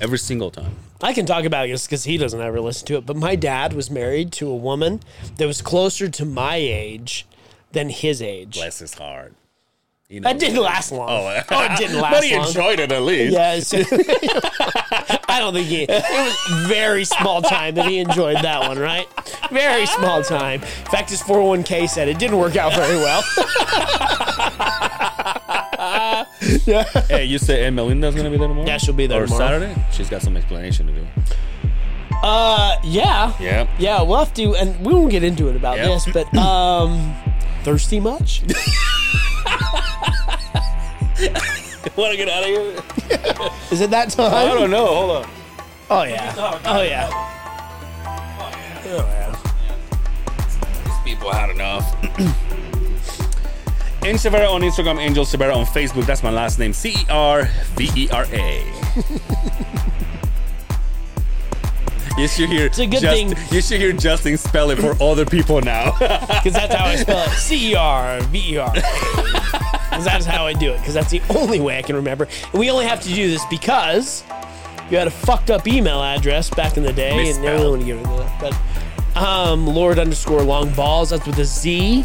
[0.00, 0.76] Every single time.
[1.02, 3.06] I can talk about this because he doesn't ever listen to it.
[3.06, 5.00] But my dad was married to a woman
[5.36, 7.26] that was closer to my age
[7.72, 8.54] than his age.
[8.54, 9.34] Bless his heart.
[10.10, 11.08] He That knows didn't last long.
[11.08, 12.48] Oh, Oh, it didn't last but he long.
[12.48, 13.32] enjoyed it at least.
[13.32, 13.72] Yes.
[15.28, 15.84] I don't think he.
[15.84, 19.06] It was very small time that he enjoyed that one, right?
[19.52, 20.54] Very small time.
[20.62, 23.22] In fact, his 401k said it didn't work out very well.
[26.66, 26.84] yeah.
[27.08, 28.66] Hey, you say Ed Melinda's gonna be there tomorrow?
[28.66, 29.60] Yeah, she'll be there or tomorrow.
[29.60, 29.84] Saturday.
[29.92, 31.06] She's got some explanation to do.
[32.22, 33.32] Uh, yeah.
[33.40, 33.68] Yeah.
[33.78, 35.86] Yeah, we'll have to, and we won't get into it about Yep.
[35.86, 37.14] this, but, um,
[37.62, 38.42] thirsty much?
[41.96, 42.60] Want to get out of here?
[43.70, 44.32] Is it that time?
[44.32, 44.86] I don't know.
[44.86, 45.30] Hold on.
[45.90, 46.34] Oh, yeah.
[46.64, 47.08] Oh, yeah.
[48.86, 49.36] Oh, yeah.
[50.84, 51.84] These people had enough.
[54.02, 56.06] Angel Cervera on Instagram, Angel Cervera on Facebook.
[56.06, 56.72] That's my last name.
[56.72, 57.44] C E R
[57.76, 58.64] V E R A.
[62.20, 62.66] You should hear.
[62.66, 63.34] It's a good Just- thing.
[63.50, 65.92] You should hear Justin spell it for other people now.
[66.40, 67.30] Because that's how I spell it.
[67.36, 68.72] C E R V E R.
[69.90, 70.78] Because that's how I do it.
[70.78, 72.28] Because that's the only way I can remember.
[72.52, 74.22] And we only have to do this because
[74.90, 77.44] you had a fucked up email address back in the day, and Misspelled.
[77.46, 78.54] really want to get rid of that.
[79.14, 81.10] But um, Lord underscore long balls.
[81.10, 82.04] That's with a Z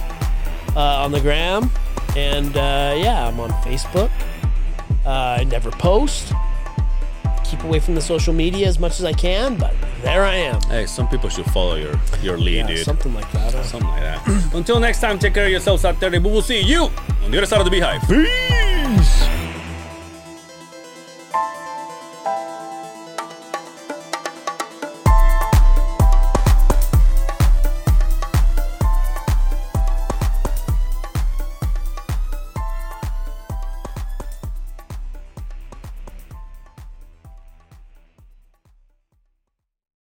[0.75, 1.69] uh, on the gram.
[2.17, 4.09] And uh, yeah, I'm on Facebook.
[5.05, 6.33] Uh, I never post.
[7.49, 10.59] Keep away from the social media as much as I can, but there I am.
[10.63, 12.85] hey, some people should follow your your lead, Yeah, dude.
[12.85, 13.53] something like that.
[13.53, 13.63] huh?
[13.63, 14.53] Something like that.
[14.53, 16.09] Until next time, take care of yourselves out there.
[16.11, 16.89] We will see you
[17.23, 18.01] on the other side of the beehive.
[18.07, 19.34] Peace.